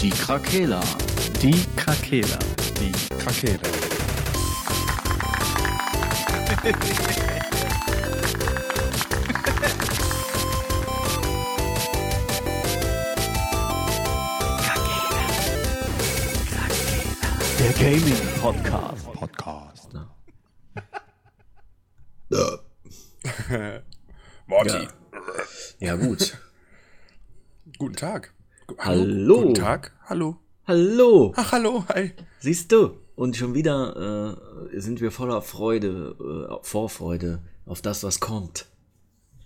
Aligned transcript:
Die 0.00 0.10
Krakela. 0.10 0.82
Die 1.40 1.64
Krakela. 1.74 2.38
Die 2.78 2.92
Krakela. 3.16 3.58
Der 17.58 17.72
Gaming 17.72 18.28
Podcast. 18.40 19.12
Podcast. 19.12 19.88
Morty. 24.46 24.88
Ja, 25.78 25.96
gut. 25.96 26.36
Guten 27.78 27.96
Tag. 27.96 28.35
Hallo. 28.78 29.42
Guten 29.42 29.54
Tag. 29.54 29.92
Hallo. 30.04 30.36
Hallo. 30.66 31.32
Ach, 31.36 31.52
hallo. 31.52 31.84
Hi. 31.88 32.12
Siehst 32.40 32.72
du? 32.72 32.98
Und 33.14 33.36
schon 33.36 33.54
wieder 33.54 34.36
äh, 34.72 34.80
sind 34.80 35.00
wir 35.00 35.10
voller 35.10 35.40
Freude, 35.40 36.16
äh, 36.50 36.64
Vorfreude 36.66 37.42
auf 37.64 37.80
das, 37.80 38.02
was 38.02 38.20
kommt. 38.20 38.66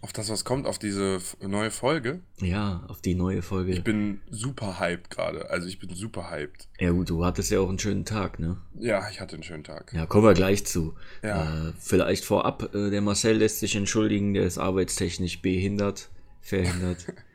Auf 0.02 0.15
das, 0.15 0.30
was 0.30 0.46
kommt, 0.46 0.66
auf 0.66 0.79
diese 0.79 1.19
neue 1.46 1.70
Folge. 1.70 2.20
Ja, 2.41 2.84
auf 2.88 3.02
die 3.02 3.15
neue 3.15 3.43
Folge. 3.43 3.73
Ich 3.73 3.84
bin 3.84 4.23
super 4.30 4.80
hyped 4.80 5.10
gerade. 5.10 5.51
Also 5.51 5.68
ich 5.68 5.79
bin 5.79 5.95
super 5.95 6.30
hyped. 6.30 6.68
ja 6.80 6.91
gut, 6.91 7.10
du 7.10 7.23
hattest 7.24 7.51
ja 7.51 7.60
auch 7.60 7.68
einen 7.68 7.79
schönen 7.79 8.07
Tag, 8.07 8.38
ne? 8.38 8.57
Ja, 8.79 9.07
ich 9.10 9.21
hatte 9.21 9.34
einen 9.34 9.43
schönen 9.43 9.62
Tag. 9.62 9.93
Ja, 9.93 10.07
kommen 10.07 10.24
wir 10.24 10.32
gleich 10.32 10.65
zu. 10.65 10.95
Ja. 11.23 11.68
Äh, 11.68 11.73
vielleicht 11.79 12.24
vorab, 12.24 12.74
äh, 12.74 12.88
der 12.88 13.02
Marcel 13.02 13.37
lässt 13.37 13.60
sich 13.60 13.77
entschuldigen, 13.77 14.32
der 14.32 14.45
ist 14.45 14.57
arbeitstechnisch 14.57 15.43
behindert, 15.43 16.09
verhindert. 16.41 17.07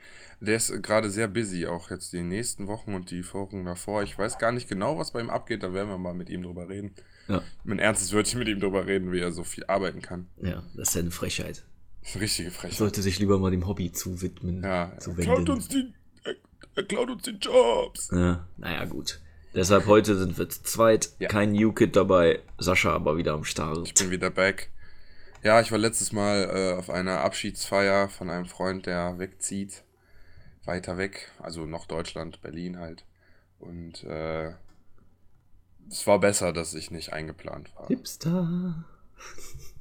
Der 0.45 0.55
ist 0.57 0.81
gerade 0.83 1.09
sehr 1.09 1.27
busy, 1.27 1.65
auch 1.67 1.89
jetzt 1.89 2.13
die 2.13 2.21
nächsten 2.23 2.67
Wochen 2.67 2.93
und 2.93 3.11
die 3.11 3.23
Wochen 3.33 3.65
davor. 3.65 4.03
Ich 4.03 4.17
weiß 4.17 4.37
gar 4.37 4.51
nicht 4.51 4.69
genau, 4.69 4.97
was 4.97 5.11
bei 5.11 5.19
ihm 5.19 5.29
abgeht. 5.29 5.63
Da 5.63 5.73
werden 5.73 5.89
wir 5.89 5.97
mal 5.97 6.13
mit 6.13 6.29
ihm 6.29 6.43
drüber 6.43 6.69
reden. 6.69 6.93
ja, 7.27 7.41
Mein 7.63 7.79
ernstes 7.79 8.13
Wörtchen 8.13 8.39
mit 8.39 8.47
ihm 8.47 8.59
drüber 8.59 8.85
reden, 8.85 9.11
wie 9.11 9.19
er 9.19 9.31
so 9.31 9.43
viel 9.43 9.65
arbeiten 9.65 10.01
kann. 10.01 10.27
ja, 10.41 10.63
das 10.75 10.89
ist 10.89 10.95
ja 10.95 11.01
eine 11.01 11.11
Frechheit. 11.11 11.65
Eine 12.13 12.21
richtige 12.21 12.51
Frechheit. 12.51 12.77
Sollte 12.77 13.01
sich 13.01 13.17
lieber 13.19 13.39
mal 13.39 13.51
dem 13.51 13.67
Hobby 13.67 13.91
zuwidmen, 13.91 14.63
Ja, 14.63 14.91
er 14.93 14.99
zu 14.99 15.13
klaut 15.15 15.37
wenden. 15.39 15.51
uns 15.51 15.67
die, 15.67 15.93
er, 16.23 16.35
er 16.75 16.83
klaut 16.83 17.09
uns 17.09 17.23
die 17.23 17.31
Jobs. 17.31 18.09
Ja, 18.11 18.47
naja, 18.57 18.85
gut. 18.85 19.21
Deshalb 19.55 19.85
heute 19.87 20.17
sind 20.17 20.37
wir 20.37 20.49
zu 20.49 20.61
zweit. 20.63 21.09
Ja. 21.19 21.29
Kein 21.29 21.53
New-Kid 21.53 21.95
dabei. 21.95 22.41
Sascha 22.59 22.93
aber 22.93 23.17
wieder 23.17 23.33
am 23.33 23.43
Start. 23.45 23.79
Ich 23.87 23.93
bin 23.93 24.11
wieder 24.11 24.29
back. 24.29 24.69
Ja, 25.43 25.61
ich 25.61 25.71
war 25.71 25.77
letztes 25.79 26.11
Mal 26.11 26.49
äh, 26.53 26.77
auf 26.77 26.89
einer 26.89 27.21
Abschiedsfeier 27.21 28.09
von 28.09 28.29
einem 28.29 28.45
Freund, 28.45 28.85
der 28.85 29.17
wegzieht. 29.17 29.83
Weiter 30.67 30.97
weg, 30.97 31.31
also 31.39 31.65
noch 31.65 31.85
Deutschland, 31.85 32.41
Berlin 32.41 32.79
halt. 32.79 33.05
Und 33.59 34.03
äh, 34.03 34.53
es 35.89 36.05
war 36.07 36.19
besser, 36.19 36.53
dass 36.53 36.73
ich 36.73 36.91
nicht 36.91 37.13
eingeplant 37.13 37.73
war. 37.75 37.87
Hipster. 37.87 38.85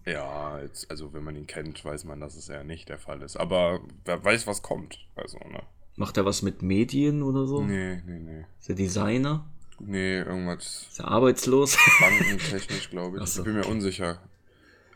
Ja, 0.04 0.60
jetzt, 0.60 0.90
also 0.90 1.12
wenn 1.14 1.24
man 1.24 1.34
ihn 1.36 1.46
kennt, 1.46 1.84
weiß 1.84 2.04
man, 2.04 2.20
dass 2.20 2.36
es 2.36 2.48
ja 2.48 2.62
nicht 2.62 2.88
der 2.88 2.98
Fall 2.98 3.22
ist. 3.22 3.36
Aber 3.36 3.80
wer 4.04 4.22
weiß, 4.22 4.46
was 4.46 4.62
kommt. 4.62 4.98
Also, 5.16 5.38
ne? 5.38 5.62
Macht 5.96 6.16
er 6.16 6.24
was 6.24 6.42
mit 6.42 6.62
Medien 6.62 7.22
oder 7.22 7.46
so? 7.46 7.62
Nee, 7.62 8.02
nee, 8.06 8.18
nee. 8.18 8.44
Ist 8.60 8.68
er 8.68 8.74
Designer? 8.74 9.46
Nee, 9.80 10.18
irgendwas 10.18 10.86
Ist 10.90 11.00
er 11.00 11.08
arbeitslos? 11.08 11.76
bankentechnisch, 12.00 12.90
glaube 12.90 13.18
ich. 13.18 13.24
So, 13.28 13.40
ich 13.40 13.44
bin 13.46 13.54
mir 13.54 13.66
unsicher. 13.66 14.20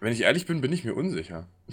Wenn 0.00 0.12
ich 0.12 0.20
ehrlich 0.22 0.46
bin, 0.46 0.60
bin 0.60 0.72
ich 0.72 0.84
mir 0.84 0.94
unsicher. 0.94 1.48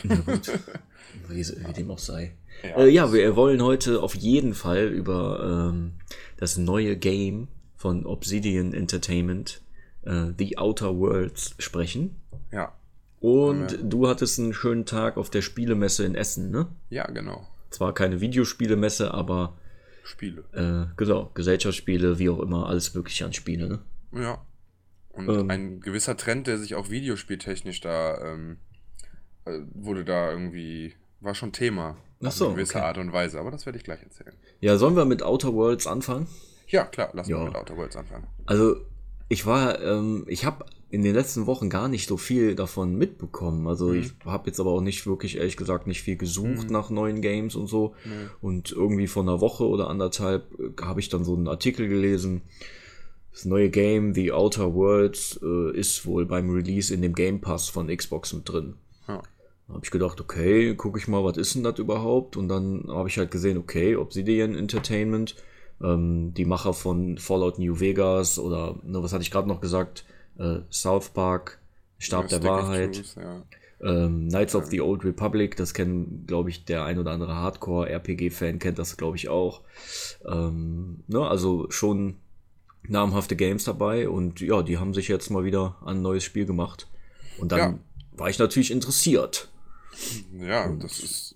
wie, 1.27 1.39
es- 1.39 1.55
wie 1.67 1.73
dem 1.73 1.91
auch 1.91 1.99
sei. 1.99 2.35
Ja. 2.63 2.77
Äh, 2.77 2.89
ja, 2.89 3.13
wir 3.13 3.35
wollen 3.35 3.61
heute 3.63 4.01
auf 4.01 4.15
jeden 4.15 4.53
Fall 4.53 4.87
über 4.87 5.69
ähm, 5.71 5.93
das 6.37 6.57
neue 6.57 6.97
Game 6.97 7.47
von 7.75 8.05
Obsidian 8.05 8.73
Entertainment, 8.73 9.61
äh, 10.03 10.31
The 10.37 10.57
Outer 10.57 10.97
Worlds, 10.97 11.55
sprechen. 11.59 12.15
Ja, 12.51 12.73
Und 13.19 13.71
Ja. 13.71 13.77
du 13.83 14.07
hattest 14.07 14.39
einen 14.39 14.53
schönen 14.53 14.85
Tag 14.85 15.17
auf 15.17 15.29
der 15.29 15.41
Spielemesse 15.41 16.05
in 16.05 16.15
Essen, 16.15 16.51
ne? 16.51 16.67
ja, 16.89 17.05
genau. 17.11 17.47
Zwar 17.71 17.93
keine 17.93 18.21
Videospielemesse, 18.21 19.13
aber 19.13 19.57
Spiele. 20.03 20.43
äh, 20.53 20.85
genau, 20.95 21.31
Gesellschaftsspiele, 21.33 22.19
wie 22.19 22.29
auch 22.29 22.39
immer, 22.39 22.67
alles 22.67 22.93
mögliche 22.93 23.25
an 23.25 23.33
Spiele, 23.33 23.67
ne? 23.67 23.79
Ja. 24.13 24.45
Und 25.09 25.29
Ähm. 25.29 25.49
ein 25.49 25.79
gewisser 25.81 26.15
Trend, 26.17 26.47
der 26.47 26.57
sich 26.57 26.75
auch 26.75 26.89
videospieltechnisch 26.89 27.81
da 27.81 28.17
ähm, 28.33 28.57
äh, 29.45 29.59
wurde 29.73 30.05
da 30.05 30.31
irgendwie, 30.31 30.93
war 31.21 31.35
schon 31.35 31.51
Thema. 31.51 31.97
Ach 32.21 32.27
Auf 32.27 32.33
so, 32.33 32.45
eine 32.47 32.55
gewisse 32.55 32.75
okay. 32.75 32.85
Art 32.85 32.97
und 32.97 33.11
Weise, 33.13 33.39
aber 33.39 33.51
das 33.51 33.65
werde 33.65 33.77
ich 33.77 33.83
gleich 33.83 34.01
erzählen. 34.01 34.33
Ja, 34.61 34.77
sollen 34.77 34.95
wir 34.95 35.05
mit 35.05 35.21
Outer 35.23 35.53
Worlds 35.53 35.85
anfangen? 35.87 36.27
Ja, 36.67 36.85
klar, 36.85 37.09
lass 37.13 37.27
mal 37.29 37.45
mit 37.45 37.55
Outer 37.55 37.77
Worlds 37.77 37.95
anfangen. 37.95 38.25
Also, 38.45 38.77
ich 39.29 39.45
war, 39.45 39.81
ähm, 39.81 40.23
ich 40.27 40.45
habe 40.45 40.65
in 40.89 41.03
den 41.03 41.13
letzten 41.13 41.45
Wochen 41.45 41.69
gar 41.69 41.87
nicht 41.89 42.07
so 42.07 42.15
viel 42.15 42.55
davon 42.55 42.95
mitbekommen. 42.95 43.67
Also, 43.67 43.87
Mhm. 43.89 43.99
ich 43.99 44.13
habe 44.25 44.47
jetzt 44.47 44.59
aber 44.59 44.71
auch 44.71 44.81
nicht 44.81 45.05
wirklich, 45.05 45.37
ehrlich 45.37 45.57
gesagt, 45.57 45.87
nicht 45.87 46.01
viel 46.03 46.15
gesucht 46.15 46.69
nach 46.69 46.89
neuen 46.89 47.21
Games 47.21 47.55
und 47.55 47.67
so. 47.67 47.95
Nee. 48.05 48.11
Und 48.41 48.71
irgendwie 48.71 49.07
vor 49.07 49.23
einer 49.23 49.41
Woche 49.41 49.67
oder 49.67 49.89
anderthalb 49.89 50.45
äh, 50.59 50.81
habe 50.81 50.99
ich 51.01 51.09
dann 51.09 51.25
so 51.25 51.35
einen 51.35 51.47
Artikel 51.47 51.87
gelesen. 51.89 52.43
Das 53.33 53.43
neue 53.45 53.69
Game, 53.69 54.13
The 54.13 54.31
Outer 54.31 54.73
Worlds, 54.73 55.39
äh, 55.43 55.77
ist 55.77 56.05
wohl 56.05 56.25
beim 56.25 56.49
Release 56.49 56.93
in 56.93 57.01
dem 57.01 57.13
Game 57.13 57.41
Pass 57.41 57.67
von 57.67 57.87
Xbox 57.87 58.31
mit 58.31 58.47
drin. 58.47 58.75
Ja. 59.67 59.73
Habe 59.75 59.83
ich 59.83 59.91
gedacht, 59.91 60.21
okay, 60.21 60.75
gucke 60.75 60.99
ich 60.99 61.07
mal, 61.07 61.23
was 61.23 61.37
ist 61.37 61.55
denn 61.55 61.63
das 61.63 61.79
überhaupt? 61.79 62.37
Und 62.37 62.47
dann 62.49 62.85
habe 62.89 63.09
ich 63.09 63.17
halt 63.17 63.31
gesehen, 63.31 63.57
okay, 63.57 63.95
Obsidian 63.95 64.55
Entertainment, 64.55 65.35
ähm, 65.81 66.33
die 66.33 66.45
Macher 66.45 66.73
von 66.73 67.17
Fallout 67.17 67.59
New 67.59 67.79
Vegas 67.79 68.37
oder, 68.39 68.75
ne, 68.83 69.01
was 69.01 69.11
hatte 69.13 69.23
ich 69.23 69.31
gerade 69.31 69.47
noch 69.47 69.61
gesagt? 69.61 70.05
Äh, 70.37 70.59
South 70.71 71.09
Park, 71.09 71.59
Stab 71.97 72.27
der 72.27 72.37
Stick 72.37 72.49
of 72.49 72.57
Wahrheit, 72.57 72.93
Truth, 72.95 73.15
ja. 73.17 73.41
ähm, 73.81 74.29
Knights 74.29 74.55
of 74.55 74.65
the 74.67 74.81
Old 74.81 75.03
Republic, 75.03 75.55
das 75.55 75.73
kennen, 75.73 76.25
glaube 76.27 76.49
ich, 76.49 76.65
der 76.65 76.85
ein 76.85 76.99
oder 76.99 77.11
andere 77.11 77.35
Hardcore-RPG-Fan 77.35 78.59
kennt 78.59 78.77
das, 78.79 78.97
glaube 78.97 79.17
ich, 79.17 79.29
auch. 79.29 79.61
Ähm, 80.29 81.03
ne, 81.07 81.27
also 81.27 81.69
schon 81.71 82.15
namhafte 82.87 83.35
Games 83.35 83.63
dabei 83.63 84.07
und 84.09 84.41
ja, 84.41 84.61
die 84.61 84.77
haben 84.77 84.93
sich 84.93 85.07
jetzt 85.07 85.29
mal 85.31 85.43
wieder 85.43 85.75
an 85.81 85.97
ein 85.97 86.01
neues 86.01 86.23
Spiel 86.23 86.45
gemacht. 86.45 86.87
Und 87.39 87.51
dann 87.51 87.59
Ja. 87.59 87.79
war 88.11 88.29
ich 88.29 88.37
natürlich 88.39 88.71
interessiert. 88.71 89.49
Ja, 90.39 90.67
das 90.69 90.99
ist, 90.99 91.35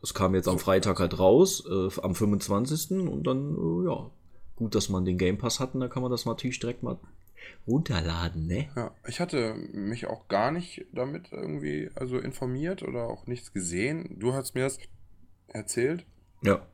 Das 0.00 0.14
kam 0.14 0.34
jetzt 0.34 0.48
am 0.48 0.58
Freitag 0.58 0.98
halt 1.00 1.18
raus, 1.18 1.64
äh, 1.68 2.00
am 2.00 2.14
25. 2.14 2.90
Und 3.08 3.26
dann, 3.26 3.54
äh, 3.56 3.86
ja, 3.88 4.10
gut, 4.56 4.74
dass 4.74 4.88
man 4.88 5.04
den 5.04 5.18
Game 5.18 5.38
Pass 5.38 5.58
hatten, 5.60 5.80
da 5.80 5.88
kann 5.88 6.02
man 6.02 6.10
das 6.10 6.24
natürlich 6.26 6.58
direkt 6.60 6.82
mal 6.82 6.98
runterladen, 7.66 8.46
ne? 8.46 8.68
ja. 8.76 8.90
Ich 9.06 9.20
hatte 9.20 9.54
mich 9.72 10.06
auch 10.06 10.28
gar 10.28 10.50
nicht 10.50 10.86
damit 10.92 11.30
irgendwie, 11.32 11.90
also 11.94 12.18
informiert 12.18 12.82
oder 12.82 13.04
auch 13.08 13.26
nichts 13.26 13.52
gesehen. 13.52 14.16
Du 14.18 14.32
hast 14.34 14.54
mir 14.54 14.62
das 14.62 14.78
erzählt. 15.48 16.04
Ja. 16.42 16.66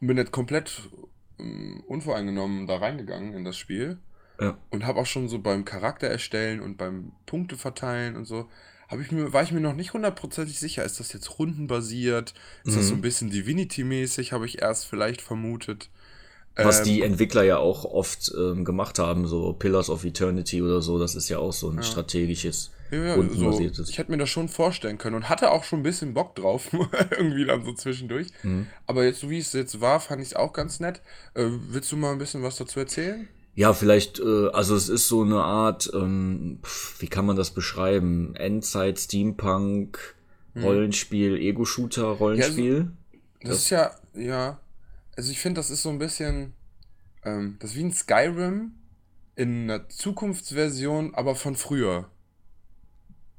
und 0.00 0.06
bin 0.06 0.16
jetzt 0.16 0.32
komplett 0.32 0.88
ähm, 1.38 1.82
unvoreingenommen 1.86 2.66
da 2.66 2.76
reingegangen 2.76 3.34
in 3.34 3.44
das 3.44 3.56
Spiel 3.56 3.98
Ja. 4.40 4.56
und 4.70 4.86
habe 4.86 5.00
auch 5.00 5.06
schon 5.06 5.28
so 5.28 5.38
beim 5.40 5.64
Charakter 5.64 6.06
erstellen 6.08 6.60
und 6.60 6.76
beim 6.76 7.12
Punkte 7.26 7.56
verteilen 7.56 8.16
und 8.16 8.24
so 8.26 8.48
habe 8.92 9.02
ich 9.02 9.10
mir 9.10 9.32
war 9.32 9.42
ich 9.42 9.50
mir 9.50 9.60
noch 9.60 9.74
nicht 9.74 9.94
hundertprozentig 9.94 10.58
sicher 10.58 10.84
ist 10.84 11.00
das 11.00 11.12
jetzt 11.12 11.38
rundenbasiert 11.38 12.34
ist 12.64 12.76
das 12.76 12.88
so 12.88 12.94
ein 12.94 13.00
bisschen 13.00 13.30
Divinity 13.30 13.84
mäßig 13.84 14.32
habe 14.32 14.46
ich 14.46 14.62
erst 14.62 14.86
vielleicht 14.86 15.22
vermutet 15.22 15.88
Was 16.56 16.80
Ähm, 16.80 16.84
die 16.84 17.02
Entwickler 17.02 17.42
ja 17.42 17.56
auch 17.56 17.86
oft 17.86 18.30
ähm, 18.36 18.64
gemacht 18.64 18.98
haben, 18.98 19.26
so 19.26 19.54
Pillars 19.54 19.88
of 19.88 20.04
Eternity 20.04 20.60
oder 20.60 20.82
so, 20.82 20.98
das 20.98 21.14
ist 21.14 21.30
ja 21.30 21.38
auch 21.38 21.52
so 21.52 21.70
ein 21.70 21.82
strategisches, 21.82 22.70
ja, 22.90 22.98
ja, 22.98 23.14
so, 23.14 23.20
rundenbasiertes. 23.20 23.88
ich 23.88 23.96
hätte 23.96 24.10
mir 24.10 24.18
das 24.18 24.28
schon 24.28 24.50
vorstellen 24.50 24.98
können 24.98 25.16
und 25.16 25.30
hatte 25.30 25.50
auch 25.50 25.64
schon 25.64 25.80
ein 25.80 25.82
bisschen 25.82 26.12
Bock 26.12 26.34
drauf, 26.34 26.68
irgendwie 27.10 27.46
dann 27.46 27.64
so 27.64 27.72
zwischendurch. 27.72 28.28
Mhm. 28.42 28.66
Aber 28.86 29.04
jetzt, 29.04 29.20
so 29.20 29.30
wie 29.30 29.38
es 29.38 29.54
jetzt 29.54 29.80
war, 29.80 29.98
fand 29.98 30.20
ich 30.20 30.28
es 30.28 30.36
auch 30.36 30.52
ganz 30.52 30.78
nett. 30.78 31.00
Äh, 31.32 31.46
willst 31.70 31.90
du 31.90 31.96
mal 31.96 32.12
ein 32.12 32.18
bisschen 32.18 32.42
was 32.42 32.56
dazu 32.56 32.80
erzählen? 32.80 33.28
Ja, 33.54 33.74
vielleicht, 33.74 34.18
äh, 34.18 34.48
also 34.52 34.74
es 34.74 34.88
ist 34.88 35.08
so 35.08 35.22
eine 35.22 35.42
Art, 35.42 35.90
ähm, 35.94 36.60
wie 36.98 37.08
kann 37.08 37.26
man 37.26 37.36
das 37.36 37.50
beschreiben? 37.50 38.34
Endzeit, 38.34 38.98
Steampunk, 38.98 40.14
Rollenspiel, 40.56 41.36
Ego-Shooter, 41.36 42.04
Rollenspiel. 42.04 42.92
Das, 43.42 43.58
ist 43.58 43.70
ja, 43.70 43.94
ja. 44.14 44.60
Also 45.16 45.30
ich 45.30 45.40
finde, 45.40 45.58
das 45.58 45.70
ist 45.70 45.82
so 45.82 45.90
ein 45.90 45.98
bisschen, 45.98 46.54
ähm, 47.24 47.56
das 47.58 47.70
ist 47.70 47.76
wie 47.76 47.84
ein 47.84 47.92
Skyrim 47.92 48.72
in 49.34 49.70
einer 49.70 49.88
Zukunftsversion, 49.88 51.14
aber 51.14 51.34
von 51.34 51.56
früher. 51.56 52.10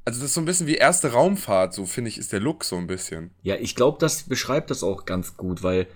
Also 0.05 0.19
das 0.19 0.29
ist 0.29 0.33
so 0.33 0.41
ein 0.41 0.45
bisschen 0.45 0.67
wie 0.67 0.75
erste 0.75 1.13
Raumfahrt, 1.13 1.73
so 1.73 1.85
finde 1.85 2.09
ich, 2.09 2.17
ist 2.17 2.33
der 2.33 2.39
Look 2.39 2.65
so 2.65 2.75
ein 2.75 2.87
bisschen. 2.87 3.31
Ja, 3.41 3.55
ich 3.55 3.75
glaube, 3.75 3.99
das 3.99 4.23
beschreibt 4.23 4.69
das 4.69 4.83
auch 4.83 5.05
ganz 5.05 5.37
gut, 5.37 5.63
weil 5.63 5.87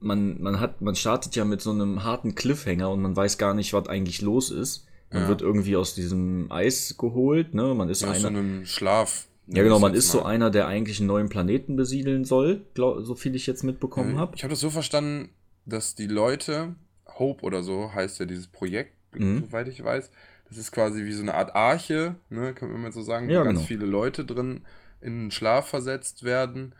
man, 0.00 0.40
man 0.42 0.60
hat, 0.60 0.80
man 0.82 0.94
startet 0.94 1.36
ja 1.36 1.44
mit 1.44 1.60
so 1.60 1.70
einem 1.70 2.04
harten 2.04 2.34
Cliffhanger 2.34 2.90
und 2.90 3.00
man 3.00 3.16
weiß 3.16 3.38
gar 3.38 3.54
nicht, 3.54 3.72
was 3.72 3.88
eigentlich 3.88 4.20
los 4.22 4.50
ist. 4.50 4.86
Man 5.10 5.22
Ja. 5.22 5.28
wird 5.28 5.42
irgendwie 5.42 5.76
aus 5.76 5.94
diesem 5.94 6.50
Eis 6.50 6.96
geholt, 6.98 7.54
ne? 7.54 7.74
Man 7.74 7.88
ist 7.88 8.02
Ja, 8.02 8.10
aus 8.10 8.20
so 8.20 8.26
einer. 8.28 8.38
einem 8.38 8.66
Schlaf. 8.66 9.26
Ja, 9.46 9.62
genau, 9.62 9.78
man 9.78 9.94
ist 9.94 10.06
jetzt 10.06 10.12
so 10.12 10.20
mal. 10.22 10.30
einer, 10.30 10.50
der 10.50 10.66
eigentlich 10.66 10.98
einen 10.98 11.06
neuen 11.06 11.28
Planeten 11.28 11.76
besiedeln 11.76 12.24
soll, 12.24 12.64
glaub, 12.74 13.04
so 13.04 13.14
viel 13.14 13.34
ich 13.36 13.46
jetzt 13.46 13.62
mitbekommen 13.62 14.18
habe. 14.18 14.34
Ich 14.34 14.42
habe 14.42 14.50
das 14.50 14.60
so 14.60 14.70
verstanden, 14.70 15.28
dass 15.64 15.94
die 15.94 16.08
Leute 16.08 16.74
Hope 17.18 17.44
oder 17.44 17.62
so 17.62 17.92
heißt 17.94 18.18
ja 18.18 18.26
dieses 18.26 18.48
Projekt, 18.48 18.92
Mhm. 19.14 19.44
soweit 19.46 19.68
ich 19.68 19.82
weiß. 19.82 20.10
Das 20.48 20.58
ist 20.58 20.72
quasi 20.72 21.04
wie 21.04 21.12
so 21.12 21.22
eine 21.22 21.34
Art 21.34 21.54
Arche, 21.54 22.16
ne, 22.28 22.52
kann 22.54 22.70
man 22.72 22.82
mal 22.82 22.92
so 22.92 23.02
sagen, 23.02 23.30
Ja, 23.30 23.40
wo 23.40 23.44
ganz 23.44 23.58
genau. 23.60 23.66
viele 23.68 23.86
Leute 23.86 24.24
drin 24.24 24.62
in 25.00 25.24
den 25.26 25.30
Schlaf 25.30 25.68
versetzt 25.68 26.24
werden. 26.24 26.74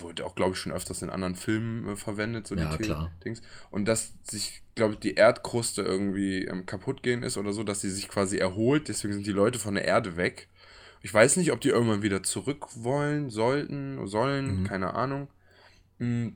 Wurde 0.00 0.26
auch, 0.26 0.34
glaube 0.34 0.52
ich, 0.52 0.58
schon 0.58 0.72
öfters 0.72 1.02
in 1.02 1.10
anderen 1.10 1.36
Filmen 1.36 1.88
äh, 1.90 1.96
verwendet, 1.96 2.46
so 2.46 2.56
Ja, 2.56 2.76
die 2.76 2.82
klar. 2.84 3.10
Dings. 3.24 3.40
Und 3.70 3.84
dass 3.86 4.12
sich, 4.24 4.62
glaube 4.74 4.94
ich, 4.94 5.00
die 5.00 5.14
Erdkruste 5.14 5.82
irgendwie 5.82 6.44
ähm, 6.44 6.66
kaputt 6.66 7.02
gehen 7.04 7.22
ist 7.22 7.36
oder 7.36 7.52
so, 7.52 7.62
dass 7.62 7.80
sie 7.80 7.90
sich 7.90 8.08
quasi 8.08 8.36
erholt. 8.38 8.88
Deswegen 8.88 9.14
sind 9.14 9.26
die 9.26 9.32
Leute 9.32 9.58
von 9.60 9.74
der 9.74 9.84
Erde 9.84 10.16
weg. 10.16 10.48
Ich 11.02 11.14
weiß 11.14 11.36
nicht, 11.36 11.52
ob 11.52 11.60
die 11.60 11.68
irgendwann 11.68 12.02
wieder 12.02 12.22
zurück 12.22 12.66
wollen, 12.74 13.30
sollten, 13.30 14.06
sollen, 14.08 14.62
Mhm. 14.62 14.64
keine 14.64 14.94
Ahnung. 14.94 15.28
Mm, 15.98 16.30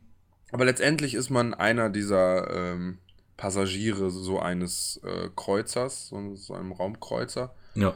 Aber 0.53 0.65
letztendlich 0.65 1.15
ist 1.15 1.31
man 1.31 1.55
einer 1.55 1.91
dieser 1.91 2.49
ähm, 2.55 2.99
Passagiere 3.37 4.11
so 4.11 4.39
eines 4.39 5.01
äh, 5.03 5.29
Kreuzers, 5.35 6.09
so, 6.09 6.37
so 6.37 6.55
einem 6.55 6.71
Raumkreuzer. 6.73 7.53
Ja. 7.75 7.95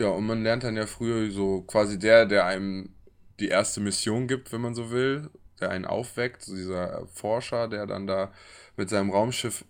Ja, 0.00 0.08
und 0.08 0.26
man 0.26 0.42
lernt 0.42 0.64
dann 0.64 0.76
ja 0.76 0.86
früher 0.86 1.30
so 1.30 1.62
quasi 1.62 1.98
der, 1.98 2.26
der 2.26 2.46
einem 2.46 2.90
die 3.40 3.48
erste 3.48 3.80
Mission 3.80 4.28
gibt, 4.28 4.52
wenn 4.52 4.60
man 4.60 4.74
so 4.74 4.90
will, 4.90 5.30
der 5.60 5.70
einen 5.70 5.84
aufweckt, 5.84 6.46
dieser 6.46 7.06
Forscher, 7.08 7.68
der 7.68 7.86
dann 7.86 8.06
da 8.06 8.32
mit 8.76 8.88
seinem 8.90 9.10
Raumschiff, 9.10 9.64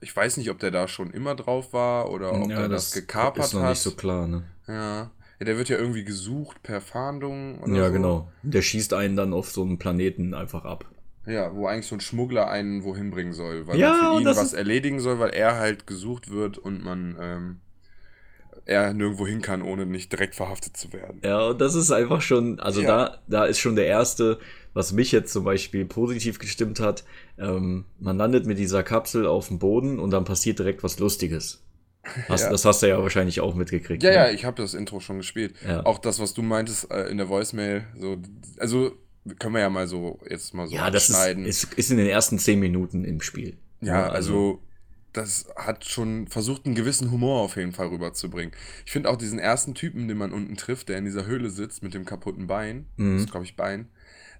ich 0.00 0.14
weiß 0.14 0.36
nicht, 0.36 0.50
ob 0.50 0.58
der 0.58 0.70
da 0.70 0.88
schon 0.88 1.10
immer 1.12 1.34
drauf 1.34 1.72
war 1.72 2.10
oder 2.10 2.32
ob 2.42 2.50
er 2.50 2.68
das, 2.68 2.92
gekapert 2.92 3.46
ist 3.46 3.52
noch 3.54 3.62
hat. 3.62 3.70
nicht 3.70 3.82
so 3.82 3.92
klar, 3.92 4.26
ne? 4.26 4.44
Ja. 4.66 5.10
ja, 5.38 5.44
der 5.46 5.56
wird 5.56 5.68
ja 5.68 5.76
irgendwie 5.78 6.04
gesucht 6.04 6.62
per 6.62 6.80
Fahndung 6.80 7.60
oder 7.60 7.74
Ja, 7.76 7.86
so. 7.86 7.92
genau. 7.92 8.28
Der 8.42 8.62
schießt 8.62 8.94
einen 8.94 9.16
dann 9.16 9.32
auf 9.32 9.50
so 9.50 9.62
einem 9.62 9.78
Planeten 9.78 10.34
einfach 10.34 10.64
ab. 10.64 10.88
Ja, 11.24 11.54
wo 11.54 11.66
eigentlich 11.68 11.86
so 11.86 11.94
ein 11.94 12.00
Schmuggler 12.00 12.48
einen 12.50 12.82
wohin 12.82 13.10
bringen 13.10 13.32
soll, 13.32 13.66
weil 13.68 13.78
Ja, 13.78 13.90
man 13.90 14.10
für 14.10 14.20
ihn 14.20 14.24
das 14.24 14.36
was 14.38 14.52
erledigen 14.54 14.98
soll, 14.98 15.20
weil 15.20 15.30
er 15.30 15.56
halt 15.56 15.86
gesucht 15.86 16.30
wird 16.30 16.58
und 16.58 16.82
man 16.82 17.16
ähm, 17.20 17.60
er 18.64 18.92
nirgendwo 18.94 19.26
hin 19.26 19.42
kann, 19.42 19.62
ohne 19.62 19.86
nicht 19.86 20.12
direkt 20.12 20.34
verhaftet 20.34 20.76
zu 20.76 20.92
werden. 20.92 21.20
Ja, 21.24 21.48
und 21.48 21.60
das 21.60 21.74
ist 21.74 21.90
einfach 21.90 22.20
schon, 22.20 22.60
also 22.60 22.80
Ja. 22.82 22.86
da, 22.86 23.18
da 23.28 23.44
ist 23.44 23.58
schon 23.58 23.76
der 23.76 23.86
erste, 23.86 24.38
was 24.74 24.92
mich 24.92 25.12
jetzt 25.12 25.32
zum 25.32 25.44
Beispiel 25.44 25.84
positiv 25.84 26.38
gestimmt 26.38 26.80
hat. 26.80 27.04
Ähm, 27.38 27.84
man 27.98 28.16
landet 28.16 28.46
mit 28.46 28.58
dieser 28.58 28.82
Kapsel 28.82 29.26
auf 29.26 29.48
dem 29.48 29.58
Boden 29.58 29.98
und 29.98 30.10
dann 30.10 30.24
passiert 30.24 30.58
direkt 30.58 30.82
was 30.82 30.98
Lustiges. 30.98 31.62
Hast, 32.28 32.44
Ja. 32.44 32.50
Das 32.50 32.64
hast 32.64 32.82
du 32.82 32.88
ja 32.88 33.00
wahrscheinlich 33.00 33.40
auch 33.40 33.54
mitgekriegt. 33.54 34.02
Ja, 34.02 34.10
ne? 34.10 34.16
ja, 34.16 34.30
ich 34.30 34.44
habe 34.44 34.60
das 34.60 34.74
Intro 34.74 35.00
schon 35.00 35.18
gespielt. 35.18 35.54
Ja. 35.66 35.84
Auch 35.84 35.98
das, 35.98 36.18
was 36.20 36.34
du 36.34 36.42
meintest 36.42 36.90
äh, 36.90 37.04
in 37.10 37.18
der 37.18 37.28
Voicemail, 37.28 37.84
so, 37.98 38.16
also 38.58 38.92
können 39.38 39.54
wir 39.54 39.60
ja 39.60 39.70
mal 39.70 39.86
so 39.86 40.18
jetzt 40.28 40.52
mal 40.52 40.66
so 40.66 40.74
Ja, 40.74 40.90
das 40.90 41.10
ist, 41.10 41.26
ist, 41.38 41.74
ist 41.74 41.90
in 41.92 41.96
den 41.98 42.08
ersten 42.08 42.38
zehn 42.40 42.58
Minuten 42.58 43.04
im 43.04 43.20
Spiel. 43.20 43.56
Ja, 43.80 44.08
also 44.08 44.60
das 45.12 45.46
hat 45.56 45.84
schon 45.84 46.26
versucht, 46.28 46.66
einen 46.66 46.74
gewissen 46.74 47.10
Humor 47.10 47.40
auf 47.42 47.56
jeden 47.56 47.72
Fall 47.72 47.88
rüberzubringen. 47.88 48.52
Ich 48.86 48.92
finde 48.92 49.10
auch 49.10 49.16
diesen 49.16 49.38
ersten 49.38 49.74
Typen, 49.74 50.08
den 50.08 50.16
man 50.16 50.32
unten 50.32 50.56
trifft, 50.56 50.88
der 50.88 50.98
in 50.98 51.04
dieser 51.04 51.26
Höhle 51.26 51.50
sitzt 51.50 51.82
mit 51.82 51.94
dem 51.94 52.04
kaputten 52.04 52.46
Bein, 52.46 52.86
Mhm. 52.96 53.14
das 53.14 53.24
ist 53.24 53.30
glaube 53.30 53.44
ich 53.46 53.56
Bein, 53.56 53.88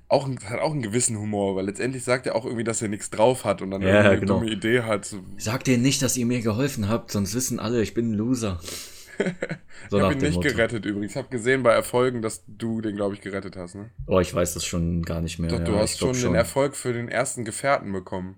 auch, 0.09 0.29
hat 0.45 0.61
auch 0.61 0.73
einen 0.73 0.83
gewissen 0.83 1.19
Humor, 1.19 1.57
weil 1.57 1.65
letztendlich 1.67 2.05
sagt 2.05 2.27
er 2.27 2.35
auch 2.37 2.45
irgendwie, 2.45 2.65
dass 2.65 2.83
er 2.83 2.89
nichts 2.89 3.09
drauf 3.11 3.45
hat 3.45 3.63
und 3.63 3.71
dann 3.71 3.81
Ja, 3.83 4.01
eine 4.01 4.21
genau. 4.21 4.41
dumme 4.41 4.51
Idee 4.51 4.83
hat. 4.83 5.15
Sagt 5.39 5.67
denen 5.67 5.83
nicht, 5.83 6.03
dass 6.03 6.17
ihr 6.17 6.27
mir 6.27 6.41
geholfen 6.43 6.89
habt, 6.89 7.11
sonst 7.11 7.35
wissen 7.35 7.59
alle, 7.59 7.83
ich 7.83 7.95
bin 7.95 8.11
ein 8.11 8.15
Loser. 8.15 8.61
So 9.91 9.99
ich 9.99 10.03
habe 10.05 10.15
ihn 10.15 10.21
nicht 10.21 10.35
Motto. 10.37 10.49
gerettet 10.49 10.85
übrigens. 10.87 11.13
Ich 11.13 11.17
habe 11.17 11.29
gesehen 11.29 11.63
bei 11.63 11.73
Erfolgen, 11.73 12.23
dass 12.23 12.45
du 12.47 12.81
den, 12.81 12.97
glaube 12.97 13.15
ich, 13.15 13.21
gerettet 13.21 13.57
hast. 13.57 13.75
Ne? 13.75 13.91
Oh, 14.07 14.21
ich 14.21 14.33
weiß 14.33 14.55
das 14.55 14.65
schon 14.65 15.03
gar 15.03 15.21
nicht 15.21 15.39
mehr. 15.39 15.51
Doch, 15.51 15.59
ja, 15.59 15.65
du 15.65 15.77
hast 15.77 15.99
glaub 15.99 16.15
schon 16.17 16.31
den 16.33 16.35
Erfolg 16.35 16.75
für 16.77 16.93
den 16.93 17.09
ersten 17.09 17.45
Gefährten 17.45 17.93
bekommen. 17.93 18.37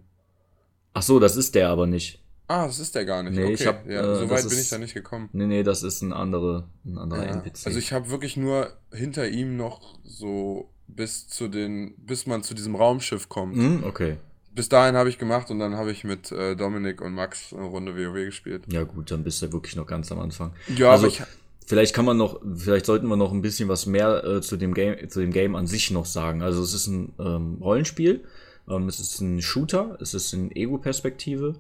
Ach 0.93 1.03
so, 1.03 1.21
das 1.21 1.37
ist 1.37 1.55
der 1.55 1.69
aber 1.69 1.87
nicht. 1.87 2.23
Ah, 2.47 2.67
das 2.67 2.79
ist 2.79 2.95
der 2.95 3.05
gar 3.07 3.23
nicht. 3.23 3.37
Nee, 3.37 3.45
okay, 3.45 3.53
ich 3.55 3.67
hab, 3.67 3.87
ja, 3.89 4.01
äh, 4.03 4.17
so 4.17 4.29
weit 4.31 4.43
bin 4.43 4.53
ist- 4.59 4.61
ich 4.65 4.69
da 4.69 4.79
nicht 4.79 4.93
gekommen. 4.95 5.29
Nee, 5.33 5.47
nee, 5.47 5.63
das 5.63 5.83
ist 5.83 6.03
ein, 6.03 6.13
andere, 6.13 6.65
ein 6.85 6.99
anderer 6.99 7.25
Ja, 7.25 7.31
NPC. 7.33 7.67
Also 7.67 7.79
ich 7.79 7.93
habe 7.93 8.11
wirklich 8.11 8.37
nur 8.37 8.71
hinter 8.93 9.29
ihm 9.29 9.57
noch 9.57 9.99
so 10.05 10.69
bis 10.87 11.27
zu 11.29 11.49
den, 11.49 11.95
bis 11.97 12.27
man 12.27 12.43
zu 12.43 12.53
diesem 12.55 12.75
Raumschiff 12.75 13.29
kommt. 13.31 13.57
Hm, 13.57 13.85
okay. 13.85 14.17
Bis 14.55 14.69
dahin 14.69 14.95
habe 14.95 15.09
ich 15.09 15.19
gemacht 15.19 15.51
und 15.51 15.59
dann 15.59 15.75
habe 15.75 15.91
ich 15.91 16.05
mit 16.05 16.31
äh, 16.33 16.55
Dominik 16.55 17.01
und 17.01 17.15
Max 17.15 17.53
eine 17.55 17.65
Runde 17.65 17.97
WoW 17.97 18.27
gespielt. 18.27 18.65
Ja, 18.71 18.85
gut, 18.85 19.11
dann 19.11 19.25
bist 19.25 19.41
du 19.43 19.51
wirklich 19.53 19.75
noch 19.75 19.87
ganz 19.87 20.13
am 20.13 20.21
Anfang. 20.21 20.53
Ja, 20.77 20.91
also, 20.93 21.07
aber 21.07 21.13
ich, 21.15 21.23
vielleicht 21.67 21.95
kann 21.95 22.05
man 22.05 22.19
noch, 22.19 22.41
vielleicht 22.55 22.85
sollten 22.87 23.09
wir 23.09 23.17
noch 23.17 23.33
ein 23.33 23.41
bisschen 23.43 23.69
was 23.71 23.87
mehr 23.87 24.23
äh, 24.23 24.41
zu 24.43 24.57
dem 24.59 24.75
Game, 24.75 25.09
zu 25.09 25.21
dem 25.21 25.33
Game 25.33 25.57
an 25.57 25.67
sich 25.67 25.91
noch 25.91 26.05
sagen. 26.07 26.43
Also 26.43 26.63
es 26.63 26.75
ist 26.75 26.87
ein 26.89 27.15
ähm, 27.19 27.57
Rollenspiel, 27.63 28.23
ähm, 28.69 28.87
es 28.87 29.01
ist 29.01 29.21
ein 29.21 29.41
Shooter, 29.43 29.97
es 30.01 30.13
ist 30.15 30.33
in 30.35 30.55
Ego-Perspektive. 30.55 31.55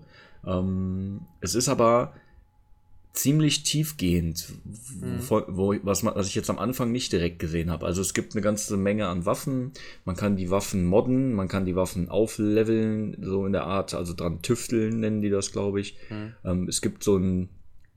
Ähm, 0.46 1.23
es 1.41 1.55
ist 1.55 1.69
aber 1.69 2.14
ziemlich 3.14 3.62
tiefgehend, 3.62 4.52
wo, 4.64 5.43
wo, 5.46 5.75
was, 5.85 6.02
man, 6.02 6.17
was 6.17 6.26
ich 6.26 6.35
jetzt 6.35 6.50
am 6.50 6.58
Anfang 6.58 6.91
nicht 6.91 7.12
direkt 7.12 7.38
gesehen 7.38 7.70
habe. 7.70 7.87
Also 7.87 8.00
es 8.00 8.12
gibt 8.12 8.35
eine 8.35 8.43
ganze 8.43 8.76
Menge 8.76 9.06
an 9.06 9.25
Waffen, 9.25 9.73
man 10.05 10.17
kann 10.17 10.37
die 10.37 10.50
Waffen 10.50 10.85
modden, 10.85 11.32
man 11.32 11.46
kann 11.46 11.64
die 11.64 11.76
Waffen 11.76 12.08
aufleveln, 12.08 13.17
so 13.23 13.46
in 13.46 13.52
der 13.52 13.67
Art, 13.67 13.94
also 13.94 14.14
dran 14.14 14.43
tüfteln 14.43 14.99
nennen 14.99 15.23
die 15.23 15.31
das, 15.31 15.52
glaube 15.52 15.81
ich. 15.81 15.96
Ähm, 16.44 16.69
es 16.69 16.81
gibt 16.82 17.05
so 17.05 17.17
ein 17.17 17.50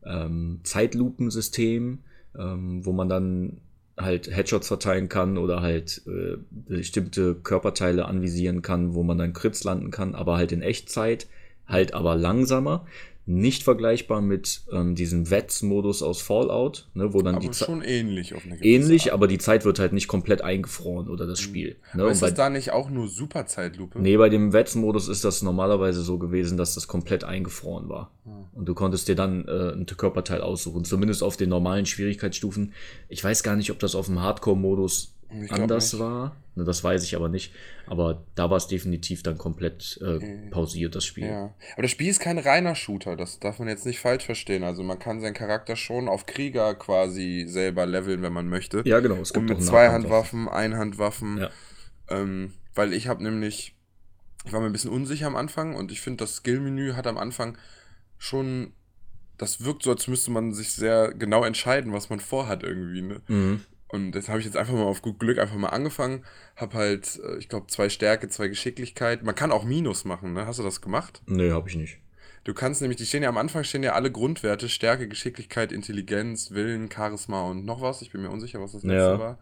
ähm, 0.06 0.60
Zeitlupensystem, 0.64 2.00
ähm, 2.38 2.86
wo 2.86 2.92
man 2.94 3.10
dann 3.10 3.62
halt 3.98 4.30
Headshots 4.30 4.68
verteilen 4.68 5.10
kann 5.10 5.40
oder 5.40 5.62
halt 5.62 6.04
äh, 6.06 6.38
bestimmte 6.52 7.34
Körperteile 7.34 8.06
anvisieren 8.06 8.62
kann, 8.62 8.94
wo 8.94 9.02
man 9.02 9.18
dann 9.18 9.34
Crits 9.34 9.64
landen 9.64 9.90
kann, 9.90 10.14
aber 10.14 10.38
halt 10.38 10.52
in 10.52 10.62
Echtzeit, 10.62 11.28
halt 11.68 11.94
aber 11.94 12.16
langsamer. 12.16 12.86
Nicht 13.30 13.64
vergleichbar 13.64 14.22
mit 14.22 14.62
ähm, 14.72 14.96
diesem 14.96 15.30
Wets-Modus 15.30 16.02
aus 16.02 16.22
Fallout, 16.22 16.88
ne, 16.94 17.14
wo 17.14 17.22
dann 17.22 17.42
die 17.42 17.48
aber 17.48 17.54
Zeit 17.54 17.66
schon 17.66 17.81
ähnlich 17.81 18.34
auf 18.34 18.46
eine 18.46 18.64
ähnlich, 18.64 19.08
Art. 19.08 19.16
aber 19.16 19.28
die 19.28 19.38
Zeit 19.38 19.66
wird 19.66 19.80
halt 19.80 19.92
nicht 19.92 20.08
komplett 20.08 20.42
eingefroren 20.42 21.10
oder 21.10 21.28
das 21.28 21.42
Spiel. 21.42 21.75
Ne? 21.94 22.04
Aber 22.04 22.12
ist 22.12 22.22
bei, 22.22 22.28
das 22.28 22.38
da 22.38 22.50
nicht 22.50 22.72
auch 22.72 22.90
nur 22.90 23.10
Superzeitlupe? 23.10 24.00
nee, 24.00 24.16
bei 24.16 24.30
dem 24.30 24.54
Wets-Modus 24.54 25.10
ist 25.10 25.25
das 25.25 25.42
normalerweise 25.42 26.04
so 26.04 26.18
gewesen, 26.18 26.58
dass 26.58 26.74
das 26.74 26.88
komplett 26.88 27.25
eingefroren 27.25 27.90
war. 27.90 28.12
Und 28.54 28.66
du 28.66 28.74
konntest 28.74 29.10
dir 29.10 29.16
dann 29.16 29.46
äh, 29.46 29.74
ein 29.74 29.86
Körperteil 29.86 30.42
aussuchen, 30.42 30.86
zumindest 30.86 31.22
auf 31.22 31.36
den 31.36 31.50
normalen 31.50 31.86
Schwierigkeitsstufen. 31.86 32.74
Ich 33.10 33.24
weiß 33.24 33.44
gar 33.44 33.58
nicht, 33.58 33.72
ob 33.72 33.80
das 33.80 33.94
auf 33.94 34.06
dem 34.06 34.22
Hardcore-Modus 34.22 35.17
Ich 35.30 35.52
anders 35.52 36.00
war. 36.00 36.36
Ne, 36.56 36.64
das 36.64 36.84
weiß 36.84 37.04
ich 37.04 37.16
aber 37.16 37.30
nicht. 37.30 37.54
Aber 37.86 38.24
da 38.36 38.50
war 38.50 38.58
es 38.58 38.68
definitiv 38.68 39.24
dann 39.24 39.38
komplett 39.38 40.00
äh, 40.02 40.50
pausiert, 40.50 40.96
das 40.96 41.06
Spiel. 41.06 41.28
Ja, 41.28 41.54
aber 41.74 41.82
das 41.82 41.92
Spiel 41.92 42.08
ist 42.08 42.20
kein 42.20 42.38
reiner 42.40 42.76
Shooter, 42.76 43.16
das 43.16 43.40
darf 43.40 43.60
man 43.60 43.68
jetzt 43.68 43.86
nicht 43.86 44.00
falsch 44.00 44.26
verstehen. 44.26 44.64
Also 44.64 44.84
man 44.84 45.00
kann 45.00 45.22
seinen 45.22 45.34
Charakter 45.34 45.76
schon 45.76 46.07
auf 46.07 46.26
Krieger 46.26 46.76
quasi 46.76 47.46
selber 47.48 47.86
leveln, 47.86 48.22
wenn 48.22 48.34
man 48.34 48.48
möchte. 48.48 48.81
Ja, 48.86 49.00
genau. 49.02 49.16
Es 49.16 49.31
Und 49.31 49.48
gibt 49.48 49.50
mit 49.50 49.57
auch 49.60 49.72
Zweihandwaffen, 49.72 50.48
Einhandwaffen. 50.48 51.38
Ja. 51.38 51.50
Ähm, 52.10 52.54
weil 52.74 52.94
ich 52.94 53.07
habe 53.07 53.22
nämlich, 53.22 53.76
ich 54.46 54.54
war 54.54 54.62
mir 54.62 54.68
ein 54.68 54.72
bisschen 54.72 54.92
unsicher 54.92 55.28
am 55.28 55.36
Anfang 55.36 55.76
und 55.76 55.92
ich 55.92 56.02
finde, 56.02 56.24
das 56.24 56.38
Skill-Menü 56.38 56.94
hat 56.94 57.06
am 57.06 57.18
Anfang 57.18 57.57
schon, 58.18 58.74
das 59.38 59.64
wirkt 59.64 59.84
so, 59.84 59.92
als 59.92 60.07
müsste 60.07 60.31
man 60.31 60.54
sich 60.54 60.72
sehr 60.72 61.14
genau 61.14 61.44
entscheiden, 61.44 61.92
was 61.92 62.10
man 62.10 62.19
vorhat 62.19 62.64
irgendwie. 62.64 63.02
Ne? 63.02 63.22
Mhm. 63.28 63.62
Und 63.90 64.12
das 64.12 64.28
habe 64.28 64.40
ich 64.40 64.46
jetzt 64.46 64.58
einfach 64.58 64.74
mal 64.74 64.84
auf 64.84 65.02
gut 65.02 65.20
Glück 65.20 65.40
einfach 65.40 65.56
mal 65.56 65.70
angefangen. 65.70 66.26
Hab 66.56 66.74
halt, 66.74 67.20
äh, 67.24 67.38
ich 67.38 67.48
glaube, 67.48 67.68
zwei 67.68 67.90
Stärke, 67.90 68.28
zwei 68.28 68.48
Geschicklichkeit. 68.50 69.24
Man 69.24 69.36
kann 69.36 69.52
auch 69.52 69.64
Minus 69.64 70.04
machen, 70.04 70.34
ne? 70.34 70.46
Hast 70.46 70.60
du 70.60 70.64
das 70.64 70.82
gemacht? 70.82 71.22
Nee, 71.26 71.52
habe 71.52 71.70
ich 71.70 71.76
nicht. 71.76 72.00
Du 72.44 72.54
kannst 72.54 72.82
nämlich, 72.82 72.98
die 72.98 73.06
stehen 73.06 73.24
ja 73.24 73.30
am 73.30 73.38
Anfang, 73.38 73.64
stehen 73.66 73.84
ja 73.84 73.94
alle 73.94 74.10
Grundwerte, 74.12 74.70
Stärke, 74.70 75.08
Geschicklichkeit, 75.10 75.74
Intelligenz, 75.74 76.52
Willen, 76.52 76.90
Charisma 76.90 77.44
und 77.44 77.66
noch 77.66 77.82
was, 77.82 78.02
ich 78.02 78.12
bin 78.12 78.22
mir 78.22 78.30
unsicher, 78.30 78.62
was 78.62 78.72
das 78.72 78.84
letzte 78.84 78.96
Ja. 78.96 79.20
war, 79.20 79.38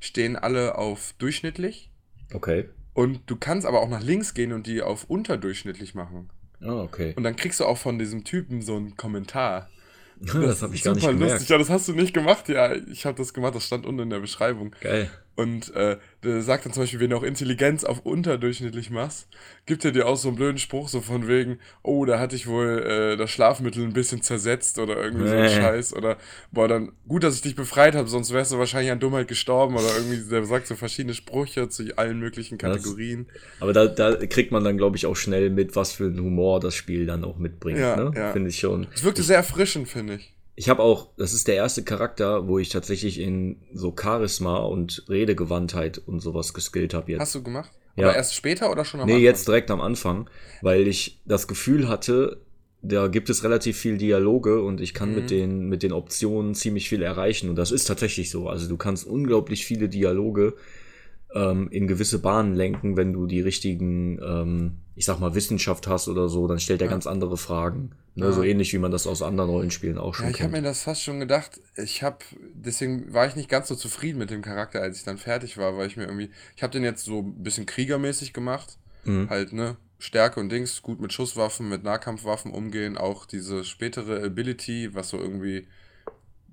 stehen 0.00 0.34
alle 0.34 0.76
auf 0.76 1.14
durchschnittlich. 1.18 1.92
Okay. 2.34 2.68
Und 2.94 3.20
du 3.26 3.36
kannst 3.36 3.64
aber 3.64 3.80
auch 3.80 3.88
nach 3.88 4.02
links 4.02 4.34
gehen 4.34 4.52
und 4.52 4.66
die 4.66 4.82
auf 4.82 5.04
unterdurchschnittlich 5.04 5.94
machen. 5.94 6.30
Ah, 6.60 6.80
okay. 6.82 7.14
Und 7.16 7.22
dann 7.22 7.36
kriegst 7.36 7.60
du 7.60 7.64
auch 7.64 7.78
von 7.78 7.96
diesem 7.96 8.24
Typen 8.24 8.60
so 8.60 8.74
einen 8.74 8.96
Kommentar. 8.96 9.68
Das, 10.34 10.62
habe 10.62 10.74
ich 10.74 10.82
gar 10.82 10.94
nicht 10.94 11.06
gemerkt. 11.06 11.32
lustig. 11.32 11.48
Ja, 11.48 11.58
das 11.58 11.70
hast 11.70 11.88
du 11.88 11.92
nicht 11.92 12.12
gemacht. 12.12 12.48
Ja, 12.48 12.74
ich 12.74 13.06
habe 13.06 13.16
das 13.16 13.32
gemacht, 13.32 13.54
das 13.54 13.66
stand 13.66 13.86
unten 13.86 14.02
in 14.02 14.10
der 14.10 14.20
Beschreibung. 14.20 14.74
Geil. 14.80 15.10
Und 15.38 15.72
äh, 15.76 15.98
der 16.24 16.42
sagt 16.42 16.64
dann 16.66 16.72
zum 16.72 16.82
Beispiel, 16.82 16.98
wenn 16.98 17.10
du 17.10 17.16
auch 17.16 17.22
Intelligenz 17.22 17.84
auf 17.84 18.00
unterdurchschnittlich 18.04 18.90
machst, 18.90 19.28
gibt 19.66 19.84
er 19.84 19.92
dir 19.92 20.08
auch 20.08 20.16
so 20.16 20.26
einen 20.26 20.36
blöden 20.36 20.58
Spruch, 20.58 20.88
so 20.88 21.00
von 21.00 21.28
wegen, 21.28 21.60
oh, 21.84 22.04
da 22.04 22.18
hatte 22.18 22.34
ich 22.34 22.48
wohl 22.48 22.82
äh, 22.84 23.16
das 23.16 23.30
Schlafmittel 23.30 23.84
ein 23.84 23.92
bisschen 23.92 24.20
zersetzt 24.20 24.80
oder 24.80 24.96
irgendwie 24.96 25.28
so 25.28 25.34
ein 25.36 25.42
Nee. 25.42 25.48
Scheiß. 25.54 25.94
Oder, 25.94 26.16
boah, 26.50 26.66
dann 26.66 26.90
gut, 27.06 27.22
dass 27.22 27.36
ich 27.36 27.42
dich 27.42 27.54
befreit 27.54 27.94
habe, 27.94 28.08
sonst 28.08 28.32
wärst 28.32 28.50
du 28.50 28.58
wahrscheinlich 28.58 28.90
an 28.90 28.98
Dummheit 28.98 29.28
gestorben. 29.28 29.76
Oder 29.76 29.86
irgendwie, 29.96 30.28
der 30.28 30.44
sagt 30.44 30.66
so 30.66 30.74
verschiedene 30.74 31.14
Sprüche 31.14 31.68
zu 31.68 31.84
allen 31.96 32.18
möglichen 32.18 32.58
Das- 32.58 32.72
Kategorien. 32.82 33.28
Aber 33.60 33.72
da, 33.72 33.86
da 33.86 34.16
kriegt 34.26 34.50
man 34.50 34.64
dann, 34.64 34.76
glaube 34.76 34.96
ich, 34.96 35.06
auch 35.06 35.14
schnell 35.14 35.50
mit, 35.50 35.76
was 35.76 35.92
für 35.92 36.06
einen 36.06 36.18
Humor 36.20 36.58
das 36.58 36.74
Spiel 36.74 37.06
dann 37.06 37.22
auch 37.22 37.38
mitbringt. 37.38 37.78
Ja, 37.78 37.94
ne? 37.94 38.10
ja. 38.16 38.32
Finde 38.32 38.50
ich 38.50 38.58
schon. 38.58 38.88
Es 38.92 39.04
wirkte 39.04 39.22
sehr 39.22 39.36
erfrischend, 39.36 39.88
finde 39.88 40.14
ich. 40.16 40.34
Ich 40.58 40.68
habe 40.68 40.82
auch, 40.82 41.10
das 41.16 41.34
ist 41.34 41.46
der 41.46 41.54
erste 41.54 41.84
Charakter, 41.84 42.48
wo 42.48 42.58
ich 42.58 42.68
tatsächlich 42.68 43.20
in 43.20 43.60
so 43.72 43.94
Charisma 43.96 44.56
und 44.56 45.04
Redegewandtheit 45.08 45.98
und 45.98 46.18
sowas 46.18 46.52
geskillt 46.52 46.94
habe 46.94 47.12
jetzt. 47.12 47.20
Hast 47.20 47.34
du 47.36 47.44
gemacht? 47.44 47.70
Oder 47.96 48.08
Ja. 48.08 48.14
erst 48.16 48.34
später 48.34 48.68
oder 48.72 48.84
schon 48.84 48.98
am 48.98 49.06
Nee, 49.06 49.12
Anfang? 49.12 49.24
jetzt 49.24 49.46
direkt 49.46 49.70
am 49.70 49.80
Anfang, 49.80 50.28
weil 50.60 50.88
ich 50.88 51.20
das 51.24 51.46
Gefühl 51.46 51.88
hatte, 51.88 52.40
da 52.82 53.06
gibt 53.06 53.30
es 53.30 53.44
relativ 53.44 53.76
viel 53.78 53.98
Dialoge 53.98 54.60
und 54.62 54.80
ich 54.80 54.94
kann 54.94 55.10
Mhm. 55.10 55.14
mit, 55.14 55.30
den, 55.30 55.68
mit 55.68 55.84
den 55.84 55.92
Optionen 55.92 56.56
ziemlich 56.56 56.88
viel 56.88 57.02
erreichen. 57.02 57.48
Und 57.50 57.54
das 57.56 57.70
ist 57.70 57.84
tatsächlich 57.84 58.28
so. 58.30 58.48
Also 58.48 58.68
du 58.68 58.76
kannst 58.76 59.06
unglaublich 59.06 59.64
viele 59.64 59.88
Dialoge 59.88 60.54
ähm, 61.34 61.68
in 61.70 61.86
gewisse 61.86 62.20
Bahnen 62.20 62.54
lenken, 62.56 62.96
wenn 62.96 63.12
du 63.12 63.26
die 63.26 63.40
richtigen, 63.42 64.18
ähm, 64.22 64.78
ich 64.96 65.04
sag 65.04 65.20
mal, 65.20 65.36
Wissenschaft 65.36 65.86
hast 65.86 66.08
oder 66.08 66.28
so, 66.28 66.48
dann 66.48 66.58
stellt 66.58 66.80
er 66.80 66.86
Ja. 66.86 66.90
ganz 66.90 67.06
andere 67.06 67.36
Fragen. 67.36 67.92
Ne? 68.18 68.26
Ja. 68.26 68.32
So 68.32 68.42
ähnlich 68.42 68.72
wie 68.72 68.78
man 68.78 68.90
das 68.90 69.06
aus 69.06 69.22
anderen 69.22 69.50
Rollenspielen 69.50 69.96
auch 69.96 70.14
schon 70.14 70.26
Ja, 70.26 70.30
ich 70.30 70.42
habe 70.42 70.52
mir 70.52 70.62
das 70.62 70.82
fast 70.82 71.02
schon 71.02 71.20
gedacht. 71.20 71.60
Ich 71.76 72.02
habe, 72.02 72.18
deswegen 72.54 73.12
war 73.12 73.26
ich 73.26 73.36
nicht 73.36 73.48
ganz 73.48 73.68
so 73.68 73.74
zufrieden 73.74 74.18
mit 74.18 74.30
dem 74.30 74.42
Charakter, 74.42 74.82
als 74.82 74.98
ich 74.98 75.04
dann 75.04 75.18
fertig 75.18 75.56
war, 75.56 75.76
weil 75.76 75.86
ich 75.86 75.96
mir 75.96 76.04
irgendwie, 76.04 76.30
ich 76.56 76.62
habe 76.62 76.72
den 76.72 76.82
jetzt 76.82 77.04
so 77.04 77.20
ein 77.20 77.42
bisschen 77.42 77.66
kriegermäßig 77.66 78.32
gemacht. 78.32 78.76
Mhm. 79.04 79.30
Halt, 79.30 79.52
ne, 79.52 79.76
Stärke 79.98 80.40
und 80.40 80.50
Dings, 80.50 80.82
gut 80.82 81.00
mit 81.00 81.12
Schusswaffen, 81.12 81.68
mit 81.68 81.84
Nahkampfwaffen 81.84 82.52
umgehen, 82.52 82.96
auch 82.98 83.26
diese 83.26 83.64
spätere 83.64 84.24
Ability, 84.24 84.94
was 84.94 85.10
so 85.10 85.18
irgendwie 85.18 85.66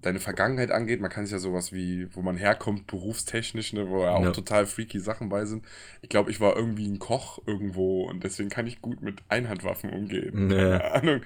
deine 0.06 0.20
Vergangenheit 0.20 0.72
angeht. 0.72 1.02
Man 1.02 1.10
kann 1.10 1.26
sich 1.26 1.32
ja 1.34 1.40
sowas 1.40 1.72
wie, 1.74 2.08
wo 2.16 2.22
man 2.22 2.38
herkommt, 2.38 2.88
berufstechnisch, 2.88 3.74
ne, 3.74 3.90
wo 3.90 4.04
ja 4.04 4.12
auch 4.12 4.24
Ja. 4.24 4.32
total 4.32 4.66
freaky 4.66 5.00
Sachen 5.00 5.30
bei 5.30 5.46
sind. 5.46 5.66
Ich 6.02 6.10
glaube, 6.10 6.32
ich 6.32 6.40
war 6.40 6.56
irgendwie 6.56 6.88
ein 6.88 7.00
Koch 7.00 7.40
irgendwo 7.46 8.04
und 8.10 8.24
deswegen 8.24 8.50
kann 8.50 8.68
ich 8.68 8.82
gut 8.82 9.02
mit 9.02 9.20
Einhandwaffen 9.30 9.90
umgehen. 9.92 10.50
Ja. 10.52 10.80
Keine 10.80 10.94
Ahnung. 10.94 11.22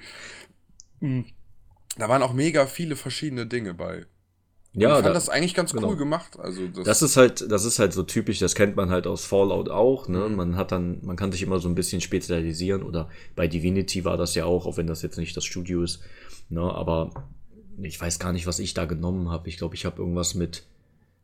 Hm. 1.00 1.24
Da 1.98 2.08
waren 2.08 2.22
auch 2.22 2.32
mega 2.32 2.66
viele 2.66 2.96
verschiedene 2.96 3.46
Dinge 3.46 3.74
bei. 3.74 4.06
Und 4.72 4.80
Ja, 4.82 4.90
ich 4.90 4.94
fand 4.94 5.06
da- 5.06 5.12
das 5.14 5.28
eigentlich 5.28 5.54
ganz 5.54 5.72
genau. 5.72 5.88
cool 5.88 5.96
gemacht. 5.96 6.38
Also 6.38 6.68
das, 6.68 6.84
Das 6.84 7.02
ist 7.02 7.16
halt, 7.16 7.50
das 7.50 7.64
ist 7.64 7.80
halt 7.80 7.92
so 7.92 8.04
typisch, 8.04 8.38
das 8.38 8.54
kennt 8.54 8.76
man 8.76 8.90
halt 8.90 9.06
aus 9.08 9.24
Fallout 9.24 9.68
auch, 9.68 10.06
ne? 10.08 10.28
Mhm. 10.28 10.36
Man 10.36 10.56
hat 10.56 10.70
dann, 10.70 11.04
man 11.04 11.16
kann 11.16 11.32
sich 11.32 11.42
immer 11.42 11.58
so 11.58 11.68
ein 11.68 11.74
bisschen 11.74 12.00
spezialisieren 12.00 12.84
oder 12.84 13.08
bei 13.34 13.48
Divinity 13.48 14.04
war 14.04 14.16
das 14.16 14.36
ja 14.36 14.44
auch, 14.44 14.66
auch 14.66 14.76
wenn 14.76 14.86
das 14.86 15.02
jetzt 15.02 15.18
nicht 15.18 15.36
das 15.36 15.44
Studio 15.44 15.82
ist, 15.82 16.00
ne? 16.50 16.60
Aber 16.62 17.10
ich 17.82 18.00
weiß 18.00 18.18
gar 18.18 18.32
nicht, 18.32 18.46
was 18.46 18.58
ich 18.58 18.74
da 18.74 18.84
genommen 18.84 19.30
habe. 19.30 19.48
Ich 19.48 19.56
glaube, 19.56 19.74
ich 19.74 19.84
habe 19.84 20.00
irgendwas 20.00 20.34
mit 20.34 20.64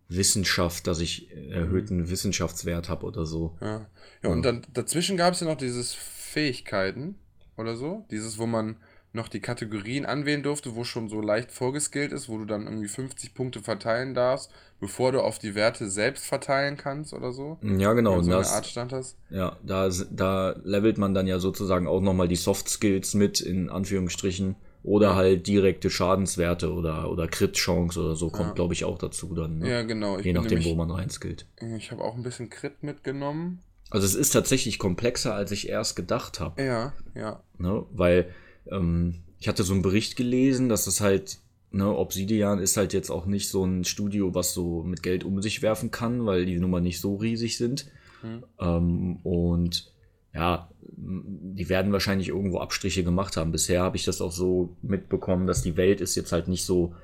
Wissenschaft, 0.08 0.86
dass 0.86 1.00
ich 1.00 1.30
erhöhten 1.50 2.08
Wissenschaftswert 2.08 2.88
habe 2.88 3.06
oder 3.06 3.26
so. 3.26 3.56
Ja, 3.60 3.86
ja 4.22 4.30
und 4.30 4.42
dann 4.42 4.62
dazwischen 4.72 5.16
gab 5.16 5.34
es 5.34 5.40
ja 5.40 5.46
noch 5.46 5.56
dieses 5.56 5.94
Fähigkeiten 5.94 7.16
oder 7.56 7.76
so. 7.76 8.04
Dieses, 8.10 8.38
wo 8.38 8.46
man 8.46 8.76
noch 9.12 9.28
die 9.28 9.40
Kategorien 9.40 10.04
anwählen 10.04 10.42
durfte, 10.42 10.76
wo 10.76 10.84
schon 10.84 11.08
so 11.08 11.20
leicht 11.20 11.50
vorgeskillt 11.50 12.12
ist, 12.12 12.28
wo 12.28 12.38
du 12.38 12.44
dann 12.44 12.66
irgendwie 12.66 12.86
50 12.86 13.34
Punkte 13.34 13.60
verteilen 13.60 14.14
darfst, 14.14 14.52
bevor 14.78 15.10
du 15.10 15.22
auf 15.22 15.38
die 15.38 15.54
Werte 15.54 15.90
selbst 15.90 16.26
verteilen 16.26 16.76
kannst 16.76 17.12
oder 17.14 17.32
so. 17.32 17.58
Ja, 17.62 17.94
genau. 17.94 18.20
So 18.20 18.30
eine 18.30 18.38
das, 18.38 18.52
Art 18.52 18.66
stand 18.66 18.92
das. 18.92 19.16
ja, 19.30 19.56
da, 19.64 19.90
da 20.10 20.54
levelt 20.62 20.98
man 20.98 21.14
dann 21.14 21.26
ja 21.26 21.38
sozusagen 21.38 21.88
auch 21.88 22.02
nochmal 22.02 22.28
die 22.28 22.36
Soft 22.36 22.68
Skills 22.68 23.14
mit, 23.14 23.40
in 23.40 23.70
Anführungsstrichen. 23.70 24.54
Oder 24.86 25.16
halt 25.16 25.48
direkte 25.48 25.90
Schadenswerte 25.90 26.72
oder, 26.72 27.10
oder 27.10 27.26
Crit-Chance 27.26 28.00
oder 28.00 28.14
so 28.14 28.30
kommt, 28.30 28.50
Ja. 28.50 28.54
glaube 28.54 28.72
ich, 28.72 28.84
auch 28.84 28.98
dazu 28.98 29.34
dann. 29.34 29.58
Ne? 29.58 29.68
Ja, 29.68 29.82
genau. 29.82 30.18
Ich 30.18 30.24
Je 30.24 30.32
nachdem, 30.32 30.58
nämlich, 30.60 30.68
wo 30.68 30.76
man 30.76 30.92
reinskillt. 30.92 31.44
Ich 31.76 31.90
habe 31.90 32.04
auch 32.04 32.14
ein 32.14 32.22
bisschen 32.22 32.50
Crit 32.50 32.84
mitgenommen. 32.84 33.58
Also 33.90 34.06
es 34.06 34.14
ist 34.14 34.30
tatsächlich 34.30 34.78
komplexer, 34.78 35.34
als 35.34 35.50
ich 35.50 35.68
erst 35.68 35.96
gedacht 35.96 36.38
habe. 36.38 36.62
Ja, 36.62 36.92
ja. 37.16 37.42
Ne? 37.58 37.84
Weil 37.90 38.28
ähm, 38.70 39.22
ich 39.40 39.48
hatte 39.48 39.64
so 39.64 39.72
einen 39.72 39.82
Bericht 39.82 40.14
gelesen, 40.14 40.68
dass 40.68 40.86
es 40.86 41.00
halt, 41.00 41.38
ne, 41.72 41.88
Obsidian 41.88 42.60
ist 42.60 42.76
halt 42.76 42.92
jetzt 42.92 43.10
auch 43.10 43.26
nicht 43.26 43.48
so 43.48 43.64
ein 43.64 43.84
Studio, 43.84 44.36
was 44.36 44.54
so 44.54 44.84
mit 44.84 45.02
Geld 45.02 45.24
um 45.24 45.42
sich 45.42 45.62
werfen 45.62 45.90
kann, 45.90 46.26
weil 46.26 46.46
die 46.46 46.60
Nummer 46.60 46.80
nicht 46.80 47.00
so 47.00 47.16
riesig 47.16 47.58
sind. 47.58 47.90
Hm. 48.22 48.44
Ähm, 48.60 49.16
und 49.24 49.92
ja, 50.36 50.68
die 50.98 51.68
werden 51.70 51.92
wahrscheinlich 51.92 52.28
irgendwo 52.28 52.58
Abstriche 52.58 53.02
gemacht 53.02 53.36
haben. 53.36 53.52
Bisher 53.52 53.80
habe 53.82 53.96
ich 53.96 54.04
das 54.04 54.20
auch 54.20 54.32
so 54.32 54.76
mitbekommen, 54.82 55.46
dass 55.46 55.62
die 55.62 55.76
Welt 55.76 56.00
ist 56.02 56.14
jetzt 56.14 56.32
halt 56.32 56.46
nicht 56.46 56.64
so 56.64 56.94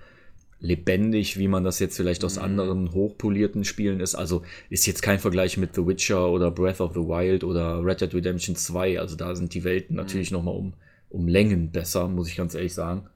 lebendig, 0.61 1.39
wie 1.39 1.49
man 1.49 1.65
das 1.65 1.79
jetzt 1.79 1.97
vielleicht 1.97 2.25
aus 2.25 2.37
Mhm. 2.37 2.43
anderen 2.43 2.93
hochpolierten 2.93 3.65
Spielen 3.65 4.01
ist. 4.01 4.15
Also 4.15 4.43
ist 4.69 4.87
jetzt 4.87 5.03
kein 5.03 5.19
Vergleich 5.19 5.57
mit 5.57 5.75
The 5.75 5.87
Witcher 5.87 6.31
oder 6.31 6.51
Breath 6.51 6.81
of 6.81 6.93
the 6.93 7.01
Wild 7.01 7.43
oder 7.43 7.83
Red 7.85 8.03
Dead 8.03 8.15
Redemption 8.15 8.55
2. 8.55 9.01
Also 9.01 9.17
da 9.17 9.35
sind 9.35 9.55
die 9.55 9.65
Welten 9.65 9.97
natürlich 9.97 10.31
noch 10.31 10.43
mal 10.43 10.53
um, 10.53 10.75
um 11.09 11.27
Längen 11.27 11.71
besser, 11.73 12.07
muss 12.09 12.29
ich 12.29 12.37
ganz 12.37 12.55
ehrlich 12.55 12.75
sagen. 12.75 13.09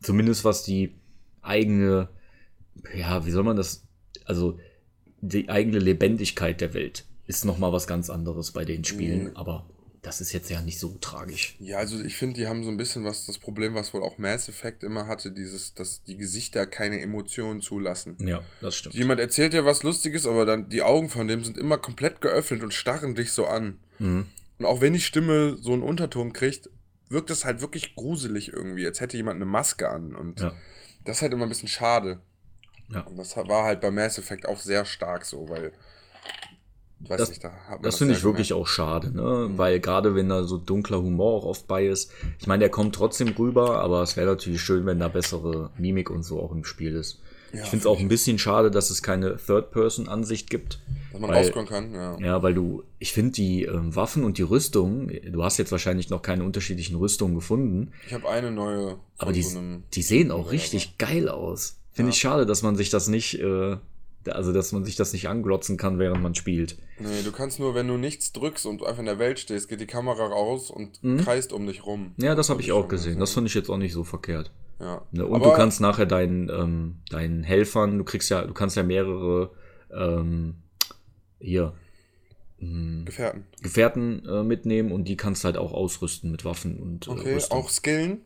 Zumindest 0.00 0.44
was 0.44 0.62
die 0.62 0.94
eigene, 1.42 2.08
ja, 2.96 3.26
wie 3.26 3.30
soll 3.30 3.42
man 3.42 3.56
das, 3.56 3.84
also 4.24 4.58
die 5.20 5.48
eigene 5.48 5.78
Lebendigkeit 5.78 6.60
der 6.60 6.72
Welt 6.72 7.04
ist 7.26 7.44
noch 7.44 7.58
mal 7.58 7.72
was 7.72 7.86
ganz 7.86 8.10
anderes 8.10 8.52
bei 8.52 8.64
den 8.64 8.84
Spielen, 8.84 9.30
Mhm. 9.30 9.36
aber 9.36 9.66
das 10.02 10.20
ist 10.20 10.32
jetzt 10.32 10.48
ja 10.50 10.60
nicht 10.62 10.78
so 10.78 10.96
tragisch. 11.00 11.56
Ja, 11.58 11.78
also 11.78 12.00
ich 12.00 12.14
finde, 12.16 12.36
die 12.36 12.46
haben 12.46 12.62
so 12.62 12.70
ein 12.70 12.76
bisschen 12.76 13.04
was, 13.04 13.26
das 13.26 13.38
Problem, 13.38 13.74
was 13.74 13.92
wohl 13.92 14.04
auch 14.04 14.18
Mass 14.18 14.48
Effect 14.48 14.84
immer 14.84 15.08
hatte, 15.08 15.32
dieses, 15.32 15.74
dass 15.74 16.04
die 16.04 16.16
Gesichter 16.16 16.64
keine 16.66 17.00
Emotionen 17.00 17.60
zulassen. 17.60 18.16
Ja, 18.20 18.42
das 18.60 18.76
stimmt. 18.76 18.94
Jemand 18.94 19.18
erzählt 19.20 19.52
dir 19.52 19.64
was 19.64 19.82
Lustiges, 19.82 20.24
aber 20.26 20.44
dann 20.46 20.68
die 20.68 20.82
Augen 20.82 21.08
von 21.08 21.26
dem 21.26 21.42
sind 21.42 21.58
immer 21.58 21.78
komplett 21.78 22.20
geöffnet 22.20 22.62
und 22.62 22.72
starren 22.72 23.16
dich 23.16 23.32
so 23.32 23.46
an. 23.46 23.80
Mhm. 23.98 24.26
Und 24.58 24.64
auch 24.64 24.80
wenn 24.80 24.92
die 24.92 25.00
Stimme 25.00 25.56
so 25.60 25.72
einen 25.72 25.82
Unterton 25.82 26.32
kriegt, 26.32 26.70
wirkt 27.08 27.30
es 27.30 27.44
halt 27.44 27.60
wirklich 27.60 27.96
gruselig 27.96 28.52
irgendwie, 28.52 28.86
als 28.86 29.00
hätte 29.00 29.16
jemand 29.16 29.36
eine 29.36 29.44
Maske 29.46 29.88
an. 29.90 30.14
Und 30.14 30.40
Ja. 30.40 30.54
das 31.04 31.16
ist 31.16 31.22
halt 31.22 31.32
immer 31.32 31.46
ein 31.46 31.48
bisschen 31.48 31.68
schade. 31.68 32.20
Ja. 32.90 33.00
Und 33.00 33.16
das 33.16 33.36
war 33.36 33.64
halt 33.64 33.80
bei 33.80 33.90
Mass 33.90 34.18
Effect 34.18 34.46
auch 34.46 34.60
sehr 34.60 34.84
stark 34.84 35.24
so, 35.24 35.48
weil. 35.48 35.72
Weiß 37.08 37.18
Das- 37.18 37.28
nicht, 37.30 37.44
da 37.44 37.50
Das 37.82 37.98
finde 37.98 38.14
ich 38.14 38.22
wirklich 38.24 38.52
auch 38.52 38.66
schade, 38.66 39.10
ne? 39.14 39.50
Weil 39.56 39.80
gerade 39.80 40.14
wenn 40.14 40.28
da 40.28 40.44
so 40.44 40.58
dunkler 40.58 41.00
Humor 41.02 41.34
auch 41.42 41.44
oft 41.46 41.66
bei 41.66 41.86
ist, 41.86 42.10
ich 42.40 42.46
meine, 42.46 42.60
der 42.60 42.70
kommt 42.70 42.94
trotzdem 42.94 43.28
rüber, 43.28 43.80
aber 43.80 44.02
es 44.02 44.16
wäre 44.16 44.26
natürlich 44.26 44.60
schön, 44.60 44.86
wenn 44.86 44.98
da 44.98 45.08
bessere 45.08 45.70
Mimik 45.78 46.10
und 46.10 46.22
so 46.24 46.40
auch 46.40 46.52
im 46.52 46.64
Spiel 46.64 46.94
ist. 46.96 47.20
Ja, 47.52 47.62
ich 47.62 47.68
finde 47.68 47.82
es 47.82 47.86
auch 47.86 48.00
ein 48.00 48.08
bisschen 48.08 48.38
schade, 48.40 48.70
dass 48.72 48.90
es 48.90 49.02
keine 49.02 49.36
Third-Person-Ansicht 49.36 50.50
gibt. 50.50 50.80
Dass 51.12 51.20
man 51.20 51.30
weil- 51.30 51.38
rauskommen 51.44 51.68
kann, 51.68 51.94
ja. 51.94 52.18
Ja, 52.18 52.42
weil 52.42 52.54
du, 52.54 52.82
ich 52.98 53.12
finde 53.12 53.32
die 53.32 53.62
ähm, 53.64 53.94
Waffen 53.94 54.24
und 54.24 54.38
die 54.38 54.42
Rüstung, 54.42 55.10
du 55.30 55.44
hast 55.44 55.56
jetzt 55.58 55.70
wahrscheinlich 55.72 56.10
noch 56.10 56.22
keine 56.22 56.44
unterschiedlichen 56.44 56.96
Rüstungen 56.96 57.34
gefunden, 57.34 57.92
Ich 58.06 58.14
habe 58.14 58.28
eine 58.28 58.50
neue 58.50 58.96
aber 59.18 59.32
die, 59.32 59.42
so 59.42 59.60
die 59.94 60.02
sehen 60.02 60.30
auch 60.30 60.50
richtig 60.50 60.98
geil 60.98 61.28
aus. 61.28 61.78
Finde 61.92 62.10
Ja. 62.10 62.14
ich 62.14 62.20
schade, 62.20 62.44
dass 62.46 62.62
man 62.62 62.76
sich 62.76 62.90
das 62.90 63.08
nicht, 63.08 63.38
äh, 63.40 63.76
also 64.28 64.52
dass 64.52 64.72
man 64.72 64.84
sich 64.84 64.96
das 64.96 65.12
nicht 65.12 65.28
anglotzen 65.28 65.76
kann, 65.76 65.98
während 65.98 66.22
man 66.22 66.34
spielt. 66.34 66.76
Nee, 66.98 67.22
du 67.24 67.32
kannst 67.32 67.58
nur, 67.60 67.74
wenn 67.74 67.86
du 67.88 67.96
nichts 67.96 68.32
drückst 68.32 68.66
und 68.66 68.82
einfach 68.84 68.98
in 69.00 69.06
der 69.06 69.18
Welt 69.18 69.38
stehst, 69.38 69.68
geht 69.68 69.80
die 69.80 69.86
Kamera 69.86 70.26
raus 70.26 70.70
und 70.70 71.02
Mhm. 71.02 71.18
kreist 71.18 71.52
um 71.52 71.66
dich 71.66 71.84
rum. 71.86 72.12
Ja, 72.16 72.34
das 72.34 72.48
habe 72.50 72.60
ich 72.62 72.72
auch 72.72 72.80
schon 72.82 72.88
gesehen. 72.88 73.20
Das 73.20 73.32
fand 73.32 73.46
ich 73.46 73.54
jetzt 73.54 73.68
auch 73.70 73.76
nicht 73.78 73.92
so 73.92 74.04
verkehrt. 74.04 74.50
Ja. 74.80 75.02
Ne? 75.12 75.26
Und 75.26 75.36
Aber- 75.36 75.50
du 75.50 75.56
kannst 75.56 75.80
nachher 75.80 76.06
deinen, 76.06 76.48
ähm, 76.50 76.96
deinen 77.10 77.42
Helfern, 77.44 77.98
du 77.98 78.04
kriegst 78.04 78.28
ja, 78.30 78.42
du 78.46 78.52
kannst 78.54 78.76
ja 78.76 78.82
mehrere 78.82 79.50
ähm, 79.96 80.56
hier 81.40 81.72
mh, 82.58 83.04
Gefährten. 83.04 83.44
Gefährten 83.62 84.26
äh, 84.26 84.42
mitnehmen 84.42 84.92
und 84.92 85.04
die 85.08 85.16
kannst 85.16 85.44
halt 85.44 85.56
auch 85.56 85.72
ausrüsten 85.72 86.30
mit 86.30 86.44
Waffen 86.44 86.78
und 86.78 87.06
äh, 87.06 87.10
Okay, 87.10 87.34
Rüstung. 87.34 87.58
auch 87.58 87.70
skillen. 87.70 88.20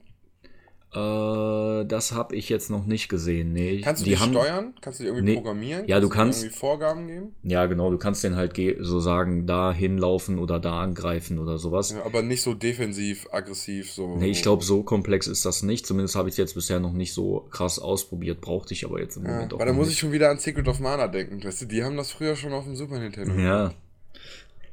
Äh, 0.93 1.85
das 1.87 2.13
habe 2.13 2.35
ich 2.35 2.49
jetzt 2.49 2.69
noch 2.69 2.85
nicht 2.85 3.09
gesehen. 3.09 3.53
Nee, 3.53 3.81
Kannst 3.83 4.03
du 4.03 4.05
die 4.05 4.11
die, 4.11 4.19
haben, 4.19 4.33
steuern? 4.33 4.75
Kannst 4.81 4.99
du 4.99 5.05
die 5.05 5.09
irgendwie 5.09 5.25
Nee. 5.31 5.35
programmieren? 5.37 5.87
Ja, 5.87 6.01
du 6.01 6.09
kannst- 6.09 6.43
irgendwie 6.43 6.59
Vorgaben 6.59 7.07
geben? 7.07 7.35
Ja, 7.45 7.67
genau, 7.67 7.91
du 7.91 7.99
kannst 7.99 8.25
den 8.25 8.35
halt 8.37 8.59
so 8.81 8.99
sagen, 9.01 9.47
da 9.47 9.73
hinlaufen 9.73 10.39
oder 10.39 10.59
da 10.59 10.81
angreifen 10.83 11.39
oder 11.39 11.59
sowas. 11.59 11.93
Ja, 11.93 12.05
aber 12.05 12.23
nicht 12.23 12.43
so 12.43 12.55
defensiv, 12.55 13.29
aggressiv, 13.31 13.93
so. 13.93 14.17
Nee, 14.17 14.31
ich 14.31 14.43
glaube, 14.43 14.65
so 14.65 14.83
komplex 14.83 15.27
ist 15.29 15.45
das 15.47 15.63
nicht. 15.63 15.87
Zumindest 15.87 16.17
habe 16.17 16.29
ich 16.29 16.33
es 16.35 16.39
jetzt 16.39 16.55
bisher 16.55 16.81
noch 16.81 16.93
nicht 16.93 17.13
so 17.13 17.47
krass 17.51 17.79
ausprobiert. 17.79 18.41
Brauchte 18.41 18.75
ich 18.75 18.85
aber 18.85 19.01
jetzt 19.01 19.17
im 19.17 19.25
Ja, 19.27 19.31
Moment 19.33 19.55
auch 19.55 19.59
weil 19.61 19.67
da 19.67 19.73
muss 19.73 19.91
ich 19.91 19.99
schon 19.99 20.13
wieder 20.13 20.31
an 20.31 20.39
Secret 20.39 20.67
of 20.67 20.81
Mana 20.81 21.07
denken. 21.09 21.43
Weißt 21.43 21.63
du, 21.63 21.67
die 21.67 21.85
haben 21.85 21.97
das 21.97 22.11
früher 22.11 22.35
schon 22.37 22.53
auf 22.53 22.65
dem 22.65 22.75
Super 22.77 22.99
Nintendo. 22.99 23.35
Ja. 23.41 23.73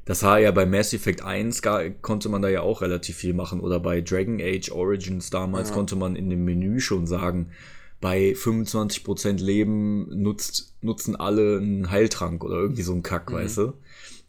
Das 0.07 0.23
war 0.23 0.39
ja 0.39 0.51
bei 0.51 0.65
Mass 0.65 0.93
Effect 0.93 1.21
1 1.23 1.61
gar, 1.61 1.89
konnte 1.89 2.29
man 2.29 2.41
da 2.41 2.47
ja 2.49 2.61
auch 2.61 2.81
relativ 2.81 3.17
viel 3.17 3.33
machen. 3.33 3.59
Oder 3.59 3.79
bei 3.79 4.01
Dragon 4.01 4.39
Age 4.41 4.71
Origins 4.71 5.29
damals 5.29 5.69
Ja. 5.69 5.75
konnte 5.75 5.95
man 5.95 6.15
in 6.15 6.29
dem 6.29 6.45
Menü 6.45 6.79
schon 6.79 7.05
sagen, 7.07 7.51
bei 7.99 8.33
25% 8.35 9.41
Leben 9.43 10.07
nutzt, 10.21 10.75
nutzen 10.81 11.15
alle 11.15 11.57
einen 11.57 11.89
Heiltrank 11.91 12.43
oder 12.43 12.55
irgendwie 12.55 12.83
so 12.83 12.93
ein 12.93 13.03
Kack, 13.03 13.29
Mhm. 13.31 13.35
weißt 13.35 13.57
du? 13.57 13.73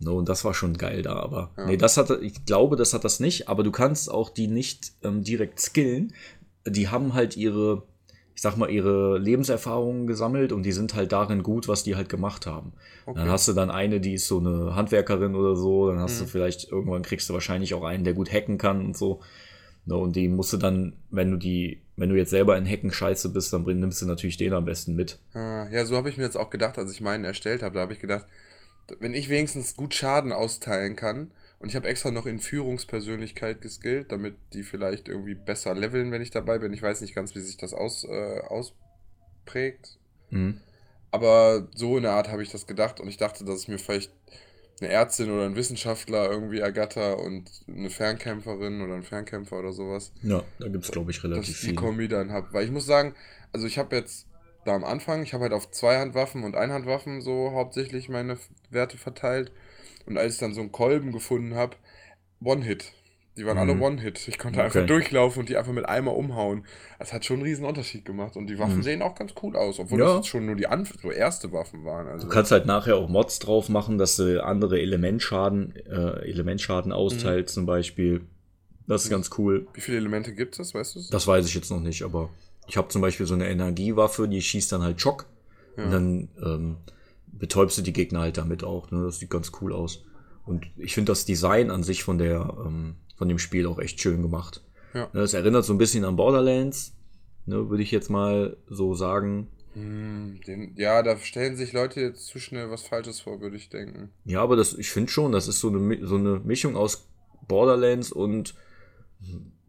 No, 0.00 0.16
und 0.16 0.28
das 0.28 0.44
war 0.44 0.54
schon 0.54 0.76
geil 0.78 1.02
da, 1.02 1.14
aber 1.16 1.50
Ja. 1.56 1.66
nee, 1.66 1.76
das 1.76 1.96
hat, 1.96 2.10
ich 2.22 2.44
glaube, 2.44 2.76
das 2.76 2.94
hat 2.94 3.04
das 3.04 3.20
nicht, 3.20 3.48
aber 3.48 3.62
du 3.62 3.70
kannst 3.70 4.10
auch 4.10 4.30
die 4.30 4.46
nicht 4.48 4.92
ähm, 5.02 5.22
direkt 5.22 5.60
skillen. 5.60 6.12
Die 6.66 6.88
haben 6.88 7.14
halt 7.14 7.36
ihre, 7.36 7.82
ich 8.38 8.42
sag 8.42 8.56
mal, 8.56 8.70
ihre 8.70 9.18
Lebenserfahrungen 9.18 10.06
gesammelt 10.06 10.52
und 10.52 10.62
die 10.62 10.70
sind 10.70 10.94
halt 10.94 11.10
darin 11.10 11.42
gut, 11.42 11.66
was 11.66 11.82
die 11.82 11.96
halt 11.96 12.08
gemacht 12.08 12.46
haben. 12.46 12.72
Okay. 13.04 13.18
Dann 13.18 13.28
hast 13.30 13.48
du 13.48 13.52
dann 13.52 13.68
eine, 13.68 13.98
die 13.98 14.14
ist 14.14 14.28
so 14.28 14.38
eine 14.38 14.76
Handwerkerin 14.76 15.34
oder 15.34 15.56
so, 15.56 15.88
dann 15.88 15.98
hast 15.98 16.20
du 16.20 16.24
Mhm. 16.24 16.28
vielleicht, 16.28 16.70
irgendwann 16.70 17.02
kriegst 17.02 17.28
du 17.28 17.34
wahrscheinlich 17.34 17.74
auch 17.74 17.82
einen, 17.82 18.04
der 18.04 18.14
gut 18.14 18.32
hacken 18.32 18.56
kann 18.56 18.86
und 18.86 18.96
so. 18.96 19.22
Ne, 19.86 19.96
und 19.96 20.14
die 20.14 20.28
musst 20.28 20.52
du 20.52 20.56
dann, 20.56 20.92
wenn 21.10 21.32
du 21.32 21.36
die, 21.36 21.82
wenn 21.96 22.10
du 22.10 22.14
jetzt 22.14 22.30
selber 22.30 22.56
in 22.56 22.64
Hacken 22.64 22.92
scheiße 22.92 23.30
bist, 23.30 23.52
dann 23.52 23.64
nimmst 23.64 24.02
du 24.02 24.06
natürlich 24.06 24.36
den 24.36 24.52
am 24.52 24.66
besten 24.66 24.94
mit. 24.94 25.18
Ah, 25.34 25.66
Ja, 25.72 25.84
so 25.84 25.96
habe 25.96 26.08
ich 26.08 26.16
mir 26.16 26.22
jetzt 26.22 26.36
auch 26.36 26.50
gedacht, 26.50 26.78
als 26.78 26.92
ich 26.92 27.00
meinen 27.00 27.24
erstellt 27.24 27.64
habe. 27.64 27.74
Da 27.74 27.80
habe 27.80 27.92
ich 27.92 27.98
gedacht, 27.98 28.26
wenn 29.00 29.14
ich 29.14 29.28
wenigstens 29.30 29.74
gut 29.74 29.94
Schaden 29.94 30.30
austeilen 30.32 30.94
kann 30.94 31.32
und 31.58 31.68
ich 31.68 31.76
habe 31.76 31.88
extra 31.88 32.10
noch 32.10 32.26
in 32.26 32.38
Führungspersönlichkeit 32.38 33.60
geskillt, 33.60 34.12
damit 34.12 34.36
die 34.52 34.62
vielleicht 34.62 35.08
irgendwie 35.08 35.34
besser 35.34 35.74
leveln, 35.74 36.12
wenn 36.12 36.22
ich 36.22 36.30
dabei 36.30 36.58
bin. 36.58 36.72
Ich 36.72 36.82
weiß 36.82 37.00
nicht 37.00 37.14
ganz, 37.14 37.34
wie 37.34 37.40
sich 37.40 37.56
das 37.56 37.74
aus, 37.74 38.04
äh, 38.04 38.40
ausprägt. 38.40 39.98
Mhm. 40.30 40.60
Aber 41.10 41.68
so 41.74 41.96
in 41.96 42.04
der 42.04 42.12
Art 42.12 42.28
habe 42.28 42.42
ich 42.42 42.50
das 42.50 42.66
gedacht 42.66 43.00
und 43.00 43.08
ich 43.08 43.16
dachte, 43.16 43.44
dass 43.44 43.56
es 43.56 43.68
mir 43.68 43.78
vielleicht 43.78 44.12
eine 44.80 44.90
Ärztin 44.90 45.30
oder 45.30 45.46
ein 45.46 45.56
Wissenschaftler 45.56 46.30
irgendwie 46.30 46.60
ergatter 46.60 47.18
und 47.18 47.50
eine 47.66 47.90
Fernkämpferin 47.90 48.80
oder 48.82 48.94
ein 48.94 49.02
Fernkämpfer 49.02 49.58
oder 49.58 49.72
sowas, 49.72 50.12
Ja, 50.22 50.44
da 50.60 50.68
gibt 50.68 50.84
es, 50.84 50.90
glaube 50.92 51.10
ich, 51.10 51.16
dass 51.16 51.24
relativ 51.24 51.48
ich 51.50 51.60
die 51.60 51.66
viel. 51.68 51.74
Kombi 51.74 52.08
dann 52.08 52.30
habe. 52.30 52.52
Weil 52.52 52.64
ich 52.64 52.70
muss 52.70 52.86
sagen, 52.86 53.14
also 53.52 53.66
ich 53.66 53.78
habe 53.78 53.96
jetzt 53.96 54.26
da 54.64 54.74
am 54.74 54.84
Anfang, 54.84 55.22
ich 55.22 55.34
habe 55.34 55.44
halt 55.44 55.52
auf 55.52 55.70
Zweihandwaffen 55.70 56.44
und 56.44 56.54
Einhandwaffen 56.54 57.20
so 57.20 57.52
hauptsächlich 57.52 58.08
meine 58.08 58.38
Werte 58.70 58.98
verteilt. 58.98 59.50
Und 60.08 60.18
als 60.18 60.34
ich 60.34 60.40
dann 60.40 60.54
so 60.54 60.60
einen 60.60 60.72
Kolben 60.72 61.12
gefunden 61.12 61.54
habe, 61.54 61.76
One-Hit. 62.42 62.92
Die 63.36 63.46
waren 63.46 63.58
alle 63.58 63.74
Mhm. 63.74 63.82
One-Hit. 63.82 64.26
Ich 64.26 64.38
konnte 64.38 64.58
Okay. 64.58 64.66
einfach 64.66 64.86
durchlaufen 64.86 65.40
und 65.40 65.48
die 65.48 65.56
einfach 65.56 65.72
mit 65.72 65.88
Eimer 65.88 66.16
umhauen. 66.16 66.64
Das 66.98 67.12
hat 67.12 67.24
schon 67.24 67.36
einen 67.36 67.44
riesen 67.44 67.64
Unterschied 67.64 68.04
gemacht. 68.04 68.36
Und 68.36 68.48
die 68.48 68.58
Waffen 68.58 68.78
Mhm. 68.78 68.82
sehen 68.82 69.02
auch 69.02 69.14
ganz 69.14 69.32
cool 69.42 69.54
aus, 69.56 69.78
obwohl 69.78 70.00
Ja. 70.00 70.06
das 70.06 70.16
jetzt 70.16 70.28
schon 70.28 70.46
nur 70.46 70.56
die 70.56 70.66
Anf 70.66 70.94
so 71.00 71.10
erste 71.12 71.52
Waffen 71.52 71.84
waren. 71.84 72.08
Also, 72.08 72.26
Du 72.26 72.32
kannst 72.32 72.50
halt 72.50 72.66
nachher 72.66 72.96
auch 72.96 73.08
Mods 73.08 73.38
drauf 73.38 73.68
machen, 73.68 73.96
dass 73.98 74.16
du 74.16 74.42
andere 74.42 74.80
Elementschaden, 74.80 75.76
äh, 75.86 76.28
Elementschaden 76.28 76.90
austeilt 76.90 77.48
zum 77.48 77.64
Beispiel. 77.66 78.22
Das 78.88 79.04
ist 79.04 79.10
ganz 79.10 79.30
cool. 79.38 79.68
wie 79.74 79.82
viele 79.82 79.98
Elemente 79.98 80.34
gibt 80.34 80.58
es, 80.58 80.74
weißt 80.74 80.96
du? 80.96 81.00
Das 81.10 81.26
weiß 81.26 81.46
ich 81.46 81.54
jetzt 81.54 81.70
noch 81.70 81.80
nicht, 81.80 82.02
aber 82.02 82.30
ich 82.66 82.76
habe 82.76 82.88
zum 82.88 83.02
Beispiel 83.02 83.26
so 83.26 83.34
eine 83.34 83.48
Energiewaffe, 83.48 84.26
die 84.26 84.40
schießt 84.42 84.72
dann 84.72 84.82
halt 84.82 85.00
Schock. 85.00 85.26
Und 85.76 85.92
dann 85.92 86.28
ähm, 86.44 86.76
betäubst 87.32 87.78
du 87.78 87.82
die 87.82 87.92
Gegner 87.92 88.20
halt 88.20 88.38
damit 88.38 88.64
auch. 88.64 88.90
Ne? 88.90 89.02
Das 89.04 89.18
sieht 89.18 89.30
ganz 89.30 89.52
cool 89.60 89.72
aus. 89.72 90.04
Und 90.44 90.66
ich 90.76 90.94
finde 90.94 91.12
das 91.12 91.24
Design 91.24 91.70
an 91.70 91.82
sich 91.82 92.02
von 92.02 92.18
der 92.18 92.56
ähm, 92.64 92.96
von 93.16 93.28
dem 93.28 93.38
Spiel 93.38 93.66
auch 93.66 93.78
echt 93.78 94.00
schön 94.00 94.22
gemacht. 94.22 94.62
Ja. 94.94 95.10
Ne, 95.12 95.20
Es 95.20 95.34
erinnert 95.34 95.64
so 95.64 95.74
ein 95.74 95.78
bisschen 95.78 96.04
an 96.04 96.16
Borderlands, 96.16 96.94
ne, 97.46 97.68
würde 97.68 97.82
ich 97.82 97.90
jetzt 97.90 98.08
mal 98.08 98.56
so 98.68 98.94
sagen. 98.94 99.48
Hm, 99.74 100.40
den, 100.46 100.74
ja, 100.76 101.02
da 101.02 101.18
stellen 101.18 101.56
sich 101.56 101.72
Leute 101.72 102.00
jetzt 102.00 102.26
zu 102.26 102.38
schnell 102.38 102.70
was 102.70 102.82
Falsches 102.82 103.20
vor, 103.20 103.40
würde 103.40 103.56
ich 103.56 103.68
denken. 103.68 104.10
Ja, 104.24 104.40
aber 104.42 104.56
das, 104.56 104.74
ich 104.74 104.90
finde 104.90 105.10
schon, 105.10 105.32
das 105.32 105.48
ist 105.48 105.60
so 105.60 105.68
eine, 105.68 106.06
so 106.06 106.16
eine 106.16 106.40
Mischung 106.40 106.76
aus 106.76 107.08
Borderlands 107.46 108.12
und 108.12 108.54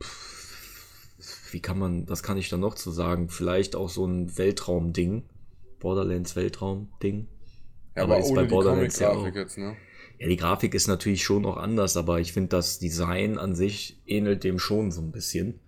pff, 0.02 1.54
wie 1.54 1.62
kann 1.62 1.80
man, 1.80 2.06
das 2.06 2.24
kann 2.24 2.38
ich 2.38 2.50
dann 2.50 2.60
noch 2.60 2.76
zu 2.76 2.92
sagen, 2.92 3.30
vielleicht 3.30 3.76
auch 3.76 3.90
so 3.90 4.06
ein 4.06 4.38
Weltraum-Ding. 4.38 5.24
Borderlands 5.80 6.36
Weltraum-Ding. 6.36 7.28
Ja, 8.00 8.04
Aber 8.06 8.16
aber, 8.16 8.24
ist 8.26 8.34
bei 8.36 8.44
die 8.44 8.48
Borderlands 8.50 9.00
ja 9.00 9.10
auch. 9.12 9.26
jetzt, 9.28 9.58
ne? 9.58 9.76
Ja, 10.20 10.28
die 10.28 10.38
Grafik 10.38 10.74
ist 10.74 10.88
natürlich 10.88 11.24
schon 11.24 11.46
auch 11.46 11.58
anders, 11.58 11.96
aber 11.96 12.20
ich 12.20 12.34
finde 12.34 12.50
das 12.50 12.80
Design 12.80 13.38
an 13.38 13.56
sich 13.56 13.98
ähnelt 14.06 14.44
dem 14.44 14.60
schon 14.60 14.92
so 14.92 15.02
ein 15.02 15.12
bisschen. 15.12 15.60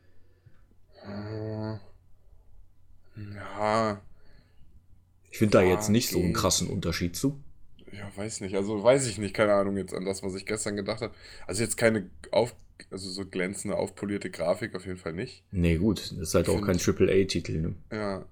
Äh, 1.06 1.78
Ja, 3.36 4.02
Ich 5.32 5.38
finde 5.38 5.58
da 5.60 5.64
jetzt 5.64 5.90
nicht 5.90 6.10
so 6.10 6.20
einen 6.20 6.34
krassen 6.34 6.68
Unterschied 6.68 7.16
zu. 7.16 7.40
ja, 7.92 8.10
weiß 8.16 8.42
nicht. 8.42 8.56
Also 8.56 8.84
weiß 8.84 9.08
ich 9.08 9.18
nicht, 9.18 9.34
keine 9.34 9.54
Ahnung 9.54 9.78
jetzt 9.78 9.94
an 9.94 10.06
das, 10.06 10.24
was 10.24 10.36
ich 10.36 10.46
gestern 10.46 10.76
gedacht 10.76 11.02
habe. 11.02 11.14
Also 11.48 11.64
jetzt 11.64 11.78
keine 11.78 12.10
auf, 12.32 12.54
also 12.90 13.10
so 13.10 13.26
glänzende, 13.26 13.78
aufpolierte 13.78 14.30
Grafik 14.30 14.76
auf 14.76 14.86
jeden 14.86 14.98
Fall 14.98 15.14
nicht. 15.14 15.44
Nee, 15.52 15.78
gut, 15.78 16.00
das 16.12 16.12
ist 16.12 16.36
halt 16.36 16.48
Ich 16.48 16.54
auch 16.56 16.62
kein 16.62 16.80
find- 16.80 17.00
AAA-Titel, 17.02 17.60
ne? 17.62 17.76
Ja. 17.92 18.26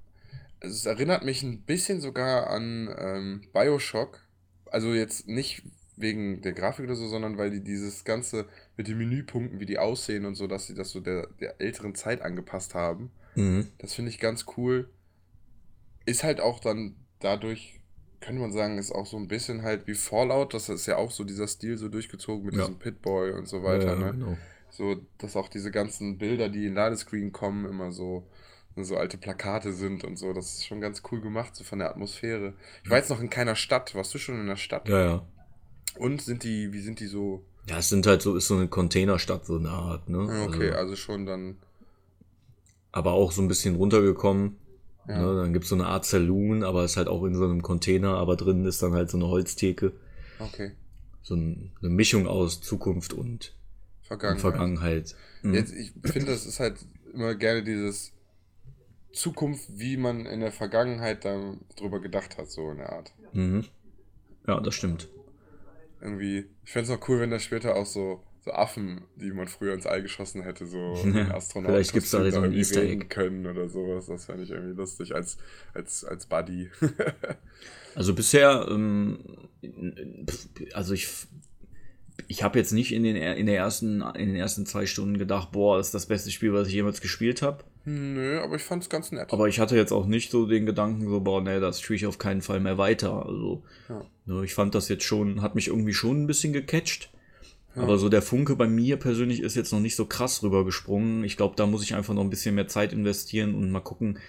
Es 0.61 0.85
erinnert 0.85 1.23
mich 1.23 1.43
ein 1.43 1.61
bisschen 1.63 2.01
sogar 2.01 2.49
an 2.49 2.93
ähm, 2.97 3.41
Bioshock. 3.53 4.19
Also 4.65 4.93
jetzt 4.93 5.27
nicht 5.27 5.63
wegen 5.95 6.41
der 6.41 6.53
Grafik 6.53 6.85
oder 6.85 6.95
so, 6.95 7.07
sondern 7.07 7.37
weil 7.37 7.49
die 7.51 7.63
dieses 7.63 8.03
Ganze 8.05 8.47
mit 8.77 8.87
den 8.87 8.97
Menüpunkten, 8.97 9.59
wie 9.59 9.65
die 9.65 9.79
aussehen 9.79 10.25
und 10.25 10.35
so, 10.35 10.47
dass 10.47 10.67
sie 10.67 10.73
das 10.73 10.91
so 10.91 10.99
der, 10.99 11.27
der 11.39 11.59
älteren 11.59 11.95
Zeit 11.95 12.21
angepasst 12.21 12.73
haben. 12.75 13.11
Mhm. 13.35 13.67
Das 13.79 13.93
finde 13.93 14.11
ich 14.11 14.19
ganz 14.19 14.45
cool. 14.57 14.89
Ist 16.05 16.23
halt 16.23 16.39
auch 16.39 16.59
dann 16.59 16.95
dadurch, 17.19 17.79
könnte 18.21 18.41
man 18.41 18.51
sagen, 18.53 18.77
ist 18.77 18.91
auch 18.91 19.05
so 19.05 19.17
ein 19.17 19.27
bisschen 19.27 19.61
halt 19.61 19.87
wie 19.87 19.93
Fallout. 19.95 20.53
Das 20.53 20.69
ist 20.69 20.85
ja 20.85 20.97
auch 20.97 21.11
so 21.11 21.23
dieser 21.23 21.47
Stil 21.47 21.77
so 21.77 21.89
durchgezogen 21.89 22.45
mit 22.45 22.55
Ja. 22.55 22.61
diesem 22.61 22.79
Pitboy 22.79 23.31
und 23.31 23.47
so 23.47 23.63
weiter. 23.63 23.93
Ja, 23.93 23.95
ne? 23.95 24.11
genau. 24.11 24.37
So, 24.71 24.97
dass 25.17 25.35
auch 25.35 25.49
diese 25.49 25.71
ganzen 25.71 26.17
Bilder, 26.17 26.47
die 26.47 26.67
in 26.67 26.75
Ladescreen 26.75 27.31
kommen, 27.31 27.65
immer 27.65 27.91
so, 27.91 28.27
so 28.75 28.95
alte 28.97 29.17
Plakate 29.17 29.73
sind 29.73 30.03
und 30.03 30.17
so. 30.17 30.31
Das 30.33 30.53
ist 30.55 30.65
schon 30.65 30.79
ganz 30.81 31.01
cool 31.11 31.19
gemacht, 31.21 31.55
so 31.55 31.63
von 31.63 31.79
der 31.79 31.89
Atmosphäre. 31.89 32.53
Ich 32.83 32.89
war 32.89 32.97
jetzt 32.97 33.09
noch 33.09 33.19
in 33.19 33.29
keiner 33.29 33.55
Stadt. 33.55 33.93
Warst 33.95 34.13
du 34.13 34.17
schon 34.17 34.39
in 34.39 34.47
der 34.47 34.55
Stadt? 34.55 34.87
Ja, 34.87 35.03
ja. 35.03 35.25
Und 35.97 36.21
sind 36.21 36.43
die, 36.43 36.71
wie 36.71 36.79
sind 36.81 36.99
die 36.99 37.07
so? 37.07 37.43
Ja, 37.67 37.79
es 37.79 37.89
sind 37.89 38.07
halt 38.07 38.21
so, 38.21 38.35
ist 38.35 38.47
so 38.47 38.55
eine 38.55 38.67
Containerstadt, 38.67 39.45
so 39.45 39.57
eine 39.57 39.69
Art, 39.69 40.07
ne? 40.09 40.25
Ja, 40.29 40.43
Okay, 40.45 40.67
Also, 40.69 40.77
also 40.77 40.95
schon 40.95 41.25
dann. 41.25 41.57
aber 42.91 43.11
auch 43.13 43.31
so 43.31 43.41
ein 43.41 43.47
bisschen 43.47 43.75
runtergekommen. 43.75 44.55
Ja. 45.07 45.19
Ne? 45.19 45.41
Dann 45.41 45.53
gibt's 45.53 45.69
so 45.69 45.75
eine 45.75 45.87
Art 45.87 46.05
Saloon, 46.05 46.63
aber 46.63 46.85
ist 46.85 46.95
halt 46.97 47.07
auch 47.07 47.23
in 47.25 47.35
so 47.35 47.43
einem 47.43 47.61
Container, 47.61 48.15
aber 48.17 48.35
drin 48.37 48.65
ist 48.65 48.81
dann 48.81 48.93
halt 48.93 49.09
so 49.09 49.17
eine 49.17 49.27
Holztheke. 49.27 49.91
Okay. 50.39 50.71
So 51.21 51.35
ein, 51.35 51.71
eine 51.81 51.89
Mischung 51.89 52.27
aus 52.27 52.61
Zukunft 52.61 53.13
und 53.13 53.53
Vergangenheit. 54.03 54.41
Vergangenheit. 54.41 55.15
Mhm. 55.41 55.53
Jetzt, 55.55 55.73
ich 55.73 55.91
finde, 56.03 56.31
es 56.31 56.45
ist 56.45 56.59
halt 56.59 56.77
immer 57.13 57.35
gerne 57.35 57.63
dieses 57.63 58.13
Zukunft, 59.11 59.67
wie 59.69 59.97
man 59.97 60.25
in 60.25 60.39
der 60.39 60.51
Vergangenheit 60.51 61.25
da 61.25 61.55
drüber 61.75 61.99
gedacht 61.99 62.37
hat, 62.37 62.49
so 62.49 62.71
in 62.71 62.77
der 62.77 62.91
Art. 62.91 63.13
Mhm. 63.33 63.65
Ja, 64.47 64.59
das 64.59 64.75
stimmt. 64.75 65.09
Irgendwie, 66.01 66.45
ich 66.65 66.71
fände 66.71 66.91
es 66.91 66.99
noch 66.99 67.07
cool, 67.09 67.19
wenn 67.19 67.31
da 67.31 67.39
später 67.39 67.75
auch 67.75 67.85
so, 67.85 68.23
so 68.45 68.51
Affen, 68.51 69.01
die 69.15 69.31
man 69.31 69.47
früher 69.47 69.73
ins 69.73 69.85
All 69.85 70.01
geschossen 70.01 70.43
hätte, 70.43 70.65
so 70.65 70.95
Ja, 71.13 71.33
Astronauten 71.35 71.75
vielleicht 71.75 71.93
gibt's 71.93 72.11
da 72.11 72.19
so 72.19 72.23
ein 72.23 72.33
irgendwie 72.43 72.59
Easter 72.59 72.81
Egg. 72.81 73.05
können 73.09 73.45
oder 73.45 73.67
sowas. 73.67 74.05
Das 74.05 74.25
fände 74.25 74.43
ich 74.43 74.51
irgendwie 74.51 74.75
lustig 74.75 75.13
als, 75.13 75.37
als, 75.73 76.03
als 76.03 76.25
Buddy. 76.25 76.69
Also 77.95 78.13
bisher, 78.13 78.67
ähm, 78.69 79.49
also 80.73 80.93
ich, 80.93 81.09
ich 82.27 82.43
habe 82.43 82.59
jetzt 82.59 82.71
nicht 82.71 82.93
in 82.93 83.03
den, 83.03 83.15
in, 83.15 83.47
der 83.47 83.57
ersten, 83.57 84.01
in 84.01 84.27
den 84.27 84.35
ersten 84.35 84.65
zwei 84.65 84.85
Stunden 84.85 85.17
gedacht, 85.17 85.51
boah, 85.51 85.77
das 85.77 85.87
ist 85.87 85.95
das 85.95 86.05
beste 86.05 86.31
Spiel, 86.31 86.53
was 86.53 86.67
ich 86.67 86.75
jemals 86.75 87.01
gespielt 87.01 87.41
habe. 87.41 87.63
Nö, 87.85 88.39
aber 88.41 88.55
ich 88.57 88.61
fand 88.63 88.83
es 88.83 88.89
ganz 88.89 89.11
nett. 89.11 89.31
Aber 89.33 89.47
ich 89.47 89.59
hatte 89.59 89.75
jetzt 89.75 89.91
auch 89.91 90.05
nicht 90.05 90.31
so 90.31 90.45
den 90.45 90.65
Gedanken, 90.65 91.07
so, 91.09 91.19
boah, 91.21 91.41
nee, 91.41 91.59
das 91.59 91.81
spiele 91.81 91.97
ich 91.97 92.05
auf 92.05 92.17
keinen 92.17 92.41
Fall 92.41 92.59
mehr 92.59 92.77
weiter. 92.77 93.25
Also, 93.25 93.63
Ja. 93.87 94.05
ne, 94.25 94.43
ich 94.45 94.53
fand 94.53 94.75
das 94.75 94.89
jetzt 94.89 95.03
schon, 95.05 95.41
hat 95.41 95.55
mich 95.55 95.67
irgendwie 95.69 95.93
schon 95.93 96.23
ein 96.23 96.27
bisschen 96.27 96.53
gecatcht. 96.53 97.09
Aber 97.75 97.97
so 97.97 98.09
der 98.09 98.21
Funke 98.23 98.55
bei 98.55 98.67
mir 98.67 98.97
persönlich 98.97 99.41
ist 99.41 99.55
jetzt 99.55 99.71
noch 99.71 99.79
nicht 99.79 99.95
so 99.95 100.05
krass 100.05 100.43
rübergesprungen. 100.43 101.23
Ich 101.23 101.37
glaube, 101.37 101.55
da 101.55 101.65
muss 101.65 101.83
ich 101.83 101.95
einfach 101.95 102.13
noch 102.13 102.23
ein 102.23 102.29
bisschen 102.29 102.55
mehr 102.55 102.67
Zeit 102.67 102.91
investieren 102.91 103.55
und 103.55 103.71
mal 103.71 103.79
gucken. 103.79 104.19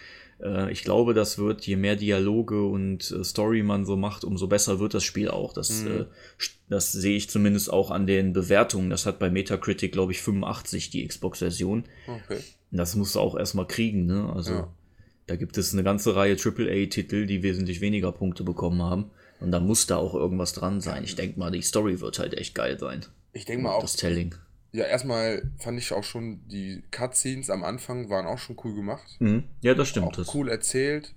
Äh, 0.41 0.71
ich 0.71 0.85
glaube, 0.85 1.15
das 1.15 1.37
wird, 1.39 1.67
je 1.67 1.77
mehr 1.77 1.97
Dialoge 1.97 2.63
und 2.63 3.11
äh, 3.11 3.25
Story 3.25 3.63
man 3.65 3.85
so 3.87 3.97
macht, 3.97 4.25
umso 4.25 4.47
besser 4.47 4.79
wird 4.79 4.95
das 4.95 5.03
Spiel 5.05 5.29
auch. 5.31 5.53
Das, 5.53 5.83
Mhm. 5.83 5.89
äh, 5.91 6.05
das 6.69 6.93
sehe 6.93 7.17
ich 7.17 7.29
zumindest 7.31 7.73
auch 7.73 7.91
an 7.91 8.07
den 8.07 8.33
Bewertungen. 8.35 8.89
Das 8.91 9.05
hat 9.07 9.19
bei 9.19 9.31
Metacritic, 9.31 9.91
glaube 9.91 10.13
ich, 10.13 10.21
85 10.23 10.91
die 10.91 11.05
Xbox-Version. 11.07 11.85
Okay. 12.07 12.39
Das 12.71 12.95
musst 12.97 13.15
du 13.15 13.21
auch 13.21 13.37
erstmal 13.37 13.67
kriegen, 13.67 14.07
ne? 14.07 14.33
Also 14.35 14.53
Ja. 14.53 14.69
da 15.27 15.37
gibt 15.37 15.59
es 15.59 15.73
eine 15.73 15.83
ganze 15.83 16.15
Reihe 16.15 16.37
AAA-Titel, 16.37 17.27
die 17.27 17.43
wesentlich 17.43 17.81
weniger 17.81 18.13
Punkte 18.13 18.45
bekommen 18.45 18.83
haben. 18.83 19.11
Und 19.41 19.51
da 19.53 19.61
muss 19.61 19.87
da 19.87 19.97
auch 19.97 20.15
irgendwas 20.15 20.53
dran 20.53 20.81
sein. 20.81 21.03
Ich 21.05 21.17
denke 21.17 21.39
mal, 21.39 21.51
die 21.51 21.63
Story 21.63 22.01
wird 22.01 22.19
halt 22.19 22.35
echt 22.37 22.55
geil 22.55 22.79
sein. 22.79 23.05
Ich 23.33 23.45
denke 23.47 23.63
mal 23.65 23.73
auch, 23.73 23.81
Das 23.83 23.97
Telling. 23.97 24.35
ja, 24.73 24.85
erstmal 24.85 25.43
fand 25.59 25.79
ich 25.79 25.93
auch 25.93 26.05
schon, 26.05 26.41
die 26.49 26.83
Cutscenes 26.91 27.49
am 27.49 27.65
Anfang 27.65 28.11
waren 28.11 28.27
auch 28.27 28.39
schon 28.39 28.57
cool 28.65 28.75
gemacht. 28.75 29.17
Mhm. 29.19 29.45
Ja, 29.63 29.75
das 29.75 29.89
stimmt. 29.89 30.07
auch 30.09 30.13
Das, 30.17 30.35
cool 30.35 30.49
erzählt. 30.49 31.15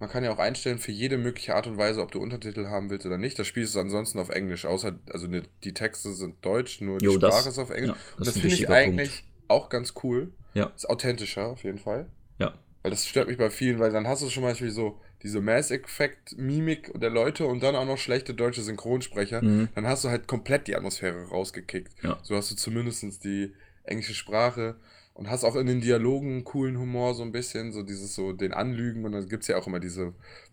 Man 0.00 0.10
kann 0.10 0.24
ja 0.24 0.32
auch 0.32 0.38
einstellen 0.38 0.78
für 0.78 0.92
jede 0.92 1.16
mögliche 1.16 1.54
Art 1.54 1.66
und 1.66 1.78
Weise, 1.78 2.02
ob 2.02 2.10
du 2.12 2.20
Untertitel 2.20 2.66
haben 2.66 2.90
willst 2.90 3.06
oder 3.06 3.16
nicht. 3.16 3.38
Das 3.38 3.46
Spiel 3.46 3.62
ist 3.62 3.76
ansonsten 3.76 4.18
auf 4.18 4.28
Englisch, 4.28 4.66
außer, 4.66 4.98
also 5.10 5.26
ne, 5.28 5.44
die 5.62 5.72
Texte 5.72 6.12
sind 6.12 6.44
deutsch, 6.44 6.80
nur 6.82 6.98
die 6.98 7.06
Jo, 7.06 7.16
das- 7.16 7.32
Sprache 7.34 7.48
ist 7.48 7.58
auf 7.58 7.70
Englisch. 7.70 7.96
ja, 7.96 7.96
das 8.10 8.18
und 8.18 8.26
das 8.26 8.34
finde 8.38 8.54
ich 8.56 8.68
eigentlich 8.68 9.24
auch 9.48 9.68
ganz 9.70 9.94
cool. 10.02 10.32
Ja. 10.54 10.72
Ist 10.74 10.88
authentischer 10.88 11.46
auf 11.48 11.62
jeden 11.64 11.78
Fall. 11.78 12.06
ja. 12.38 12.54
Weil 12.82 12.90
das 12.90 13.06
stört 13.06 13.28
mich 13.28 13.38
bei 13.38 13.48
vielen, 13.48 13.78
weil 13.78 13.90
dann 13.92 14.06
hast 14.06 14.22
du 14.22 14.28
schon 14.28 14.42
mal 14.42 14.54
so 14.54 15.00
diese 15.22 15.40
Mass-Effect-Mimik 15.40 16.92
der 17.00 17.10
Leute 17.10 17.46
und 17.46 17.62
dann 17.62 17.76
auch 17.76 17.86
noch 17.86 17.98
schlechte 17.98 18.34
deutsche 18.34 18.62
Synchronsprecher. 18.62 19.42
Mhm. 19.42 19.68
Dann 19.74 19.86
hast 19.86 20.04
du 20.04 20.08
halt 20.10 20.26
komplett 20.26 20.66
die 20.66 20.76
Atmosphäre 20.76 21.28
rausgekickt. 21.28 21.92
Ja. 22.02 22.18
So 22.22 22.36
hast 22.36 22.50
du 22.50 22.56
zumindest 22.56 23.24
die 23.24 23.54
englische 23.84 24.14
Sprache 24.14 24.76
und 25.14 25.30
hast 25.30 25.44
auch 25.44 25.56
in 25.56 25.66
den 25.66 25.80
Dialogen 25.80 26.28
einen 26.30 26.44
coolen 26.44 26.78
Humor, 26.78 27.14
so 27.14 27.22
ein 27.22 27.32
bisschen, 27.32 27.72
so 27.72 27.82
dieses 27.82 28.14
so 28.14 28.32
den 28.32 28.52
Anlügen 28.52 29.04
und 29.04 29.12
dann 29.12 29.28
gibt 29.28 29.42
es 29.44 29.48
ja 29.48 29.56
auch 29.56 29.66
immer 29.66 29.80
diese, 29.80 30.12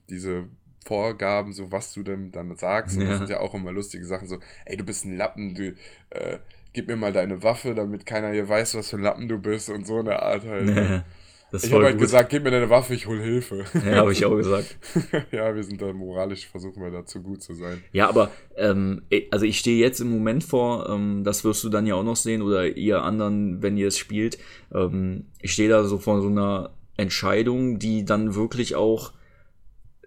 diese 0.10 0.48
Vorgaben, 0.86 1.54
so 1.54 1.72
was 1.72 1.94
du 1.94 2.04
denn 2.04 2.32
dann 2.32 2.56
sagst. 2.56 2.96
Und 2.98 3.04
Ja. 3.04 3.10
das 3.10 3.18
sind 3.20 3.30
ja 3.30 3.40
auch 3.40 3.54
immer 3.54 3.72
lustige 3.72 4.06
Sachen, 4.06 4.28
so, 4.28 4.40
ey, 4.66 4.78
du 4.78 4.84
bist 4.84 5.06
ein 5.06 5.18
Lappen, 5.18 5.54
du, 5.56 5.76
äh, 6.12 6.40
gib 6.74 6.88
mir 6.88 6.96
mal 6.96 7.14
deine 7.14 7.44
Waffe, 7.44 7.76
damit 7.76 8.06
keiner 8.06 8.32
hier 8.32 8.48
weiß, 8.48 8.76
was 8.76 8.90
für 8.90 8.98
ein 8.98 9.04
Lappen 9.04 9.28
du 9.28 9.38
bist 9.38 9.70
und 9.70 9.86
so 9.86 10.00
eine 10.00 10.22
Art 10.22 10.46
halt. 10.46 10.66
ne? 10.66 11.06
Das 11.52 11.66
Ich 11.66 11.74
habe 11.74 11.84
halt 11.84 11.96
gut. 11.96 12.04
gesagt, 12.04 12.30
gib 12.30 12.44
mir 12.46 12.52
deine 12.52 12.70
Waffe, 12.70 12.94
ich 12.94 13.08
hol 13.08 13.20
Hilfe. 13.20 13.66
Ja, 13.86 13.98
habe 13.98 14.14
ich 14.14 14.24
auch 14.24 14.38
gesagt. 14.38 14.78
ja, 15.34 15.54
wir 15.54 15.64
sind 15.66 15.82
da 15.82 15.92
moralisch, 15.92 16.48
versuchen 16.48 16.82
wir 16.82 16.92
dazu 16.92 17.22
gut 17.22 17.44
zu 17.44 17.54
sein. 17.56 17.84
Ja, 17.92 18.08
aber 18.08 18.32
ähm, 18.56 19.02
eh, 19.10 19.28
also 19.32 19.46
ich 19.46 19.60
stehe 19.60 19.78
jetzt 19.78 20.00
im 20.00 20.10
Moment 20.10 20.46
vor, 20.46 20.88
ähm, 20.90 21.26
das 21.26 21.44
wirst 21.44 21.62
du 21.66 21.70
dann 21.70 21.86
ja 21.86 21.96
auch 21.96 22.06
noch 22.06 22.16
sehen 22.16 22.42
oder 22.42 22.78
ihr 22.78 23.04
anderen, 23.04 23.62
wenn 23.62 23.76
ihr 23.76 23.90
es 23.90 23.98
spielt. 23.98 24.38
Ähm, 24.74 25.26
ich 25.42 25.52
stehe 25.52 25.68
da 25.68 25.84
so 25.84 25.98
vor 25.98 26.22
so 26.22 26.30
einer 26.30 26.72
Entscheidung, 26.96 27.80
die 27.80 28.06
dann 28.06 28.34
wirklich 28.34 28.76
auch 28.76 29.12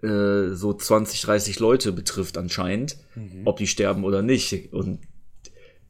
äh, 0.01 0.49
so 0.49 0.73
20, 0.73 1.21
30 1.21 1.59
Leute 1.59 1.91
betrifft 1.91 2.39
anscheinend, 2.39 2.97
ob 3.43 3.57
die 3.57 3.67
sterben 3.67 4.03
oder 4.03 4.23
nicht. 4.23 4.73
Und 4.73 4.99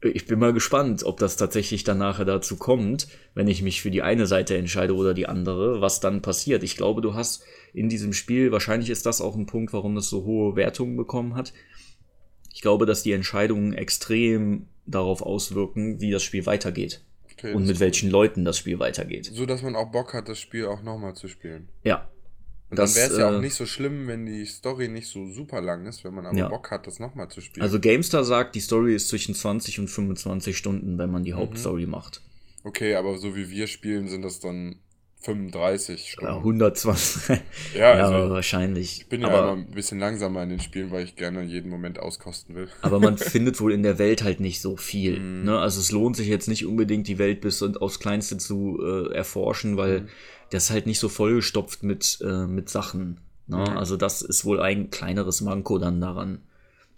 ich 0.02 0.26
bin 0.26 0.38
mal 0.38 0.52
gespannt, 0.52 1.04
ob 1.04 1.18
das 1.18 1.36
tatsächlich 1.36 1.84
dann 1.84 1.98
nachher 1.98 2.24
dazu 2.24 2.56
kommt, 2.56 3.08
wenn 3.34 3.48
ich 3.48 3.62
mich 3.62 3.80
für 3.80 3.90
die 3.90 4.02
eine 4.02 4.26
Seite 4.26 4.56
entscheide 4.56 4.94
oder 4.94 5.14
die 5.14 5.26
andere, 5.26 5.80
was 5.80 6.00
dann 6.00 6.22
passiert. 6.22 6.62
Ich 6.62 6.76
glaube, 6.76 7.00
du 7.00 7.14
hast 7.14 7.44
in 7.72 7.88
diesem 7.88 8.12
Spiel, 8.12 8.52
wahrscheinlich 8.52 8.90
ist 8.90 9.06
das 9.06 9.20
auch 9.20 9.36
ein 9.36 9.46
Punkt, 9.46 9.72
warum 9.72 9.94
das 9.94 10.08
so 10.08 10.24
hohe 10.24 10.56
Wertungen 10.56 10.96
bekommen 10.96 11.34
hat. 11.34 11.52
Ich 12.52 12.62
glaube, 12.62 12.86
dass 12.86 13.02
die 13.02 13.12
Entscheidungen 13.12 13.72
extrem 13.72 14.68
darauf 14.86 15.22
auswirken, 15.22 16.00
wie 16.00 16.10
das 16.10 16.22
Spiel 16.22 16.46
weitergeht 16.46 17.02
Okay, 17.32 17.52
und 17.52 17.66
mit 17.66 17.80
welchen 17.80 18.10
Leuten 18.10 18.44
das 18.44 18.56
Spiel 18.56 18.78
weitergeht. 18.78 19.30
So, 19.32 19.44
dass 19.44 19.62
man 19.62 19.76
auch 19.76 19.90
Bock 19.90 20.14
hat, 20.14 20.28
das 20.28 20.38
Spiel 20.38 20.66
auch 20.66 20.82
nochmal 20.82 21.14
zu 21.14 21.28
spielen. 21.28 21.68
Ja. 21.84 22.08
Und 22.68 22.78
Das, 22.78 22.94
dann 22.94 23.02
wäre 23.02 23.12
es 23.12 23.18
ja 23.18 23.30
äh, 23.32 23.36
auch 23.36 23.40
nicht 23.40 23.54
so 23.54 23.64
schlimm, 23.66 24.08
wenn 24.08 24.26
die 24.26 24.44
Story 24.44 24.88
nicht 24.88 25.08
so 25.08 25.28
super 25.30 25.60
lang 25.60 25.86
ist, 25.86 26.02
wenn 26.04 26.14
man 26.14 26.26
aber 26.26 26.36
Ja. 26.36 26.48
Bock 26.48 26.70
hat, 26.72 26.86
das 26.86 26.98
nochmal 26.98 27.28
zu 27.28 27.40
spielen. 27.40 27.62
Also 27.62 27.78
GameStar 27.78 28.24
sagt, 28.24 28.54
die 28.56 28.60
Story 28.60 28.94
ist 28.94 29.08
zwischen 29.08 29.34
20 29.36 29.78
und 29.78 29.88
25 29.88 30.56
Stunden, 30.56 30.98
wenn 30.98 31.10
man 31.10 31.22
die 31.24 31.34
Hauptstory 31.34 31.86
macht. 31.86 32.22
okay, 32.64 32.96
aber 32.96 33.16
so 33.18 33.36
wie 33.36 33.50
wir 33.50 33.68
spielen, 33.68 34.08
sind 34.08 34.22
das 34.22 34.40
dann 34.40 34.80
35 35.22 36.00
Ja, 36.00 36.06
Stunden. 36.12 36.36
120. 36.38 37.38
Ja, 37.74 37.96
ja, 37.98 38.04
also 38.08 38.30
wahrscheinlich. 38.30 39.00
ich 39.02 39.08
bin 39.08 39.20
ja 39.22 39.28
aber, 39.28 39.52
immer 39.52 39.62
ein 39.62 39.70
bisschen 39.70 39.98
langsamer 39.98 40.42
in 40.42 40.50
den 40.50 40.60
Spielen, 40.60 40.90
weil 40.90 41.04
ich 41.04 41.16
gerne 41.16 41.42
jeden 41.42 41.70
Moment 41.70 41.98
auskosten 41.98 42.54
will. 42.54 42.68
aber 42.82 43.00
man 43.00 43.18
findet 43.18 43.60
wohl 43.60 43.72
in 43.72 43.82
der 43.82 43.98
Welt 43.98 44.22
halt 44.24 44.40
nicht 44.40 44.60
so 44.60 44.76
viel. 44.76 45.18
Mhm. 45.20 45.44
Ne? 45.44 45.58
Also 45.58 45.80
es 45.80 45.92
lohnt 45.92 46.16
sich 46.16 46.28
jetzt 46.28 46.48
nicht 46.48 46.66
unbedingt, 46.66 47.06
die 47.08 47.18
Welt 47.18 47.40
bis 47.40 47.62
und 47.62 47.80
aufs 47.82 47.98
Kleinste 48.00 48.38
zu 48.38 48.78
äh, 48.82 49.14
erforschen, 49.14 49.76
weil 49.76 50.02
Mhm. 50.02 50.08
Das 50.50 50.64
ist 50.64 50.70
halt 50.70 50.86
nicht 50.86 50.98
so 50.98 51.08
vollgestopft 51.08 51.82
mit, 51.82 52.18
äh, 52.22 52.46
mit 52.46 52.68
Sachen. 52.68 53.20
Ne? 53.46 53.58
Mhm. 53.58 53.76
Also 53.76 53.96
das 53.96 54.22
ist 54.22 54.44
wohl 54.44 54.60
ein 54.60 54.90
kleineres 54.90 55.40
Manko 55.40 55.78
dann 55.78 56.00
daran. 56.00 56.42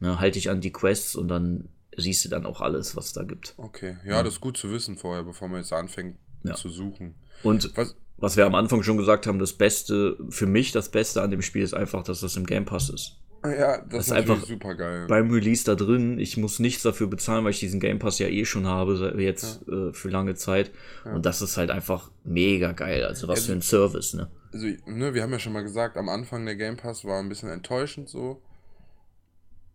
Ne? 0.00 0.18
Halte 0.20 0.38
dich 0.38 0.50
an 0.50 0.60
die 0.60 0.72
Quests 0.72 1.14
und 1.16 1.28
dann 1.28 1.68
siehst 1.96 2.24
du 2.24 2.28
dann 2.28 2.46
auch 2.46 2.60
alles, 2.60 2.96
was 2.96 3.12
da 3.12 3.24
gibt. 3.24 3.54
Okay, 3.56 3.96
ja, 4.04 4.22
das 4.22 4.34
ist 4.34 4.40
gut 4.40 4.56
zu 4.56 4.70
wissen 4.70 4.96
vorher, 4.96 5.24
bevor 5.24 5.48
man 5.48 5.60
jetzt 5.60 5.72
anfängt 5.72 6.16
Ja. 6.44 6.54
zu 6.54 6.68
suchen. 6.68 7.14
Und 7.42 7.76
Was? 7.76 7.96
was 8.18 8.36
wir 8.36 8.46
am 8.46 8.54
Anfang 8.54 8.82
schon 8.82 8.96
gesagt 8.96 9.26
haben, 9.26 9.38
das 9.38 9.52
Beste, 9.52 10.16
für 10.30 10.46
mich 10.46 10.72
das 10.72 10.90
Beste 10.90 11.22
an 11.22 11.30
dem 11.30 11.42
Spiel 11.42 11.62
ist 11.62 11.74
einfach, 11.74 12.02
dass 12.04 12.20
das 12.20 12.36
im 12.36 12.46
Game 12.46 12.64
Pass 12.64 12.88
ist. 12.88 13.16
Ja, 13.44 13.78
das, 13.78 13.88
Das 13.88 14.06
ist 14.06 14.12
einfach 14.12 14.44
super 14.44 14.74
geil. 14.74 15.06
Beim 15.08 15.30
Release 15.30 15.64
da 15.64 15.74
drin, 15.74 16.18
ich 16.18 16.36
muss 16.36 16.58
nichts 16.58 16.82
dafür 16.82 17.06
bezahlen, 17.06 17.44
weil 17.44 17.52
ich 17.52 17.60
diesen 17.60 17.80
Game 17.80 17.98
Pass 17.98 18.18
ja 18.18 18.26
eh 18.28 18.44
schon 18.44 18.66
habe, 18.66 19.14
jetzt 19.18 19.66
äh, 19.68 19.92
für 19.92 20.08
lange 20.08 20.34
Zeit. 20.34 20.70
Und 21.04 21.24
das 21.24 21.40
ist 21.42 21.56
halt 21.56 21.70
einfach 21.70 22.10
mega 22.24 22.72
geil. 22.72 23.04
Also 23.04 23.28
was 23.28 23.40
Ja, 23.40 23.46
für 23.46 23.58
ein 23.58 23.62
Service, 23.62 24.14
ne? 24.14 24.30
Also, 24.52 24.66
ne, 24.86 25.14
wir 25.14 25.22
haben 25.22 25.32
ja 25.32 25.38
schon 25.38 25.52
mal 25.52 25.62
gesagt, 25.62 25.96
am 25.96 26.08
Anfang 26.08 26.44
der 26.46 26.56
Game 26.56 26.76
Pass 26.76 27.04
war 27.04 27.20
ein 27.20 27.28
bisschen 27.28 27.48
enttäuschend 27.50 28.08
so. 28.08 28.42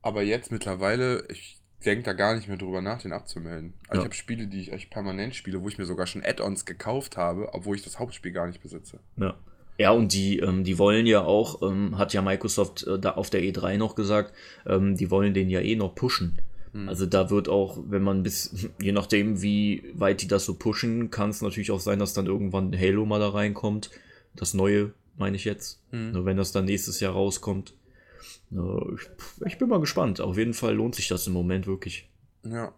Aber 0.02 0.23
jetzt 0.23 0.52
mittlerweile, 0.52 1.26
ich 1.30 1.62
denke 1.86 2.04
da 2.04 2.13
gar 2.13 2.36
nicht 2.36 2.47
mehr 2.47 2.58
drüber 2.58 2.82
nach, 2.82 3.02
den 3.02 3.13
abzumelden. 3.13 3.73
Also 3.88 3.93
Ja. 3.93 3.99
ich 3.99 4.06
habe 4.06 4.15
Spiele, 4.15 4.47
die 4.47 4.60
ich 4.62 4.71
echt 4.73 4.89
permanent 4.89 5.36
spiele, 5.36 5.62
wo 5.62 5.67
ich 5.69 5.78
mir 5.78 5.86
sogar 5.86 6.08
schon 6.08 6.23
Add-ons 6.23 6.65
gekauft 6.65 7.17
habe, 7.17 7.54
obwohl 7.54 7.76
ich 7.76 7.84
das 7.84 7.99
Hauptspiel 7.99 8.32
gar 8.32 8.47
nicht 8.47 8.62
besitze. 8.62 8.99
Ja. 9.17 9.36
Ja, 9.84 9.91
und 9.91 10.13
die, 10.13 10.39
ähm, 10.39 10.63
die 10.63 10.78
wollen 10.78 11.06
ja 11.06 11.26
auch, 11.26 11.62
ähm, 11.62 11.98
hat 11.98 12.13
ja 12.13 12.22
Microsoft 12.22 12.88
äh, 12.88 12.98
da 12.98 13.15
auf 13.15 13.30
der 13.30 13.41
E3 13.41 13.76
noch 13.76 13.96
gesagt, 13.96 14.34
ähm, 14.65 14.96
die 14.96 15.12
wollen 15.12 15.34
den 15.34 15.50
ja 15.50 15.60
eh 15.60 15.76
noch 15.76 15.93
pushen. 15.93 16.38
Also 16.88 17.06
da 17.06 17.30
wird 17.30 17.50
auch, 17.50 17.78
wenn 17.89 18.02
man 18.02 18.24
bis, 18.24 18.69
je 18.82 18.93
nachdem, 18.93 19.41
wie 19.41 19.84
weit 19.93 20.22
die 20.22 20.30
das 20.30 20.46
so 20.46 20.54
pushen, 20.54 21.12
kann 21.12 21.32
es 21.32 21.41
natürlich 21.41 21.69
auch 21.69 21.82
sein, 21.82 22.00
dass 22.00 22.13
dann 22.13 22.28
irgendwann 22.28 22.74
Halo 22.80 23.06
mal 23.06 23.19
da 23.19 23.28
reinkommt. 23.28 23.91
Das 24.38 24.54
neue, 24.54 24.93
meine 25.17 25.36
ich 25.36 25.43
jetzt. 25.43 25.82
Nur 25.91 26.24
wenn 26.24 26.38
das 26.38 26.54
dann 26.54 26.63
nächstes 26.63 27.02
Jahr 27.02 27.12
rauskommt. 27.12 27.74
Na, 28.52 28.86
ich, 28.96 29.46
ich 29.46 29.58
bin 29.58 29.67
mal 29.67 29.82
gespannt. 29.82 30.22
Auf 30.22 30.38
jeden 30.38 30.54
Fall 30.54 30.76
lohnt 30.76 30.96
sich 30.96 31.10
das 31.10 31.28
im 31.28 31.34
Moment 31.34 31.67
wirklich. 31.67 32.10
Ja. 32.46 32.74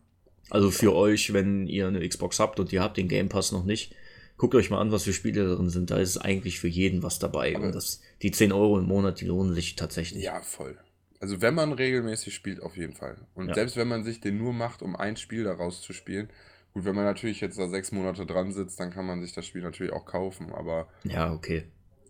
Also 0.49 0.71
für 0.71 0.95
euch, 0.95 1.33
wenn 1.33 1.67
ihr 1.67 1.87
eine 1.87 2.07
Xbox 2.07 2.39
habt 2.39 2.59
und 2.59 2.73
ihr 2.73 2.81
habt 2.81 2.97
den 2.97 3.07
Game 3.07 3.29
Pass 3.29 3.51
noch 3.51 3.63
nicht, 3.63 3.93
guckt 4.37 4.55
euch 4.55 4.69
mal 4.69 4.79
an, 4.81 4.91
was 4.91 5.03
für 5.03 5.13
Spiele 5.13 5.47
darin 5.47 5.69
sind. 5.69 5.91
Da 5.91 5.97
ist 5.97 6.17
eigentlich 6.17 6.59
für 6.59 6.67
jeden 6.67 7.03
was 7.03 7.19
dabei. 7.19 7.55
Aber- 7.55 7.65
und 7.67 7.75
das, 7.75 8.01
die 8.21 8.31
10 8.31 8.51
Euro 8.51 8.77
im 8.79 8.85
Monat, 8.85 9.21
die 9.21 9.25
lohnen 9.25 9.53
sich 9.53 9.75
tatsächlich. 9.75 10.23
Ja, 10.23 10.41
voll. 10.41 10.77
Also 11.19 11.41
wenn 11.41 11.55
man 11.55 11.71
regelmäßig 11.71 12.35
spielt, 12.35 12.61
auf 12.61 12.75
jeden 12.77 12.93
Fall. 12.93 13.17
Und 13.33 13.47
Ja. 13.49 13.53
selbst 13.55 13.77
wenn 13.77 13.87
man 13.87 14.03
sich 14.03 14.19
den 14.19 14.37
nur 14.37 14.53
macht, 14.53 14.81
um 14.81 14.95
ein 14.95 15.15
Spiel 15.17 15.43
daraus 15.45 15.81
zu 15.81 15.93
spielen, 15.93 16.29
gut, 16.73 16.85
wenn 16.85 16.93
man 16.95 17.05
natürlich 17.05 17.39
jetzt 17.41 17.57
da 17.57 17.67
sechs 17.69 17.91
Monate 17.91 18.25
dran 18.25 18.51
sitzt, 18.51 18.79
dann 18.79 18.91
kann 18.91 19.05
man 19.05 19.21
sich 19.21 19.33
das 19.33 19.45
Spiel 19.45 19.61
natürlich 19.61 19.93
auch 19.93 20.05
kaufen. 20.05 20.51
Aber 20.51 20.87
Ja, 21.03 21.33
okay. 21.33 21.63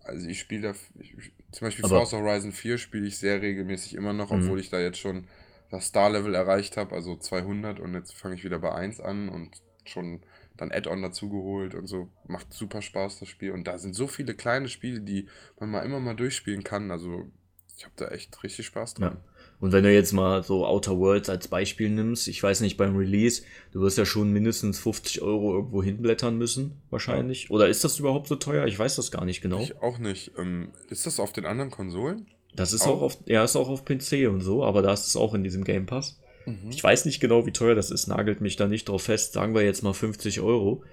also 0.03 0.27
ich 0.27 0.39
spiele 0.39 0.61
da, 0.63 0.73
ich, 0.99 1.13
zum 1.51 1.67
Beispiel 1.67 1.85
Aber- 1.85 1.97
Forza 1.99 2.17
Horizon 2.17 2.51
4 2.51 2.77
spiele 2.79 3.05
ich 3.07 3.17
sehr 3.19 3.41
regelmäßig 3.41 3.93
immer 3.93 4.11
noch, 4.13 4.31
Mhm. 4.31 4.41
obwohl 4.43 4.59
ich 4.59 4.69
da 4.71 4.79
jetzt 4.79 4.97
schon 4.97 5.27
das 5.69 5.85
Star-Level 5.85 6.33
erreicht 6.33 6.75
habe, 6.75 6.95
also 6.95 7.15
200 7.15 7.79
und 7.79 7.93
jetzt 7.93 8.13
fange 8.15 8.35
ich 8.35 8.43
wieder 8.43 8.59
bei 8.59 8.73
1 8.73 8.99
an 8.99 9.29
und 9.29 9.51
schon 9.85 10.21
dann 10.57 10.71
Add-on 10.71 11.01
dazu 11.01 11.29
geholt 11.29 11.75
und 11.75 11.87
so. 11.87 12.09
Macht 12.27 12.53
super 12.53 12.81
Spaß, 12.81 13.19
das 13.19 13.29
Spiel. 13.29 13.51
Und 13.51 13.65
da 13.65 13.77
sind 13.77 13.95
so 13.95 14.07
viele 14.07 14.33
kleine 14.35 14.69
Spiele, 14.69 15.01
die 15.01 15.27
man 15.59 15.71
mal 15.71 15.81
immer 15.81 15.99
mal 15.99 16.15
durchspielen 16.15 16.63
kann. 16.63 16.91
Also 16.91 17.25
ich 17.77 17.83
habe 17.83 17.93
da 17.97 18.07
echt 18.07 18.41
richtig 18.43 18.65
Spaß 18.67 18.95
dran. 18.95 19.13
Ja. 19.13 19.21
Und 19.59 19.71
wenn 19.71 19.83
du 19.83 19.93
jetzt 19.93 20.11
mal 20.11 20.43
so 20.43 20.65
Outer 20.65 20.97
Worlds 20.97 21.29
als 21.29 21.47
Beispiel 21.47 21.89
nimmst, 21.89 22.27
ich 22.27 22.41
weiß 22.41 22.61
nicht, 22.61 22.77
beim 22.77 22.95
Release, 22.95 23.43
du 23.71 23.81
wirst 23.81 23.97
ja 23.97 24.05
schon 24.05 24.31
mindestens 24.31 24.79
50 24.79 25.21
Euro 25.21 25.55
irgendwo 25.55 25.81
hinblättern 25.81 26.37
müssen, 26.37 26.81
wahrscheinlich. 26.89 27.49
Oder 27.51 27.67
ist 27.69 27.83
das 27.83 27.99
überhaupt 27.99 28.27
so 28.27 28.35
teuer? 28.35 28.65
Ich 28.65 28.77
weiß 28.77 28.95
das 28.97 29.11
gar 29.11 29.25
nicht 29.25 29.41
genau. 29.41 29.59
Ich 29.61 29.77
auch 29.81 29.97
nicht. 29.97 30.33
Ähm, 30.37 30.69
ist 30.89 31.05
das 31.05 31.19
auf 31.19 31.31
den 31.31 31.45
anderen 31.45 31.71
Konsolen? 31.71 32.27
Das 32.53 32.73
ist 32.73 32.83
Auch? 32.83 32.97
auch 32.97 33.01
auf, 33.01 33.17
ja, 33.25 33.43
ist 33.43 33.55
auch 33.55 33.69
auf 33.69 33.83
PC 33.83 34.29
und 34.29 34.41
so, 34.41 34.63
aber 34.63 34.81
da 34.81 34.93
ist 34.93 35.07
es 35.07 35.15
auch 35.17 35.33
in 35.33 35.43
diesem 35.43 35.63
Game 35.63 35.85
Pass. 35.85 36.19
Ich 36.69 36.83
weiß 36.83 37.05
nicht 37.05 37.19
genau, 37.19 37.45
wie 37.45 37.51
teuer 37.51 37.75
das 37.75 37.91
ist, 37.91 38.07
nagelt 38.07 38.41
mich 38.41 38.55
da 38.55 38.67
nicht 38.67 38.87
drauf 38.89 39.03
fest. 39.03 39.33
Sagen 39.33 39.53
wir 39.55 39.63
jetzt 39.63 39.81
mal 39.83 39.93
50 39.93 40.41
Euro. 40.41 40.83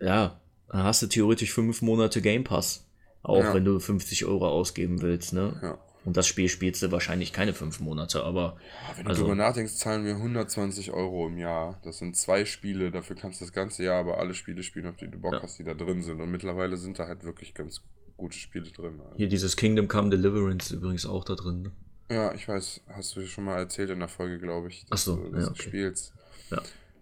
Ja, 0.00 0.40
dann 0.68 0.84
hast 0.84 1.02
du 1.02 1.06
theoretisch 1.06 1.52
fünf 1.52 1.82
Monate 1.82 2.22
Game 2.22 2.44
Pass. 2.44 2.86
Auch 3.22 3.42
Ja. 3.42 3.54
wenn 3.54 3.64
du 3.64 3.78
50 3.80 4.24
Euro 4.24 4.48
ausgeben 4.48 5.02
willst, 5.02 5.32
ne? 5.32 5.58
Ja. 5.62 5.78
Und 6.06 6.16
das 6.16 6.26
Spiel 6.26 6.48
spielst 6.48 6.82
du 6.82 6.90
wahrscheinlich 6.90 7.34
keine 7.34 7.52
fünf 7.52 7.78
Monate, 7.80 8.22
aber 8.24 8.56
Ja, 8.88 8.96
wenn 8.96 9.04
du 9.04 9.10
Also- 9.10 9.22
drüber 9.22 9.34
nachdenkst, 9.34 9.74
zahlen 9.76 10.06
wir 10.06 10.16
120 10.16 10.92
Euro 10.92 11.26
im 11.26 11.36
Jahr. 11.36 11.78
Das 11.84 11.98
sind 11.98 12.16
zwei 12.16 12.46
Spiele, 12.46 12.90
dafür 12.90 13.16
kannst 13.16 13.40
du 13.40 13.44
das 13.44 13.52
ganze 13.52 13.84
Jahr 13.84 14.00
aber 14.00 14.16
alle 14.18 14.32
Spiele 14.32 14.62
spielen, 14.62 14.86
auf 14.86 14.96
die 14.96 15.08
du 15.10 15.18
Bock 15.18 15.34
Ja. 15.34 15.42
hast, 15.42 15.58
die 15.58 15.64
da 15.64 15.74
drin 15.74 16.02
sind. 16.02 16.20
Und 16.22 16.30
mittlerweile 16.30 16.78
sind 16.78 16.98
da 16.98 17.06
halt 17.06 17.24
wirklich 17.24 17.52
ganz 17.52 17.82
gute 18.16 18.38
Spiele 18.38 18.70
drin. 18.70 19.00
Also. 19.04 19.16
hier 19.18 19.28
dieses 19.28 19.56
Kingdom 19.56 19.88
Come 19.88 20.08
Deliverance 20.08 20.74
übrigens 20.74 21.04
auch 21.04 21.24
da 21.24 21.34
drin. 21.34 21.62
Ne? 21.62 21.72
Ja, 22.10 22.34
ich 22.34 22.48
weiß, 22.48 22.80
hast 22.88 23.14
du 23.16 23.24
schon 23.26 23.44
mal 23.44 23.58
erzählt 23.58 23.90
in 23.90 24.00
der 24.00 24.08
Folge, 24.08 24.38
glaube 24.38 24.68
ich, 24.68 24.84
Ach 24.90 24.98
so, 24.98 25.16
du 25.16 25.30
das 25.30 25.44
ja, 25.44 25.50
okay. 25.50 25.62
spielst. 25.62 26.12
Ja. 26.50 26.60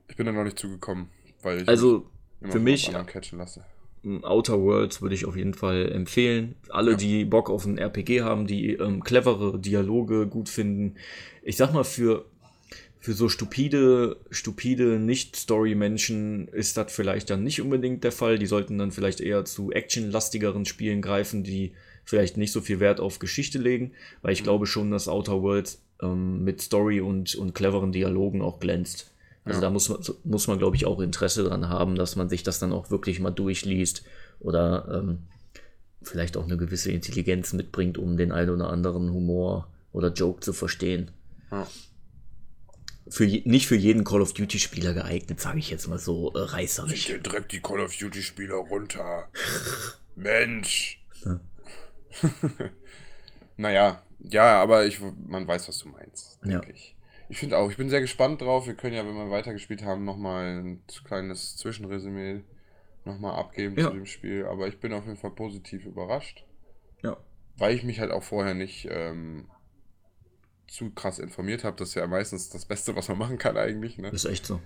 Ich 0.09 0.17
bin 0.17 0.27
da 0.27 0.33
noch 0.33 0.45
nicht 0.45 0.59
zugekommen, 0.59 1.09
weil 1.43 1.63
ich 1.63 1.69
Also 1.69 2.07
mich 2.41 2.43
immer 2.43 2.53
für 2.53 2.59
mich 2.61 2.93
catchen 3.07 3.39
lasse. 3.39 3.65
Outer 4.23 4.61
Worlds 4.61 5.03
würde 5.03 5.15
ich 5.15 5.25
auf 5.25 5.35
jeden 5.37 5.55
Fall 5.55 5.91
empfehlen. 5.91 6.55
Alle, 6.69 6.93
Ja. 6.93 6.97
die 6.99 7.25
Bock 7.25 7.51
auf 7.51 7.65
ein 7.65 7.79
RPG 7.79 8.21
haben, 8.23 8.47
die 8.47 8.75
ähm, 8.75 9.03
clevere 9.03 9.59
Dialoge 9.59 10.27
gut 10.27 10.49
finden. 10.49 10.97
Ich 11.43 11.57
sag 11.57 11.73
mal, 11.73 11.85
für, 11.85 12.25
für 13.01 13.13
so 13.13 13.29
stupide, 13.29 14.17
stupide 14.31 14.99
Nicht-Story-Menschen 15.01 16.49
ist 16.49 16.77
das 16.77 16.93
vielleicht 16.93 17.31
dann 17.31 17.43
nicht 17.43 17.61
unbedingt 17.61 18.05
der 18.05 18.13
Fall. 18.13 18.39
Die 18.39 18.47
sollten 18.47 18.79
dann 18.79 18.93
vielleicht 18.93 19.21
eher 19.21 19.45
zu 19.45 19.73
actionlastigeren 19.73 20.65
Spielen 20.65 21.03
greifen, 21.03 21.43
die 21.43 21.73
vielleicht 22.09 22.39
nicht 22.39 22.53
so 22.53 22.63
viel 22.63 22.81
Wert 22.81 23.01
auf 23.01 23.19
Geschichte 23.19 23.59
legen, 23.59 23.93
weil 24.23 24.33
ich 24.33 24.43
glaube 24.43 24.65
schon, 24.67 24.91
dass 24.91 25.09
Outer 25.09 25.43
Worlds 25.43 25.83
ähm, 26.01 26.43
mit 26.43 26.63
Story 26.63 27.03
und, 27.03 27.35
und 27.35 27.55
cleveren 27.55 27.93
Dialogen 27.93 28.41
auch 28.41 28.61
glänzt. 28.61 29.13
Also 29.45 29.61
Ja. 29.61 29.67
da 29.67 29.71
muss 29.71 29.91
man, 29.91 30.01
muss 30.25 30.47
man, 30.47 30.59
glaube 30.59 30.75
ich, 30.75 30.87
auch 30.87 31.01
Interesse 31.01 31.45
dran 31.45 31.69
haben, 31.69 31.97
dass 31.97 32.17
man 32.17 32.31
sich 32.31 32.43
das 32.43 32.61
dann 32.61 32.73
auch 32.73 32.91
wirklich 32.91 33.21
mal 33.21 33.31
durchliest 33.31 34.05
oder 34.41 35.03
ähm, 35.03 35.19
vielleicht 36.01 36.39
auch 36.39 36.45
eine 36.45 36.57
gewisse 36.57 36.91
Intelligenz 36.93 37.53
mitbringt, 37.53 37.99
um 37.99 38.17
den 38.17 38.33
einen 38.33 38.51
oder 38.51 38.71
anderen 38.71 39.13
Humor 39.13 39.69
oder 39.93 40.11
Joke 40.11 40.41
zu 40.41 40.55
verstehen. 40.55 41.11
Ja. 41.51 41.67
Für 43.11 43.27
je, 43.27 43.43
nicht 43.45 43.67
für 43.67 43.77
jeden 43.77 44.05
Call 44.05 44.23
of 44.23 44.33
Duty-Spieler 44.33 44.95
geeignet, 44.95 45.41
sage 45.41 45.59
ich 45.59 45.69
jetzt 45.69 45.89
mal 45.89 45.99
so 45.99 46.33
äh, 46.33 46.39
reißerisch. 46.39 47.05
Der 47.07 47.19
direkt 47.19 47.53
die 47.53 47.61
Call 47.61 47.81
of 47.81 47.95
Duty 47.95 48.23
Spieler 48.23 48.55
runter. 48.57 49.29
Mensch. 50.17 51.05
Ja. 51.27 51.39
naja, 53.57 54.03
ja, 54.21 54.61
aber 54.63 54.87
ich, 54.87 55.01
man 55.27 55.47
weiß, 55.47 55.69
was 55.69 55.79
du 55.79 55.89
meinst, 55.89 56.39
Ja. 56.45 56.61
ich. 56.69 56.95
Ich 57.31 57.39
finde 57.39 57.59
auch, 57.59 57.71
ich 57.71 57.77
bin 57.77 57.91
sehr 57.91 58.01
gespannt 58.01 58.41
drauf. 58.41 58.67
Wir 58.67 58.75
können 58.75 58.95
ja, 58.95 59.05
wenn 59.07 59.15
wir 59.15 59.31
weitergespielt 59.31 59.85
haben, 59.85 60.05
nochmal 60.05 60.61
ein 60.61 60.83
kleines 61.05 61.57
Zwischenresümee 61.59 62.43
nochmal 63.05 63.37
abgeben 63.39 63.77
Ja. 63.79 63.89
zu 63.89 63.95
dem 63.97 64.07
Spiel. 64.07 64.47
Aber 64.47 64.67
ich 64.67 64.81
bin 64.81 64.95
auf 64.95 65.05
jeden 65.05 65.19
Fall 65.19 65.33
positiv 65.33 65.85
überrascht, 65.85 66.47
Ja. 67.03 67.19
weil 67.59 67.75
ich 67.75 67.85
mich 67.85 68.01
halt 68.01 68.13
auch 68.13 68.23
vorher 68.23 68.55
nicht 68.55 68.89
ähm, 68.91 69.47
zu 70.69 70.91
krass 70.91 71.19
informiert 71.19 71.65
habe. 71.65 71.77
Das 71.77 71.91
ist 71.91 71.95
ja 71.97 72.07
meistens 72.07 72.49
das 72.49 72.65
Beste, 72.65 72.97
was 72.97 73.09
man 73.09 73.19
machen 73.19 73.37
kann 73.37 73.59
eigentlich. 73.59 73.99
Ne? 73.99 74.09
Ist 74.09 74.25
echt 74.25 74.47
so. 74.47 74.59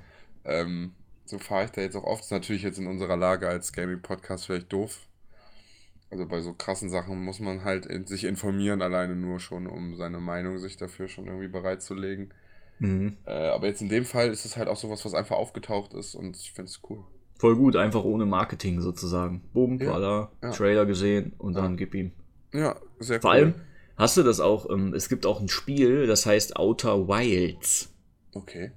Ähm, 0.44 0.94
so 1.24 1.38
fahre 1.40 1.64
ich 1.64 1.70
da 1.72 1.80
jetzt 1.80 1.96
auch 1.96 2.04
oft. 2.04 2.22
Ist 2.22 2.30
natürlich 2.30 2.62
jetzt 2.62 2.78
in 2.78 2.86
unserer 2.86 3.16
Lage 3.16 3.48
als 3.48 3.72
Gaming-Podcast 3.72 4.46
vielleicht 4.46 4.72
doof. 4.72 5.00
Also 6.12 6.26
bei 6.26 6.42
so 6.42 6.52
krassen 6.52 6.90
Sachen 6.90 7.24
muss 7.24 7.40
man 7.40 7.64
halt 7.64 7.86
in, 7.86 8.06
sich 8.06 8.24
informieren, 8.24 8.82
alleine 8.82 9.16
nur 9.16 9.40
schon, 9.40 9.66
um 9.66 9.96
seine 9.96 10.20
Meinung 10.20 10.58
sich 10.58 10.76
dafür 10.76 11.08
schon 11.08 11.26
irgendwie 11.26 11.48
bereitzulegen. 11.48 12.34
Mhm. 12.80 13.16
Äh, 13.24 13.30
aber 13.48 13.68
jetzt 13.68 13.80
in 13.80 13.88
dem 13.88 14.04
Fall 14.04 14.28
ist 14.28 14.44
es 14.44 14.58
halt 14.58 14.68
auch 14.68 14.76
sowas, 14.76 15.02
was 15.06 15.14
einfach 15.14 15.36
aufgetaucht 15.36 15.94
ist 15.94 16.14
und 16.14 16.36
ich 16.36 16.52
finde 16.52 16.68
es 16.68 16.82
cool. 16.90 16.98
Voll 17.38 17.56
gut, 17.56 17.76
einfach 17.76 18.04
ohne 18.04 18.26
Marketing 18.26 18.82
sozusagen. 18.82 19.40
Boom, 19.54 19.80
Ja, 19.80 19.90
war 19.90 20.00
da, 20.00 20.32
ja. 20.42 20.50
Trailer 20.50 20.84
gesehen 20.84 21.32
und 21.38 21.54
dann 21.54 21.78
gib 21.78 21.94
ihm. 21.94 22.12
Ja, 22.52 22.76
sehr 22.98 23.22
Vor 23.22 23.30
cool. 23.30 23.36
allem, 23.36 23.54
hast 23.96 24.18
du 24.18 24.22
das 24.22 24.38
auch, 24.38 24.68
ähm, 24.68 24.92
es 24.92 25.08
gibt 25.08 25.24
auch 25.24 25.40
ein 25.40 25.48
Spiel, 25.48 26.06
das 26.06 26.26
heißt 26.26 26.56
Outer 26.56 27.08
Wilds. 27.08 27.90
Okay. 28.34 28.72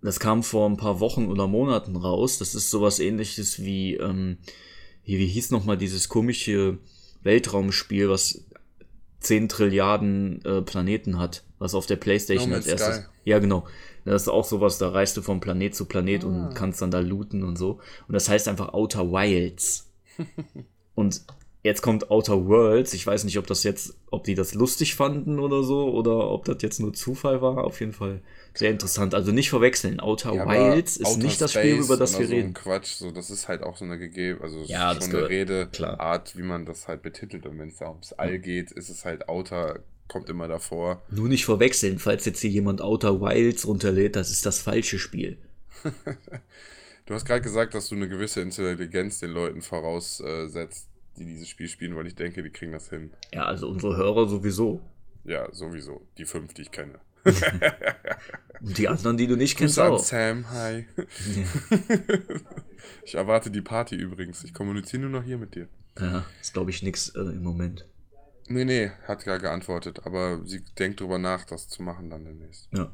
Das 0.00 0.18
kam 0.18 0.42
vor 0.42 0.66
ein 0.66 0.78
paar 0.78 0.98
Wochen 0.98 1.26
oder 1.26 1.46
Monaten 1.46 1.94
raus. 1.96 2.38
Das 2.38 2.54
ist 2.54 2.70
sowas 2.70 3.00
ähnliches 3.00 3.62
wie, 3.62 3.96
ähm, 3.96 4.38
wie, 5.10 5.18
wie 5.18 5.26
hieß 5.26 5.50
nochmal 5.50 5.76
dieses 5.76 6.08
komische 6.08 6.78
Weltraumspiel, 7.24 8.08
was 8.08 8.44
10 9.18 9.48
Trilliarden 9.48 10.44
äh, 10.44 10.62
Planeten 10.62 11.18
hat, 11.18 11.42
was 11.58 11.74
auf 11.74 11.86
der 11.86 11.96
Playstation 11.96 12.50
No 12.50 12.56
als 12.56 12.66
erstes. 12.66 12.96
Sky. 12.96 13.04
Ja, 13.24 13.38
genau. 13.40 13.66
Das 14.04 14.22
ist 14.22 14.28
auch 14.28 14.44
sowas, 14.44 14.78
da 14.78 14.90
reist 14.90 15.16
du 15.16 15.22
von 15.22 15.40
Planet 15.40 15.74
zu 15.74 15.84
Planet 15.84 16.24
Ah. 16.24 16.26
und 16.28 16.54
kannst 16.54 16.80
dann 16.80 16.90
da 16.92 17.00
looten 17.00 17.42
und 17.42 17.56
so. 17.56 17.80
Und 18.08 18.12
das 18.14 18.28
heißt 18.28 18.46
einfach 18.48 18.72
Outer 18.72 19.10
Wilds. 19.10 19.90
und 20.94 21.22
jetzt 21.62 21.82
kommt 21.82 22.10
Outer 22.10 22.46
Worlds. 22.46 22.94
Ich 22.94 23.06
weiß 23.06 23.24
nicht, 23.24 23.38
ob 23.38 23.46
das 23.46 23.62
jetzt, 23.62 23.94
ob 24.10 24.24
die 24.24 24.34
das 24.34 24.54
lustig 24.54 24.94
fanden 24.94 25.38
oder 25.38 25.62
so, 25.62 25.92
oder 25.92 26.30
ob 26.30 26.44
das 26.44 26.56
jetzt 26.62 26.80
nur 26.80 26.92
Zufall 26.92 27.42
war. 27.42 27.64
Auf 27.64 27.80
jeden 27.80 27.92
Fall 27.92 28.22
sehr 28.54 28.70
interessant. 28.70 29.14
Also 29.14 29.32
nicht 29.32 29.50
verwechseln. 29.50 30.00
Outer 30.00 30.34
Ja, 30.34 30.48
Wilds 30.48 30.96
ist 30.96 31.06
Outer 31.06 31.18
nicht 31.18 31.40
das 31.40 31.52
Spiel, 31.52 31.74
Space 31.76 31.84
über 31.86 31.96
das 31.96 32.18
wir 32.18 32.26
so 32.26 32.32
ein 32.32 32.38
reden. 32.38 32.54
Quatsch, 32.54 32.94
so, 32.96 33.10
das 33.10 33.30
ist 33.30 33.48
halt 33.48 33.62
auch 33.62 33.76
so 33.76 33.84
eine 33.84 33.98
gegeben, 33.98 34.40
also 34.42 34.62
Ja, 34.64 34.94
schon 35.00 35.14
eine. 35.14 35.28
Redeart, 35.28 36.36
wie 36.36 36.42
man 36.42 36.64
das 36.66 36.88
halt 36.88 37.02
betitelt. 37.02 37.46
Und 37.46 37.58
wenn 37.58 37.68
es 37.68 37.76
da 37.76 37.88
ums 37.88 38.12
All 38.12 38.38
geht, 38.38 38.72
ist 38.72 38.88
es 38.88 39.04
halt 39.04 39.28
Outer, 39.28 39.80
kommt 40.08 40.28
immer 40.28 40.48
davor. 40.48 41.02
Nur 41.10 41.28
nicht 41.28 41.44
verwechseln, 41.44 41.98
falls 41.98 42.24
jetzt 42.24 42.40
hier 42.40 42.50
jemand 42.50 42.80
Outer 42.80 43.20
Wilds 43.20 43.66
runterlädt, 43.66 44.16
das 44.16 44.30
ist 44.30 44.44
das 44.46 44.60
falsche 44.60 44.98
Spiel. 44.98 45.38
Du 47.06 47.14
hast 47.16 47.24
gerade 47.24 47.40
gesagt, 47.40 47.74
dass 47.74 47.88
du 47.88 47.96
eine 47.96 48.08
gewisse 48.08 48.40
Intelligenz 48.40 49.18
den 49.18 49.30
Leuten 49.32 49.62
voraussetzt, 49.62 50.86
die 51.16 51.24
dieses 51.24 51.48
Spiel 51.48 51.68
spielen, 51.68 51.96
weil 51.96 52.06
ich 52.06 52.14
denke, 52.14 52.42
die 52.42 52.50
kriegen 52.50 52.72
das 52.72 52.88
hin. 52.88 53.12
Ja, 53.32 53.44
also 53.44 53.68
unsere 53.68 53.96
Hörer 53.96 54.28
sowieso. 54.28 54.80
Ja, 55.24 55.52
sowieso. 55.52 56.06
Die 56.18 56.24
fünf, 56.24 56.54
die 56.54 56.62
ich 56.62 56.70
kenne. 56.70 56.98
Und 58.60 58.78
die 58.78 58.88
anderen, 58.88 59.16
die 59.16 59.26
du 59.26 59.36
nicht 59.36 59.58
kennst, 59.58 59.76
Grüße 59.76 59.90
auch. 59.90 59.98
Sam, 59.98 60.50
hi. 60.50 60.86
ich 63.04 63.14
erwarte 63.14 63.50
die 63.50 63.60
Party 63.60 63.96
übrigens. 63.96 64.42
Ich 64.44 64.54
kommuniziere 64.54 65.02
nur 65.02 65.10
noch 65.10 65.24
hier 65.24 65.36
mit 65.36 65.54
dir. 65.54 65.68
Ja, 65.98 66.24
ist 66.40 66.54
glaube 66.54 66.70
ich 66.70 66.82
nix 66.82 67.10
äh, 67.10 67.20
im 67.20 67.42
Moment. 67.42 67.86
Nee, 68.48 68.64
nee, 68.64 68.90
hat 69.06 69.24
gar 69.24 69.38
geantwortet, 69.38 70.00
aber 70.04 70.40
sie 70.44 70.64
denkt 70.78 71.00
drüber 71.00 71.18
nach, 71.18 71.44
das 71.44 71.68
zu 71.68 71.82
machen 71.82 72.10
dann 72.10 72.24
demnächst. 72.24 72.68
Ja. 72.72 72.90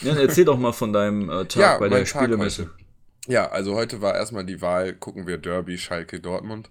Ja, 0.00 0.14
erzähl 0.14 0.44
doch 0.44 0.58
mal 0.58 0.72
von 0.72 0.92
deinem 0.92 1.28
äh, 1.28 1.44
Tag 1.46 1.80
bei 1.80 1.88
der 1.88 2.04
Tag 2.04 2.22
Spielemesse. 2.22 2.64
heute. 2.64 3.32
Ja, 3.32 3.50
also 3.50 3.74
heute 3.74 4.00
war 4.00 4.14
erstmal 4.14 4.44
die 4.44 4.60
Wahl, 4.60 4.94
gucken 4.94 5.26
wir 5.26 5.38
Derby, 5.38 5.78
Schalke, 5.78 6.20
Dortmund 6.20 6.70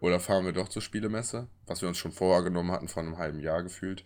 oder 0.00 0.18
fahren 0.20 0.44
wir 0.44 0.52
doch 0.52 0.68
zur 0.68 0.82
Spielemesse, 0.82 1.46
was 1.66 1.82
wir 1.82 1.88
uns 1.88 1.98
schon 1.98 2.12
vorgenommen 2.12 2.70
hatten 2.72 2.88
vor 2.88 3.02
einem 3.02 3.18
halben 3.18 3.40
Jahr 3.40 3.62
gefühlt. 3.62 4.04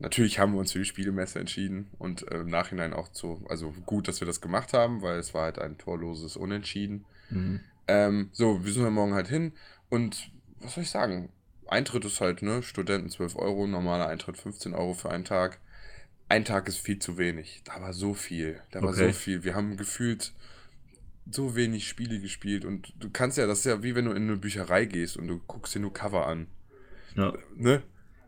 Natürlich 0.00 0.38
haben 0.38 0.52
wir 0.52 0.60
uns 0.60 0.72
für 0.72 0.78
die 0.78 0.84
Spielemesse 0.84 1.40
entschieden 1.40 1.90
und 1.98 2.30
äh, 2.30 2.38
im 2.40 2.48
Nachhinein 2.48 2.92
auch 2.92 3.08
zu, 3.08 3.44
also 3.48 3.72
gut, 3.84 4.06
dass 4.06 4.20
wir 4.20 4.26
das 4.26 4.40
gemacht 4.40 4.72
haben, 4.72 5.02
weil 5.02 5.18
es 5.18 5.34
war 5.34 5.42
halt 5.44 5.58
ein 5.58 5.76
torloses 5.76 6.36
Unentschieden. 6.36 7.04
Mhm. 7.30 7.60
Ähm, 7.88 8.28
so, 8.32 8.64
wir 8.64 8.72
sind 8.72 8.84
ja 8.84 8.90
morgen 8.90 9.14
halt 9.14 9.28
hin 9.28 9.52
und 9.88 10.30
was 10.60 10.74
soll 10.74 10.84
ich 10.84 10.90
sagen? 10.90 11.30
Eintritt 11.66 12.04
ist 12.04 12.20
halt, 12.20 12.42
ne, 12.42 12.62
Studenten 12.62 13.10
12 13.10 13.36
Euro, 13.36 13.66
normaler 13.66 14.06
Eintritt 14.08 14.38
15 14.38 14.72
Euro 14.74 14.94
für 14.94 15.10
einen 15.10 15.24
Tag. 15.24 15.58
Ein 16.28 16.44
Tag 16.44 16.68
ist 16.68 16.78
viel 16.78 16.98
zu 16.98 17.18
wenig. 17.18 17.62
Da 17.64 17.80
war 17.80 17.92
so 17.92 18.14
viel. 18.14 18.60
Da 18.70 18.82
war 18.82 18.90
Okay. 18.90 19.08
so 19.08 19.12
viel. 19.12 19.44
Wir 19.44 19.54
haben 19.54 19.76
gefühlt 19.76 20.32
so 21.30 21.54
wenig 21.54 21.88
Spiele 21.88 22.20
gespielt 22.20 22.64
und 22.64 22.92
du 22.98 23.10
kannst 23.10 23.38
ja, 23.38 23.46
das 23.46 23.60
ist 23.60 23.64
ja 23.66 23.82
wie 23.82 23.94
wenn 23.94 24.06
du 24.06 24.12
in 24.12 24.24
eine 24.24 24.36
Bücherei 24.36 24.84
gehst 24.84 25.16
und 25.16 25.28
du 25.28 25.40
guckst 25.46 25.74
dir 25.74 25.80
nur 25.80 25.92
Cover 25.92 26.26
an. 26.26 26.46
Ja. 27.14 27.32
Ne? 27.56 27.82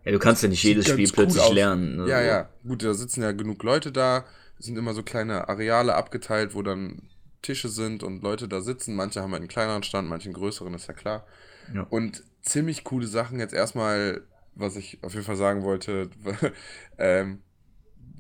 ja, 0.05 0.13
du 0.13 0.19
kannst 0.19 0.43
ja 0.43 0.49
nicht 0.49 0.63
jedes 0.63 0.89
Spiel 0.89 1.07
cool 1.07 1.13
plötzlich 1.13 1.43
aus. 1.43 1.55
lernen. 1.55 1.97
ne? 1.97 2.09
Ja, 2.09 2.21
ja. 2.21 2.49
Gut, 2.67 2.83
da 2.83 2.95
sitzen 2.95 3.23
ja 3.23 3.33
genug 3.33 3.63
Leute 3.63 3.93
da. 3.93 4.25
Es 4.59 4.67
sind 4.67 4.77
immer 4.77 4.95
so 4.95 5.03
kleine 5.03 5.49
Areale 5.49 5.95
abgeteilt, 5.95 6.55
wo 6.55 6.63
dann 6.63 7.03
Tische 7.43 7.69
sind 7.69 8.03
und 8.03 8.23
Leute 8.23 8.49
da 8.49 8.61
sitzen. 8.61 8.95
Manche 8.95 9.23
haben 9.23 9.33
halt 9.33 9.41
einen 9.41 9.49
kleineren 9.49 9.83
Stand, 9.83 10.09
manche 10.09 10.27
einen 10.27 10.35
größeren, 10.35 10.75
ist 10.75 10.89
ja 10.89 10.95
klar. 10.95 11.27
Ja. 11.75 11.83
Und 11.89 12.25
ziemlich 12.43 12.85
coole 12.85 13.07
Sachen. 13.07 13.39
Jetzt 13.39 13.55
erstmal, 13.55 14.23
was 14.55 14.77
ich 14.77 14.99
auf 15.03 15.15
jeden 15.15 15.25
Fall 15.25 15.37
sagen 15.37 15.63
wollte, 15.63 16.11
ähm, 16.99 17.41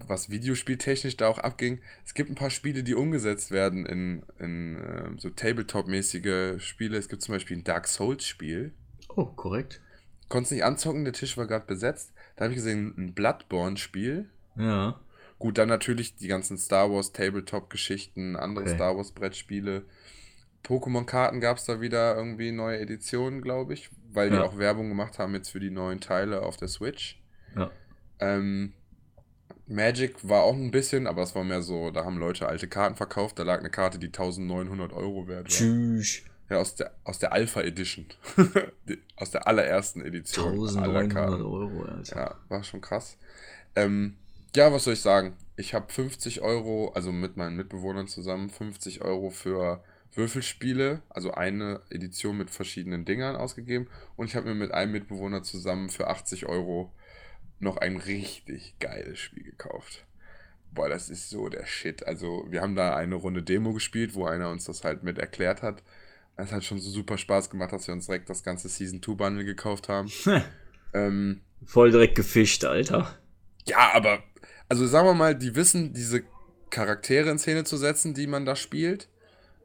was 0.06 0.30
videospieltechnisch 0.30 1.16
da 1.16 1.28
auch 1.28 1.38
abging. 1.38 1.80
Es 2.04 2.14
gibt 2.14 2.30
ein 2.30 2.34
paar 2.34 2.50
Spiele, 2.50 2.82
die 2.82 2.94
umgesetzt 2.94 3.50
werden 3.50 3.86
in, 3.86 4.22
in 4.38 4.76
ähm, 4.76 5.18
so 5.18 5.30
Tabletop-mäßige 5.30 6.60
Spiele. 6.62 6.96
Es 6.98 7.08
gibt 7.08 7.22
zum 7.22 7.34
Beispiel 7.34 7.58
ein 7.58 7.64
Dark 7.64 7.86
Souls-Spiel. 7.88 8.72
Oh, 9.08 9.26
korrekt. 9.26 9.80
Konntest 10.28 10.52
nicht 10.52 10.64
anzocken, 10.64 11.04
der 11.04 11.12
Tisch 11.12 11.36
war 11.36 11.46
gerade 11.46 11.66
besetzt. 11.66 12.12
Da 12.36 12.44
habe 12.44 12.52
ich 12.52 12.58
gesehen, 12.58 12.94
ein 12.96 13.14
Bloodborne-Spiel. 13.14 14.28
Ja. 14.56 15.00
Gut, 15.38 15.58
dann 15.58 15.68
natürlich 15.68 16.16
die 16.16 16.28
ganzen 16.28 16.58
Star 16.58 16.90
Wars 16.92 17.12
Tabletop-Geschichten, 17.12 18.36
andere 18.36 18.64
Okay. 18.64 18.74
Star 18.74 18.96
Wars 18.96 19.12
Brettspiele. 19.12 19.84
Pokémon-Karten 20.64 21.40
gab 21.40 21.56
es 21.56 21.64
da 21.64 21.80
wieder 21.80 22.14
irgendwie 22.16 22.52
neue 22.52 22.78
Editionen, 22.78 23.40
glaube 23.40 23.72
ich, 23.72 23.88
weil 24.12 24.28
die 24.30 24.36
Ja. 24.36 24.42
auch 24.44 24.58
Werbung 24.58 24.88
gemacht 24.90 25.18
haben 25.18 25.34
jetzt 25.34 25.48
für 25.50 25.60
die 25.60 25.70
neuen 25.70 26.00
Teile 26.00 26.42
auf 26.42 26.56
der 26.58 26.68
Switch. 26.68 27.20
Ja. 27.56 27.70
Ähm, 28.20 28.74
Magic 29.66 30.16
war 30.28 30.42
auch 30.42 30.54
ein 30.54 30.70
bisschen, 30.70 31.06
aber 31.06 31.22
es 31.22 31.34
war 31.34 31.44
mehr 31.44 31.62
so, 31.62 31.90
da 31.90 32.04
haben 32.04 32.18
Leute 32.18 32.48
alte 32.48 32.68
Karten 32.68 32.96
verkauft, 32.96 33.38
da 33.38 33.42
lag 33.42 33.60
eine 33.60 33.70
Karte, 33.70 33.98
die 33.98 34.06
1900 34.06 34.92
Euro 34.92 35.28
wert 35.28 35.44
war. 35.44 35.50
Tschüss. 35.50 36.22
Ja, 36.48 36.58
aus 36.58 36.74
der, 36.74 36.92
aus 37.04 37.20
der 37.20 37.32
Alpha 37.32 37.60
Edition. 37.60 38.06
Aus 39.16 39.30
der 39.30 39.46
allerersten 39.46 40.00
Edition. 40.00 40.48
aller 40.78 41.00
1900 41.00 41.12
Karten. 41.12 41.42
Euro, 41.42 41.84
Alter. 41.84 42.16
Ja, 42.16 42.34
war 42.48 42.64
schon 42.64 42.80
krass. 42.80 43.16
Ähm, 43.76 44.16
ja, 44.56 44.72
was 44.72 44.84
soll 44.84 44.94
ich 44.94 45.00
sagen? 45.00 45.36
Ich 45.56 45.74
habe 45.74 45.92
50 45.92 46.40
Euro, 46.40 46.90
also 46.94 47.12
mit 47.12 47.36
meinen 47.36 47.54
Mitbewohnern 47.56 48.08
zusammen, 48.08 48.50
50 48.50 49.02
Euro 49.02 49.30
für 49.30 49.84
Würfelspiele, 50.12 51.02
also 51.08 51.32
eine 51.32 51.82
Edition 51.90 52.36
mit 52.36 52.50
verschiedenen 52.50 53.04
Dingern 53.04 53.36
ausgegeben. 53.36 53.86
Und 54.16 54.26
ich 54.26 54.34
habe 54.34 54.48
mir 54.48 54.54
mit 54.54 54.72
einem 54.72 54.92
Mitbewohner 54.92 55.42
zusammen 55.42 55.88
für 55.88 56.08
80 56.08 56.46
Euro 56.46 56.90
noch 57.60 57.76
ein 57.76 57.96
richtig 57.96 58.74
geiles 58.80 59.18
Spiel 59.18 59.44
gekauft. 59.44 60.04
Boah, 60.72 60.88
das 60.88 61.10
ist 61.10 61.30
so 61.30 61.48
der 61.48 61.66
Shit. 61.66 62.06
Also, 62.06 62.46
wir 62.48 62.62
haben 62.62 62.76
da 62.76 62.94
eine 62.96 63.16
Runde 63.16 63.42
Demo 63.42 63.72
gespielt, 63.72 64.14
wo 64.14 64.26
einer 64.26 64.50
uns 64.50 64.64
das 64.64 64.84
halt 64.84 65.02
mit 65.02 65.18
erklärt 65.18 65.62
hat. 65.62 65.82
Es 66.36 66.52
hat 66.52 66.64
schon 66.64 66.78
so 66.78 66.90
super 66.90 67.18
Spaß 67.18 67.50
gemacht, 67.50 67.72
dass 67.72 67.86
wir 67.86 67.94
uns 67.94 68.06
direkt 68.06 68.30
das 68.30 68.42
ganze 68.42 68.68
Season 68.68 69.02
2 69.02 69.14
Bundle 69.14 69.44
gekauft 69.44 69.88
haben. 69.88 70.10
ähm, 70.94 71.40
Voll 71.66 71.90
direkt 71.90 72.14
gefischt, 72.14 72.64
Alter. 72.64 73.18
ja, 73.66 73.92
aber, 73.92 74.22
also 74.68 74.86
sagen 74.86 75.06
wir 75.06 75.14
mal, 75.14 75.34
die 75.34 75.54
wissen, 75.54 75.92
diese 75.92 76.22
Charaktere 76.70 77.30
in 77.30 77.38
Szene 77.38 77.64
zu 77.64 77.76
setzen, 77.76 78.14
die 78.14 78.26
man 78.26 78.46
da 78.46 78.56
spielt. 78.56 79.08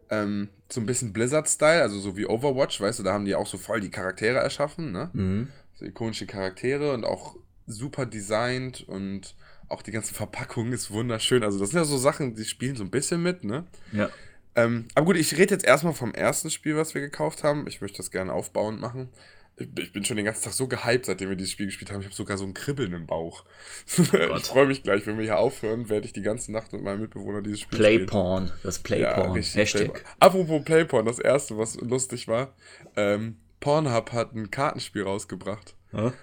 Ähm, 0.09 0.49
so 0.69 0.81
ein 0.81 0.85
bisschen 0.85 1.13
Blizzard-Style, 1.13 1.81
also 1.81 1.99
so 1.99 2.17
wie 2.17 2.25
Overwatch, 2.25 2.81
weißt 2.81 2.99
du, 2.99 3.03
da 3.03 3.13
haben 3.13 3.25
die 3.25 3.35
auch 3.35 3.47
so 3.47 3.57
voll 3.57 3.79
die 3.79 3.91
Charaktere 3.91 4.39
erschaffen, 4.39 4.91
ne? 4.91 5.09
Mhm. 5.13 5.47
So 5.75 5.85
ikonische 5.85 6.25
Charaktere 6.25 6.93
und 6.93 7.05
auch 7.05 7.35
super 7.67 8.05
designt 8.05 8.87
und 8.87 9.35
auch 9.67 9.81
die 9.81 9.91
ganze 9.91 10.13
Verpackung 10.13 10.71
ist 10.71 10.91
wunderschön. 10.91 11.43
Also, 11.43 11.59
das 11.59 11.69
sind 11.71 11.79
ja 11.79 11.85
so 11.85 11.97
Sachen, 11.97 12.35
die 12.35 12.45
spielen 12.45 12.75
so 12.75 12.83
ein 12.83 12.91
bisschen 12.91 13.21
mit, 13.23 13.43
ne? 13.43 13.65
Ja. 13.91 14.09
Ähm, 14.55 14.87
aber 14.95 15.07
gut, 15.07 15.17
ich 15.17 15.37
rede 15.37 15.53
jetzt 15.53 15.65
erstmal 15.65 15.93
vom 15.93 16.13
ersten 16.13 16.49
Spiel, 16.49 16.77
was 16.77 16.93
wir 16.93 17.01
gekauft 17.01 17.43
haben. 17.43 17.67
Ich 17.67 17.81
möchte 17.81 17.97
das 17.97 18.11
gerne 18.11 18.31
aufbauend 18.31 18.79
machen. 18.79 19.09
Ich, 19.57 19.67
ich 19.77 19.93
bin 19.93 20.03
schon 20.05 20.17
den 20.17 20.25
ganzen 20.25 20.43
Tag 20.43 20.53
so 20.53 20.67
gehypt, 20.67 21.05
seitdem 21.05 21.29
wir 21.29 21.35
dieses 21.35 21.51
Spiel 21.51 21.65
gespielt 21.65 21.91
haben. 21.91 21.99
Ich 21.99 22.05
habe 22.05 22.15
sogar 22.15 22.37
so 22.37 22.45
ein 22.45 22.53
Kribbeln 22.53 22.93
im 22.93 23.05
Bauch. 23.05 23.43
ich 23.97 24.45
freue 24.45 24.65
mich 24.65 24.83
gleich, 24.83 25.05
wenn 25.07 25.17
wir 25.17 25.25
hier 25.25 25.37
aufhören, 25.37 25.89
werde 25.89 26.05
ich 26.05 26.13
die 26.13 26.21
ganze 26.21 26.51
Nacht 26.51 26.73
mit 26.73 26.83
meinem 26.83 27.01
Mitbewohner 27.01 27.41
dieses 27.41 27.61
Spiel 27.61 27.79
spielen. 27.79 28.05
Playporn. 28.05 28.51
Das 28.63 28.79
Playporn. 28.79 29.31
richtig, 29.31 29.55
Hashtag. 29.55 29.93
Playporn. 29.93 30.15
Apropos 30.19 30.63
Playporn, 30.63 31.05
das 31.05 31.19
erste, 31.19 31.57
was 31.57 31.75
lustig 31.75 32.27
war. 32.27 32.53
Ähm, 32.95 33.37
Pornhub 33.59 34.11
hat 34.11 34.33
ein 34.35 34.51
Kartenspiel 34.51 35.03
rausgebracht. 35.03 35.75
Ja? 35.91 36.13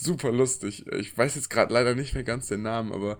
Super 0.00 0.30
lustig. 0.32 0.86
Ich 0.92 1.16
weiß 1.16 1.34
jetzt 1.34 1.50
gerade 1.50 1.72
leider 1.74 1.94
nicht 1.94 2.14
mehr 2.14 2.24
ganz 2.24 2.46
den 2.46 2.62
Namen, 2.62 2.92
aber 2.92 3.18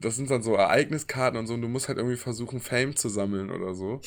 das 0.00 0.16
sind 0.16 0.30
dann 0.30 0.42
so 0.42 0.54
Ereigniskarten 0.54 1.38
und 1.38 1.46
so 1.46 1.54
und 1.54 1.62
du 1.62 1.68
musst 1.68 1.88
halt 1.88 1.98
irgendwie 1.98 2.16
versuchen, 2.16 2.60
Fame 2.60 2.94
zu 2.94 3.08
sammeln 3.08 3.50
oder 3.50 3.74
so. 3.74 4.00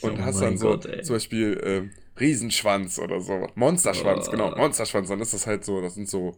Und 0.00 0.18
Oh 0.18 0.22
hast 0.22 0.40
dann 0.40 0.58
so 0.58 0.70
Gott, 0.70 0.88
zum 1.04 1.16
Beispiel 1.16 1.60
ähm, 1.64 1.90
Riesenschwanz 2.18 2.98
oder 2.98 3.20
so. 3.20 3.46
Monsterschwanz, 3.54 4.28
Ah. 4.28 4.30
genau. 4.32 4.56
Monsterschwanz. 4.56 5.08
Dann 5.08 5.20
ist 5.20 5.34
das 5.34 5.46
halt 5.46 5.64
so, 5.64 5.80
das 5.80 5.94
sind 5.94 6.08
so. 6.08 6.36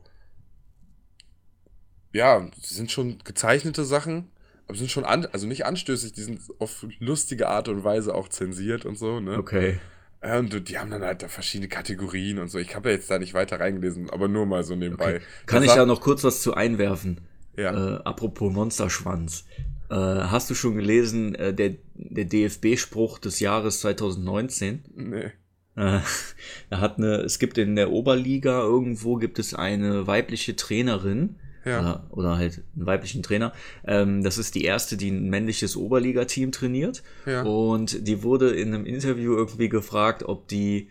Ja, 2.13 2.49
sind 2.61 2.93
schon 2.93 3.19
gezeichnete 3.25 3.85
Sachen, 3.85 4.31
aber 4.69 4.77
sind 4.77 4.91
schon, 4.91 5.05
an, 5.05 5.27
also 5.27 5.47
nicht 5.47 5.67
anstößig, 5.67 6.13
die 6.13 6.23
sind 6.23 6.41
auf 6.61 6.87
lustige 7.01 7.49
Art 7.49 7.69
und 7.69 7.83
Weise 7.83 8.15
auch 8.15 8.29
zensiert 8.29 8.85
und 8.85 8.97
so, 8.97 9.19
ne? 9.21 9.39
Okay. 9.39 9.81
Ja, 10.25 10.39
und 10.39 10.69
die 10.69 10.79
haben 10.79 10.91
dann 10.91 11.03
halt 11.03 11.23
da 11.23 11.29
verschiedene 11.29 11.69
Kategorien 11.69 12.39
und 12.39 12.49
so. 12.51 12.59
Ich 12.59 12.75
habe 12.75 12.89
ja 12.89 12.95
jetzt 12.95 13.11
da 13.11 13.19
nicht 13.19 13.35
weiter 13.35 13.61
reingelesen, 13.61 14.09
aber 14.09 14.27
nur 14.27 14.47
mal 14.47 14.65
so 14.65 14.75
nebenbei. 14.75 15.21
Kann 15.47 15.63
Das 15.63 15.71
ich 15.71 15.77
da 15.77 15.85
noch 15.85 16.01
kurz 16.01 16.25
was 16.25 16.41
zu 16.41 16.55
einwerfen? 16.55 17.21
Ja. 17.57 17.97
Äh, 17.97 18.03
apropos 18.05 18.53
Monsterschwanz. 18.53 19.45
Äh, 19.91 19.95
hast 19.95 20.49
du 20.49 20.55
schon 20.55 20.77
gelesen, 20.77 21.35
äh, 21.35 21.53
der, 21.53 21.75
der 21.95 22.25
DFB-Spruch 22.25 23.19
des 23.19 23.41
Jahres 23.41 23.81
2019? 23.81 24.85
Nee. 24.95 25.33
Äh, 25.77 26.01
er 26.71 26.81
hat 26.81 26.97
eine, 26.99 27.17
es 27.17 27.39
gibt 27.39 27.59
in 27.59 27.77
der 27.77 27.91
Oberliga 27.91 28.63
irgendwo 28.63 29.17
gibt 29.17 29.39
es 29.39 29.55
eine 29.55 30.07
weibliche 30.07 30.57
Trainerin. 30.57 31.37
Ja. 31.65 31.81
Oder, 31.81 32.07
oder 32.11 32.37
halt 32.37 32.63
einen 32.75 32.87
weiblichen 32.87 33.23
Trainer. 33.23 33.53
Ähm, 33.87 34.23
das 34.23 34.39
ist 34.39 34.55
die 34.55 34.65
erste, 34.65 34.97
die 34.97 35.11
ein 35.11 35.29
männliches 35.31 35.77
Oberliga-Team 35.77 36.53
trainiert. 36.53 37.03
Ja. 37.27 37.43
Und 37.43 38.07
die 38.07 38.23
wurde 38.23 38.51
in 38.51 38.75
einem 38.75 38.87
Interview 38.87 39.35
irgendwie 39.37 39.69
gefragt, 39.69 40.25
ob 40.25 40.49
die, 40.49 40.89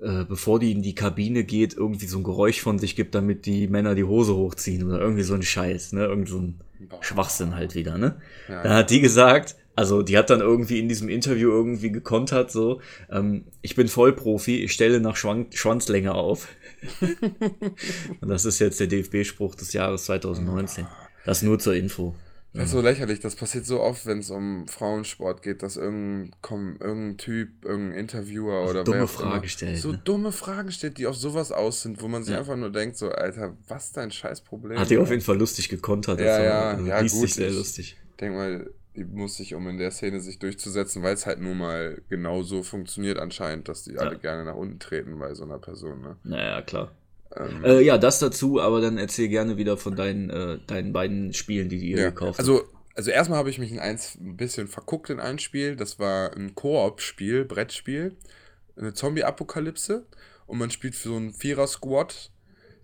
äh, 0.00 0.24
bevor 0.24 0.60
die 0.60 0.72
in 0.72 0.82
die 0.82 0.94
Kabine 0.94 1.44
geht, 1.44 1.74
irgendwie 1.74 2.06
so 2.06 2.18
ein 2.18 2.24
Geräusch 2.24 2.60
von 2.60 2.78
sich 2.78 2.96
gibt, 2.96 3.14
damit 3.14 3.46
die 3.46 3.68
Männer 3.68 3.94
die 3.94 4.04
Hose 4.04 4.34
hochziehen 4.34 4.86
oder 4.86 5.00
irgendwie 5.00 5.22
so 5.22 5.34
ein 5.34 5.42
Scheiß, 5.42 5.92
ne? 5.92 6.04
Irgend 6.04 6.28
so 6.28 6.38
ein 6.38 6.60
Schwachsinn 7.00 7.54
halt 7.56 7.74
wieder, 7.74 7.98
ne? 7.98 8.20
Ja. 8.48 8.62
Da 8.62 8.74
hat 8.76 8.90
die 8.90 9.00
gesagt, 9.00 9.56
also 9.76 10.02
die 10.02 10.16
hat 10.16 10.30
dann 10.30 10.40
irgendwie 10.40 10.78
in 10.78 10.88
diesem 10.88 11.08
Interview 11.08 11.50
irgendwie 11.50 11.90
gekontert, 11.90 12.50
so, 12.50 12.80
ähm, 13.10 13.44
ich 13.62 13.74
bin 13.74 13.88
Vollprofi, 13.88 14.62
ich 14.62 14.72
stelle 14.72 15.00
nach 15.00 15.16
Schwan 15.16 15.46
Schwanzlänge 15.52 16.14
auf. 16.14 16.48
Und 18.20 18.28
das 18.28 18.44
ist 18.44 18.58
jetzt 18.58 18.80
der 18.80 18.86
DFB-Spruch 18.86 19.54
des 19.54 19.72
Jahres 19.72 20.04
2019. 20.04 20.86
Das 21.24 21.42
nur 21.42 21.58
zur 21.58 21.74
Info. 21.74 22.14
Das 22.52 22.66
ist 22.66 22.70
so 22.70 22.80
lächerlich, 22.80 23.18
das 23.18 23.34
passiert 23.34 23.66
so 23.66 23.80
oft, 23.80 24.06
wenn 24.06 24.20
es 24.20 24.30
um 24.30 24.68
Frauensport 24.68 25.42
geht, 25.42 25.64
dass 25.64 25.76
irgendein, 25.76 26.36
komm, 26.40 26.76
irgendein 26.78 27.16
Typ, 27.18 27.64
irgendein 27.64 27.98
Interviewer 27.98 28.70
oder 28.70 28.84
dumme 28.84 29.08
Fragen 29.08 29.48
stellt, 29.48 29.78
So 29.78 29.90
ne? 29.90 30.00
dumme 30.04 30.30
Fragen 30.30 30.70
stellt, 30.70 30.98
die 30.98 31.08
auf 31.08 31.16
sowas 31.16 31.50
aus 31.50 31.82
sind, 31.82 32.00
wo 32.00 32.06
man 32.06 32.22
sich 32.22 32.32
Ja. 32.34 32.38
einfach 32.38 32.54
nur 32.56 32.70
denkt, 32.70 32.96
so, 32.96 33.08
Alter, 33.10 33.56
was 33.66 33.90
dein 33.90 34.12
Scheißproblem? 34.12 34.78
Hat 34.78 34.88
die 34.88 34.98
auf 34.98 35.10
jeden 35.10 35.22
Fall 35.22 35.36
lustig 35.36 35.68
gekontert. 35.68 36.20
Ja, 36.20 36.26
war- 36.38 36.44
ja, 36.44 36.70
also 36.70 36.86
ja, 36.86 37.02
gut, 37.02 37.30
sehr 37.30 37.50
lustig. 37.50 37.96
denk 38.20 38.36
mal, 38.36 38.70
muss 38.96 39.36
sich, 39.36 39.54
um 39.54 39.68
in 39.68 39.78
der 39.78 39.90
Szene 39.90 40.20
sich 40.20 40.38
durchzusetzen, 40.38 41.02
weil 41.02 41.14
es 41.14 41.26
halt 41.26 41.40
nun 41.40 41.58
mal 41.58 42.00
genau 42.08 42.42
so 42.42 42.62
funktioniert 42.62 43.18
anscheinend, 43.18 43.68
dass 43.68 43.82
die 43.84 43.98
alle 43.98 44.18
gerne 44.18 44.44
nach 44.44 44.54
unten 44.54 44.78
treten 44.78 45.18
bei 45.18 45.34
so 45.34 45.44
einer 45.44 45.58
Person, 45.58 46.00
ne? 46.00 46.16
Naja, 46.22 46.62
klar. 46.62 46.92
Ähm, 47.36 47.64
Äh, 47.64 47.80
ja, 47.80 47.98
das 47.98 48.20
dazu, 48.20 48.60
aber 48.60 48.80
dann 48.80 48.96
erzähl 48.98 49.28
gerne 49.28 49.56
wieder 49.56 49.76
von 49.76 49.96
deinen, 49.96 50.30
äh, 50.30 50.58
deinen 50.66 50.92
beiden 50.92 51.32
Spielen, 51.32 51.68
die 51.68 51.78
ihr 51.78 51.98
Ja, 51.98 52.08
gekauft 52.10 52.38
habt. 52.38 52.48
also, 52.48 52.62
also 52.94 53.10
erstmal 53.10 53.38
habe 53.38 53.50
ich 53.50 53.58
mich 53.58 53.72
in 53.72 53.80
eins 53.80 54.14
ein 54.14 54.36
bisschen 54.36 54.68
verguckt 54.68 55.10
in 55.10 55.18
ein 55.18 55.40
Spiel. 55.40 55.74
Das 55.74 55.98
war 55.98 56.32
ein 56.36 56.54
Koop-Spiel, 56.54 57.44
Brettspiel. 57.44 58.16
Eine 58.76 58.94
Zombie-Apokalypse. 58.94 60.06
Und 60.46 60.58
man 60.58 60.70
spielt 60.70 60.94
für 60.94 61.08
so 61.08 61.16
einen 61.16 61.32
Vierer-Squad, 61.32 62.30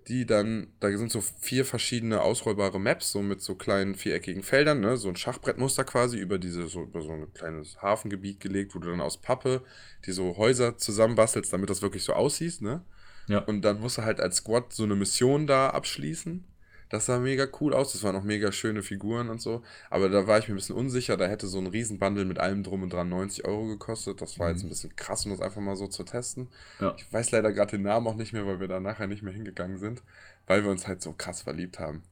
die 0.09 0.27
dann, 0.27 0.69
da 0.81 0.97
sind 0.97 1.13
so 1.13 1.21
vier 1.21 1.65
verschiedene 1.65 2.23
ausrollbare 2.23 2.81
Maps, 2.81 3.13
so 3.13 3.23
mit 3.23 3.41
so 3.41 3.55
kleinen 3.55 3.95
viereckigen 3.95 4.43
Feldern, 4.43 4.81
ne? 4.81 4.97
so 4.97 5.09
ein 5.09 5.17
Schachbrettmuster 5.17 5.85
quasi 5.85 6.19
über 6.19 6.39
diese, 6.39 6.67
so 6.67 6.83
über 6.83 7.03
so 7.03 7.13
ein 7.13 7.33
kleines 7.33 7.81
Hafengebiet 7.81 8.41
gelegt, 8.41 8.75
wo 8.75 8.79
du 8.79 8.91
dann 8.91 9.01
aus 9.01 9.21
Pappe 9.21 9.63
die 10.07 10.13
so 10.13 10.37
Häuser 10.37 10.77
zusammenbastelst, 10.79 11.53
damit 11.53 11.71
das 11.71 11.83
wirklich 11.83 12.05
so 12.05 12.13
aussieht, 12.13 12.61
ne? 12.61 12.83
Ja. 13.29 13.41
Und 13.41 13.63
dann 13.63 13.81
musst 13.81 13.99
du 13.99 14.03
halt 14.03 14.21
als 14.21 14.37
Squad 14.37 14.73
so 14.73 14.83
eine 14.83 14.97
Mission 14.97 15.47
da 15.47 15.71
abschließen. 15.71 16.45
Das 16.91 17.07
sah 17.07 17.21
mega 17.21 17.47
cool 17.61 17.73
aus. 17.73 17.93
Das 17.93 18.03
waren 18.03 18.17
auch 18.17 18.25
mega 18.25 18.51
schöne 18.51 18.83
Figuren 18.83 19.31
und 19.31 19.41
so. 19.41 19.63
Aber 19.89 20.09
da 20.09 20.27
war 20.27 20.39
ich 20.39 20.49
mir 20.49 20.55
ein 20.55 20.57
bisschen 20.57 20.75
unsicher. 20.77 21.17
Da 21.17 21.29
hätte 21.29 21.47
so 21.47 21.59
ein 21.59 21.69
Riesenbundle 21.69 22.25
mit 22.25 22.41
allem 22.41 22.65
drum 22.65 22.83
und 22.83 22.93
dran 22.93 23.09
90 23.09 23.47
Euro 23.47 23.67
gekostet. 23.69 24.21
Das 24.21 24.41
war 24.41 24.51
jetzt 24.51 24.65
ein 24.65 24.69
bisschen 24.69 24.95
krass, 24.97 25.25
um 25.25 25.31
das 25.31 25.41
einfach 25.41 25.61
mal 25.61 25.77
so 25.77 25.87
zu 25.87 26.03
testen. 26.03 26.49
Mhm. 26.79 26.87
Ja. 26.87 26.95
Ich 26.99 27.11
weiß 27.13 27.31
leider 27.31 27.53
gerade 27.53 27.71
den 27.71 27.83
Namen 27.83 28.09
auch 28.09 28.17
nicht 28.17 28.33
mehr, 28.33 28.45
weil 28.45 28.59
wir 28.59 28.67
da 28.67 28.81
nachher 28.81 29.07
nicht 29.07 29.23
mehr 29.23 29.33
hingegangen 29.33 29.79
sind, 29.79 30.03
weil 30.49 30.65
wir 30.65 30.71
uns 30.71 30.89
halt 30.89 31.01
so 31.01 31.13
krass 31.13 31.43
verliebt 31.43 31.79
haben. 31.79 32.03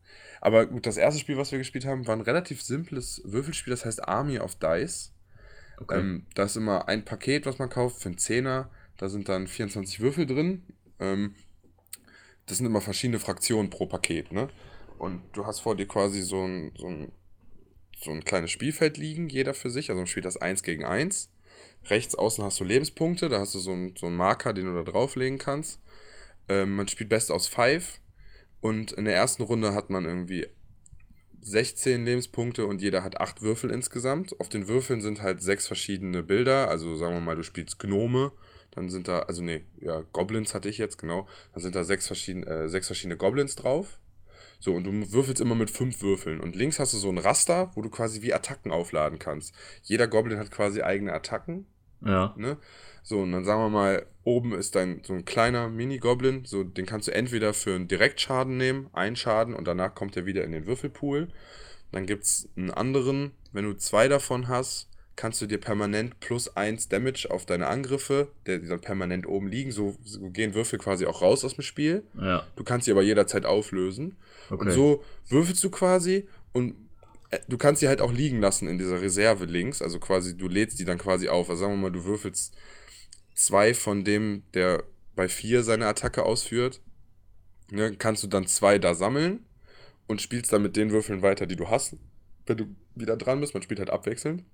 Aber 0.41 0.67
gut, 0.67 0.87
das 0.87 0.97
erste 0.97 1.21
Spiel, 1.21 1.37
was 1.37 1.51
wir 1.51 1.59
gespielt 1.59 1.85
haben, 1.85 2.07
war 2.07 2.15
ein 2.15 2.21
relativ 2.21 2.63
simples 2.63 3.21
Würfelspiel. 3.25 3.73
Das 3.73 3.85
heißt 3.85 4.07
Army 4.07 4.39
of 4.39 4.55
Dice. 4.55 5.13
Okay. 5.79 5.99
Ähm, 5.99 6.27
da 6.37 6.45
ist 6.45 6.57
immer 6.57 6.87
ein 6.87 7.05
Paket, 7.05 7.47
was 7.47 7.59
man 7.59 7.69
kauft 7.69 8.01
für 8.01 8.11
einen 8.11 8.19
Zehner. 8.19 8.71
Da 8.97 9.09
sind 9.09 9.29
dann 9.29 9.49
24 9.49 9.99
Würfel 9.99 10.27
drin. 10.27 10.63
Ähm, 11.01 11.35
das 12.49 12.59
sind 12.59 12.67
immer 12.67 12.81
verschiedene 12.81 13.19
Fraktionen 13.19 13.71
pro 13.71 13.87
Paket, 13.87 14.33
ne? 14.33 14.49
Und 14.99 15.23
du 15.33 15.47
hast 15.47 15.61
vor 15.61 15.77
dir 15.77 15.87
quasi 15.87 16.23
so 16.23 16.43
ein, 16.43 16.73
so 16.77 16.89
ein, 16.89 17.13
so 18.01 18.11
ein 18.11 18.25
kleines 18.25 18.51
Spielfeld 18.51 18.97
liegen, 18.97 19.29
jeder 19.29 19.55
für 19.55 19.71
sich. 19.71 19.91
Also 19.91 19.99
man 19.99 20.07
spielt 20.07 20.27
das 20.27 20.37
1 20.37 20.63
gegen 20.63 20.85
1. 20.85 21.31
Rechts 21.87 22.15
außen 22.17 22.43
hast 22.43 22.59
du 22.59 22.65
Lebenspunkte, 22.65 23.29
da 23.29 23.39
hast 23.39 23.55
du 23.55 23.61
so 23.61 23.73
einen, 23.73 23.95
so 23.97 24.07
einen 24.07 24.17
Marker, 24.17 24.53
den 24.53 24.67
du 24.67 24.75
da 24.75 24.91
drauflegen 24.91 25.39
kannst. 25.39 25.81
Ähm, 26.49 26.75
man 26.75 26.89
spielt 26.89 27.11
Best 27.11 27.31
aus 27.31 27.47
5. 27.47 28.01
Und 28.61 28.93
in 28.93 29.05
der 29.05 29.15
ersten 29.15 29.45
Runde 29.45 29.73
hat 29.73 29.89
man 29.89 30.05
irgendwie 30.05 30.47
16 31.43 32.05
Lebenspunkte 32.05 32.67
und 32.67 32.83
jeder 32.83 33.05
hat 33.05 33.21
8 33.21 33.43
Würfel 33.43 33.71
insgesamt. 33.71 34.39
Auf 34.41 34.49
den 34.49 34.67
Würfeln 34.67 35.01
sind 35.01 35.23
halt 35.23 35.41
sechs 35.41 35.67
verschiedene 35.67 36.25
Bilder. 36.25 36.69
Also 36.69 36.97
sagen 36.97 37.15
wir 37.15 37.21
mal, 37.21 37.37
du 37.37 37.45
spielst 37.45 37.79
Gnome, 37.79 38.33
dann 38.79 38.91
sind 38.91 39.09
da, 39.09 39.21
also 39.21 39.43
nee, 39.43 39.65
ja, 39.81 40.03
Goblins 40.13 40.55
hatte 40.55 40.69
ich 40.69 40.79
jetzt, 40.79 40.99
genau. 40.99 41.27
Dann 41.53 41.63
sind 41.63 41.75
da 41.75 41.85
sechs 41.85 42.07
verschiedene, 42.07 42.47
äh, 42.47 42.69
sechs 42.69 42.87
verschiedene 42.87 43.17
Goblins 43.17 43.57
drauf. 43.57 43.99
So, 44.61 44.75
und 44.75 44.85
du 44.85 45.13
würfelst 45.13 45.41
immer 45.41 45.55
mit 45.55 45.71
fünf 45.71 46.01
Würfeln. 46.01 46.41
Und 46.41 46.57
links 46.57 46.79
hast 46.79 46.93
du 46.93 46.97
so 46.97 47.09
ein 47.09 47.19
Raster, 47.19 47.71
wo 47.75 47.83
du 47.83 47.91
quasi 47.91 48.23
wie 48.23 48.33
Attacken 48.33 48.73
aufladen 48.73 49.19
kannst. 49.19 49.55
Jeder 49.83 50.07
Goblin 50.07 50.39
hat 50.39 50.51
quasi 50.51 50.83
eigene 50.83 51.13
Attacken. 51.13 51.67
ja. 52.05 52.35
Ne? 52.37 52.57
So, 53.03 53.21
und 53.21 53.33
dann 53.33 53.45
sagen 53.45 53.63
wir 53.63 53.71
mal, 53.71 54.07
oben 54.23 54.53
ist 54.53 54.75
dein 54.75 55.03
so 55.03 55.15
ein 55.15 55.25
kleiner 55.25 55.69
Mini-Goblin, 55.69 56.45
so 56.45 56.63
den 56.63 56.85
kannst 56.85 57.09
du 57.09 57.15
entweder 57.15 57.55
für 57.55 57.75
einen 57.75 57.89
Direktschaden 57.89 58.57
nehmen, 58.59 58.91
einen 58.93 59.17
Schaden 59.17 59.55
und 59.55 59.67
danach 59.67 59.95
kommt 59.95 60.17
er 60.17 60.27
wieder 60.27 60.45
in 60.45 60.53
den 60.53 60.67
Würfelpool. 60.67 61.29
Dann 61.91 62.05
gibt 62.05 62.25
es 62.25 62.49
einen 62.55 62.71
anderen, 62.71 63.33
wenn 63.53 63.65
du 63.65 63.75
zwei 63.75 64.09
davon 64.09 64.49
hast, 64.49 64.89
kannst 65.19 65.43
du 65.43 65.47
dir 65.47 65.59
permanent 65.59 66.21
plus 66.21 66.57
eins 66.57 66.89
Damage 66.89 67.27
auf 67.29 67.45
deine 67.45 67.67
Angriffe, 67.67 68.29
der, 68.47 68.59
die 68.59 68.69
dann 68.69 68.81
permanent 68.81 69.27
oben 69.27 69.49
liegen, 69.49 69.73
so, 69.73 69.97
so 70.05 70.31
gehen 70.31 70.55
Würfel 70.55 70.79
quasi 70.79 71.07
auch 71.07 71.23
raus 71.23 71.45
aus 71.45 71.57
dem 71.57 71.63
Spiel. 71.63 72.05
Ja. 72.15 72.47
Du 72.55 72.63
kannst 72.63 72.85
sie 72.85 72.93
aber 72.93 73.03
jederzeit 73.03 73.45
auflösen. 73.45 74.17
Okay. 74.49 74.65
Und 74.65 74.71
so 74.71 75.03
würfelst 75.29 75.65
du 75.65 75.71
quasi 75.71 76.29
und 76.53 76.77
äh, 77.31 77.41
du 77.49 77.59
kannst 77.59 77.81
sie 77.81 77.89
halt 77.89 78.01
auch 78.01 78.13
liegen 78.13 78.41
lassen 78.41 78.69
in 78.69 78.79
dieser 78.79 79.03
Reserve 79.03 79.45
links. 79.45 79.83
Also 79.83 79.99
quasi, 79.99 80.37
du 80.37 80.47
lädst 80.47 80.79
die 80.79 80.85
dann 80.85 80.99
quasi 80.99 81.29
auf. 81.29 81.51
Also 81.51 81.63
sagen 81.63 81.73
wir 81.73 81.91
mal, 81.91 81.91
du 81.91 82.05
würfelst 82.05 82.57
zwei 83.35 83.75
von 83.75 84.05
dem, 84.05 84.45
der 84.55 84.85
bei 85.17 85.29
vier 85.29 85.65
seine 85.65 85.89
Attacke 85.89 86.23
ausführt. 86.23 86.81
Ne, 87.73 87.97
kannst 87.97 88.23
du 88.23 88.29
dann 88.29 88.47
zwei 88.47 88.79
da 88.79 88.95
sammeln 88.95 89.45
und 90.07 90.23
spielst 90.23 90.53
dann 90.53 90.63
mit 90.63 90.77
den 90.77 90.93
Würfeln 90.93 91.23
weiter, 91.23 91.47
die 91.47 91.57
du 91.57 91.69
hast. 91.69 91.97
Wenn 92.47 92.57
du 92.57 92.67
wieder 92.95 93.17
dran 93.17 93.41
bist, 93.41 93.53
man 93.53 93.65
spielt 93.65 93.81
halt 93.81 93.91
abwechselnd. 93.91 94.45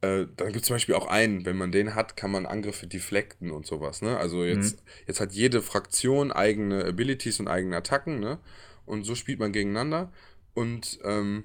Äh, 0.00 0.26
dann 0.36 0.48
gibt 0.48 0.58
es 0.58 0.62
zum 0.62 0.76
Beispiel 0.76 0.94
auch 0.94 1.06
einen, 1.08 1.44
wenn 1.44 1.56
man 1.56 1.72
den 1.72 1.94
hat, 1.94 2.16
kann 2.16 2.30
man 2.30 2.46
Angriffe 2.46 2.86
deflecten 2.86 3.50
und 3.50 3.66
sowas. 3.66 4.00
Ne? 4.00 4.16
Also 4.16 4.44
jetzt, 4.44 4.82
jetzt 5.06 5.20
hat 5.20 5.32
jede 5.32 5.60
Fraktion 5.60 6.30
eigene 6.30 6.84
Abilities 6.84 7.40
und 7.40 7.48
eigene 7.48 7.76
Attacken, 7.76 8.20
ne? 8.20 8.38
Und 8.86 9.04
so 9.04 9.14
spielt 9.14 9.38
man 9.38 9.52
gegeneinander. 9.52 10.12
Und 10.54 10.98
ähm, 11.04 11.44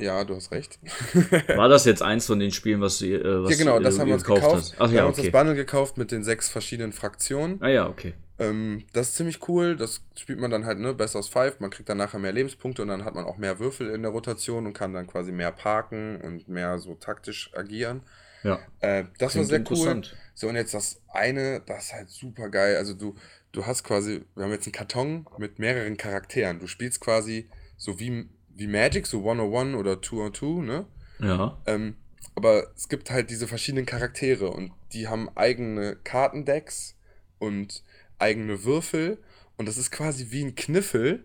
ja, 0.00 0.24
du 0.24 0.36
hast 0.36 0.50
recht. 0.52 0.78
War 1.48 1.68
das 1.68 1.84
jetzt 1.84 2.02
eins 2.02 2.26
von 2.26 2.38
den 2.38 2.50
Spielen, 2.50 2.80
was 2.80 2.98
du, 2.98 3.06
äh, 3.06 3.44
was 3.44 3.52
ja, 3.52 3.56
genau, 3.56 3.78
das 3.78 3.98
haben 3.98 4.06
wir 4.06 4.14
uns 4.14 4.24
gekauft 4.24 4.54
hast? 4.54 4.74
Ach 4.78 4.90
wir 4.90 4.96
ja, 4.96 5.02
haben 5.02 5.08
uns 5.08 5.16
das 5.16 5.26
okay. 5.26 5.36
Bundle 5.36 5.54
gekauft 5.54 5.98
mit 5.98 6.10
den 6.10 6.24
sechs 6.24 6.48
verschiedenen 6.48 6.92
Fraktionen. 6.92 7.62
Ah 7.62 7.68
ja, 7.68 7.88
okay. 7.88 8.14
Ähm, 8.38 8.84
das 8.94 9.10
ist 9.10 9.16
ziemlich 9.16 9.48
cool. 9.48 9.76
Das 9.76 10.02
spielt 10.16 10.40
man 10.40 10.50
dann 10.50 10.64
halt, 10.64 10.78
ne, 10.78 10.94
Best 10.94 11.14
aus 11.14 11.28
Five. 11.28 11.60
Man 11.60 11.70
kriegt 11.70 11.88
dann 11.88 11.98
nachher 11.98 12.18
mehr 12.18 12.32
Lebenspunkte 12.32 12.82
und 12.82 12.88
dann 12.88 13.04
hat 13.04 13.14
man 13.14 13.26
auch 13.26 13.36
mehr 13.36 13.58
Würfel 13.58 13.90
in 13.90 14.02
der 14.02 14.10
Rotation 14.10 14.66
und 14.66 14.72
kann 14.72 14.94
dann 14.94 15.06
quasi 15.06 15.30
mehr 15.30 15.52
parken 15.52 16.20
und 16.20 16.48
mehr 16.48 16.78
so 16.78 16.94
taktisch 16.94 17.50
agieren. 17.54 18.02
Ja. 18.42 18.58
Äh, 18.80 19.04
das 19.18 19.32
Klingt 19.32 19.50
war 19.50 19.58
sehr 19.58 19.92
cool. 19.92 20.02
So, 20.34 20.48
und 20.48 20.56
jetzt 20.56 20.72
das 20.72 21.02
eine, 21.12 21.60
das 21.60 21.84
ist 21.84 21.92
halt 21.92 22.08
super 22.08 22.48
geil. 22.48 22.76
Also 22.76 22.94
du, 22.94 23.14
du 23.52 23.66
hast 23.66 23.84
quasi, 23.84 24.24
wir 24.34 24.44
haben 24.44 24.52
jetzt 24.52 24.66
einen 24.66 24.72
Karton 24.72 25.26
mit 25.38 25.58
mehreren 25.58 25.98
Charakteren. 25.98 26.60
Du 26.60 26.66
spielst 26.66 27.00
quasi 27.00 27.50
so 27.76 28.00
wie, 28.00 28.28
wie 28.54 28.66
Magic, 28.66 29.06
so 29.06 29.18
101 29.18 29.74
oder 29.76 30.00
202, 30.02 30.62
ne? 30.64 30.86
Ja. 31.20 31.58
Ähm, 31.66 31.96
aber 32.34 32.70
es 32.76 32.88
gibt 32.88 33.10
halt 33.10 33.30
diese 33.30 33.48
verschiedenen 33.48 33.86
Charaktere 33.86 34.50
und 34.50 34.72
die 34.92 35.08
haben 35.08 35.28
eigene 35.36 35.96
Kartendecks 36.04 36.96
und 37.38 37.82
eigene 38.18 38.64
Würfel 38.64 39.18
und 39.56 39.66
das 39.66 39.76
ist 39.76 39.90
quasi 39.90 40.30
wie 40.30 40.44
ein 40.44 40.54
Kniffel, 40.54 41.24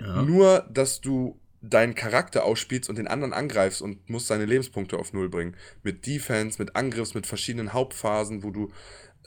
Ja. 0.00 0.22
nur 0.22 0.60
dass 0.72 1.00
du 1.00 1.38
deinen 1.60 1.94
Charakter 1.94 2.44
ausspielst 2.44 2.88
und 2.90 2.98
den 2.98 3.06
anderen 3.06 3.32
angreifst 3.32 3.82
und 3.82 4.08
musst 4.10 4.26
seine 4.26 4.46
Lebenspunkte 4.46 4.98
auf 4.98 5.12
Null 5.12 5.28
bringen. 5.28 5.56
Mit 5.84 6.06
Defense, 6.06 6.60
mit 6.60 6.74
Angriffs, 6.74 7.14
mit 7.14 7.26
verschiedenen 7.26 7.72
Hauptphasen, 7.72 8.42
wo 8.42 8.50
du, 8.50 8.72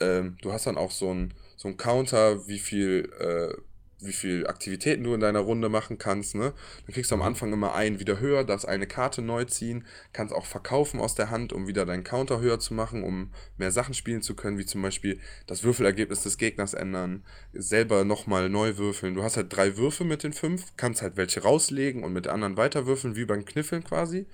ähm, 0.00 0.36
du 0.42 0.52
hast 0.52 0.66
dann 0.66 0.76
auch 0.76 0.90
so 0.90 1.12
ein, 1.12 1.32
so 1.56 1.68
ein 1.68 1.78
Counter, 1.78 2.46
wie 2.46 2.58
viel, 2.58 3.10
äh, 3.18 3.54
wie 3.98 4.12
viel 4.12 4.46
Aktivitäten 4.46 5.04
du 5.04 5.14
in 5.14 5.20
deiner 5.20 5.40
Runde 5.40 5.68
machen 5.68 5.96
kannst, 5.96 6.34
ne? 6.34 6.52
Dann 6.84 6.94
kriegst 6.94 7.10
du 7.10 7.14
am 7.14 7.22
Anfang 7.22 7.52
immer 7.52 7.74
einen 7.74 7.98
wieder 7.98 8.20
höher, 8.20 8.44
darfst 8.44 8.68
eine 8.68 8.86
Karte 8.86 9.22
neu 9.22 9.44
ziehen, 9.44 9.86
kannst 10.12 10.34
auch 10.34 10.44
verkaufen 10.44 11.00
aus 11.00 11.14
der 11.14 11.30
Hand, 11.30 11.52
um 11.52 11.66
wieder 11.66 11.86
deinen 11.86 12.04
Counter 12.04 12.40
höher 12.40 12.58
zu 12.58 12.74
machen, 12.74 13.02
um 13.02 13.32
mehr 13.56 13.70
Sachen 13.70 13.94
spielen 13.94 14.20
zu 14.20 14.36
können, 14.36 14.58
wie 14.58 14.66
zum 14.66 14.82
Beispiel 14.82 15.18
das 15.46 15.64
Würfelergebnis 15.64 16.22
des 16.22 16.36
Gegners 16.36 16.74
ändern, 16.74 17.24
selber 17.54 18.04
nochmal 18.04 18.50
neu 18.50 18.76
würfeln. 18.76 19.14
Du 19.14 19.22
hast 19.22 19.38
halt 19.38 19.54
drei 19.54 19.78
Würfe 19.78 20.04
mit 20.04 20.22
den 20.22 20.34
fünf, 20.34 20.76
kannst 20.76 21.00
halt 21.00 21.16
welche 21.16 21.42
rauslegen 21.42 22.04
und 22.04 22.12
mit 22.12 22.28
anderen 22.28 22.58
weiterwürfeln, 22.58 23.16
wie 23.16 23.24
beim 23.24 23.46
Kniffeln 23.46 23.82
quasi. 23.82 24.26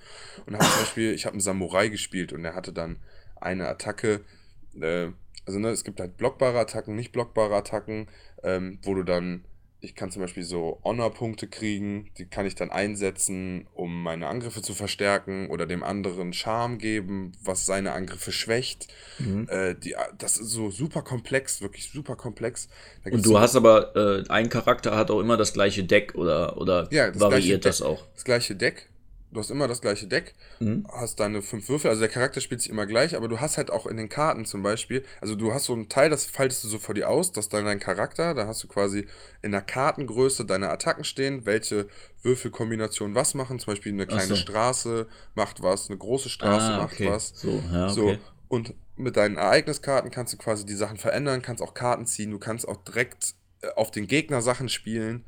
Und 0.45 0.55
hab 0.55 0.63
zum 0.63 0.81
Beispiel, 0.81 1.13
ich 1.13 1.25
habe 1.25 1.33
einen 1.33 1.41
Samurai 1.41 1.87
gespielt 1.87 2.33
und 2.33 2.43
der 2.43 2.55
hatte 2.55 2.73
dann 2.73 2.97
eine 3.39 3.67
Attacke, 3.69 4.21
äh, 4.79 5.07
also 5.45 5.59
ne, 5.59 5.69
es 5.69 5.83
gibt 5.83 5.99
halt 5.99 6.17
blockbare 6.17 6.59
Attacken, 6.59 6.95
nicht 6.95 7.11
blockbare 7.11 7.55
Attacken, 7.55 8.07
ähm, 8.43 8.79
wo 8.83 8.93
du 8.93 9.03
dann 9.03 9.45
ich 9.83 9.95
kann 9.95 10.11
zum 10.11 10.21
Beispiel 10.21 10.43
so 10.43 10.79
Honor-Punkte 10.83 11.47
kriegen, 11.47 12.09
die 12.17 12.25
kann 12.25 12.45
ich 12.45 12.55
dann 12.55 12.71
einsetzen, 12.71 13.67
um 13.73 14.01
meine 14.01 14.27
Angriffe 14.27 14.61
zu 14.61 14.73
verstärken 14.73 15.49
oder 15.49 15.65
dem 15.65 15.83
anderen 15.83 16.31
Charme 16.31 16.77
geben, 16.77 17.33
was 17.43 17.65
seine 17.65 17.91
Angriffe 17.91 18.31
schwächt. 18.31 18.87
Mhm. 19.19 19.47
Äh, 19.49 19.75
die, 19.75 19.95
das 20.17 20.37
ist 20.37 20.51
so 20.51 20.71
super 20.71 21.01
komplex, 21.01 21.61
wirklich 21.61 21.91
super 21.91 22.15
komplex. 22.15 22.69
Und 23.03 23.25
du 23.25 23.31
so 23.31 23.39
hast 23.39 23.57
aber, 23.57 23.95
äh, 23.95 24.29
ein 24.29 24.49
Charakter 24.49 24.95
hat 24.95 25.11
auch 25.11 25.19
immer 25.19 25.35
das 25.35 25.51
gleiche 25.51 25.83
Deck 25.83 26.15
oder, 26.15 26.57
oder 26.57 26.87
ja, 26.91 27.11
das 27.11 27.19
variiert 27.19 27.65
das 27.65 27.81
auch? 27.81 28.05
Das 28.13 28.23
gleiche 28.23 28.55
Deck 28.55 28.89
du 29.33 29.39
hast 29.39 29.51
immer 29.51 29.67
das 29.67 29.81
gleiche 29.81 30.07
Deck, 30.07 30.35
mhm. 30.59 30.85
hast 30.91 31.19
deine 31.19 31.41
fünf 31.41 31.67
Würfel, 31.69 31.89
also 31.89 32.01
der 32.01 32.09
Charakter 32.09 32.41
spielt 32.41 32.61
sich 32.61 32.71
immer 32.71 32.85
gleich, 32.85 33.15
aber 33.15 33.27
du 33.27 33.39
hast 33.39 33.57
halt 33.57 33.71
auch 33.71 33.85
in 33.87 33.97
den 33.97 34.09
Karten 34.09 34.45
zum 34.45 34.63
Beispiel, 34.63 35.03
also 35.21 35.35
du 35.35 35.53
hast 35.53 35.65
so 35.65 35.73
ein 35.73 35.89
Teil, 35.89 36.09
das 36.09 36.25
faltest 36.25 36.63
du 36.63 36.67
so 36.67 36.79
vor 36.79 36.95
dir 36.95 37.09
aus, 37.09 37.31
das 37.31 37.45
ist 37.45 37.53
dann 37.53 37.65
dein 37.65 37.79
Charakter, 37.79 38.33
da 38.33 38.47
hast 38.47 38.63
du 38.63 38.67
quasi 38.67 39.07
in 39.41 39.51
der 39.51 39.61
Kartengröße 39.61 40.45
deine 40.45 40.69
Attacken 40.69 41.03
stehen, 41.03 41.45
welche 41.45 41.87
Würfelkombinationen 42.21 43.15
was 43.15 43.33
machen, 43.33 43.59
zum 43.59 43.73
Beispiel 43.73 43.91
eine 43.91 44.07
kleine 44.07 44.27
so. 44.27 44.35
Straße 44.35 45.07
macht 45.35 45.61
was, 45.61 45.89
eine 45.89 45.97
große 45.97 46.29
Straße 46.29 46.73
ah, 46.73 46.77
macht 46.77 46.93
okay. 46.93 47.09
was. 47.09 47.33
So, 47.35 47.61
ja, 47.71 47.85
okay. 47.85 47.93
so, 47.93 48.17
und 48.47 48.73
mit 48.95 49.17
deinen 49.17 49.37
Ereigniskarten 49.37 50.11
kannst 50.11 50.33
du 50.33 50.37
quasi 50.37 50.65
die 50.65 50.75
Sachen 50.75 50.97
verändern, 50.97 51.41
kannst 51.41 51.63
auch 51.63 51.73
Karten 51.73 52.05
ziehen, 52.05 52.31
du 52.31 52.39
kannst 52.39 52.67
auch 52.67 52.77
direkt 52.77 53.33
äh, 53.61 53.69
auf 53.75 53.91
den 53.91 54.07
Gegner 54.07 54.41
Sachen 54.41 54.69
spielen. 54.69 55.25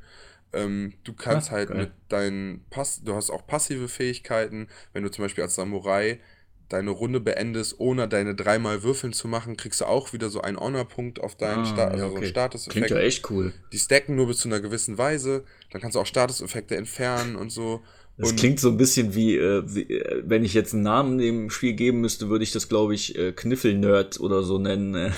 Ähm, 0.56 0.94
du 1.04 1.12
kannst 1.12 1.50
ah, 1.50 1.52
halt 1.52 1.68
geil. 1.68 1.78
mit 1.78 1.90
deinen 2.08 2.64
Pass, 2.70 3.02
du 3.02 3.14
hast 3.14 3.30
auch 3.30 3.46
passive 3.46 3.88
Fähigkeiten. 3.88 4.68
Wenn 4.92 5.02
du 5.02 5.10
zum 5.10 5.24
Beispiel 5.24 5.44
als 5.44 5.54
Samurai 5.54 6.20
deine 6.68 6.90
Runde 6.90 7.20
beendest, 7.20 7.78
ohne 7.78 8.08
deine 8.08 8.34
dreimal 8.34 8.82
Würfeln 8.82 9.12
zu 9.12 9.28
machen, 9.28 9.56
kriegst 9.56 9.80
du 9.80 9.84
auch 9.84 10.12
wieder 10.12 10.30
so 10.30 10.40
einen 10.40 10.58
Honor-Punkt 10.58 11.20
auf 11.20 11.36
deinen 11.36 11.60
ah, 11.60 11.66
Sta 11.66 11.88
also 11.88 12.04
ja, 12.04 12.10
okay. 12.10 12.24
so 12.24 12.26
Status-Effekt. 12.26 12.86
Klingt 12.86 12.90
ja 12.90 13.06
echt 13.06 13.30
cool. 13.30 13.52
Die 13.72 13.78
stacken 13.78 14.16
nur 14.16 14.26
bis 14.26 14.38
zu 14.38 14.48
einer 14.48 14.60
gewissen 14.60 14.98
Weise. 14.98 15.44
Dann 15.70 15.80
kannst 15.80 15.94
du 15.94 16.00
auch 16.00 16.06
Status-Effekte 16.06 16.76
entfernen 16.76 17.36
und 17.36 17.50
so. 17.50 17.82
Das 18.18 18.30
und 18.30 18.38
klingt 18.38 18.58
so 18.58 18.70
ein 18.70 18.78
bisschen 18.78 19.14
wie, 19.14 19.36
äh, 19.36 19.62
wie, 19.66 19.82
äh, 19.82 20.22
wenn 20.24 20.42
ich 20.42 20.54
jetzt 20.54 20.72
einen 20.72 20.82
Namen 20.82 21.18
dem 21.18 21.50
Spiel 21.50 21.74
geben 21.74 22.00
müsste, 22.00 22.30
würde 22.30 22.44
ich 22.44 22.50
das, 22.50 22.68
glaube 22.68 22.94
ich, 22.94 23.16
äh, 23.16 23.32
Kniffel-Nerd 23.32 24.18
oder 24.20 24.42
so 24.42 24.58
nennen. 24.58 24.94
Äh. 24.94 25.10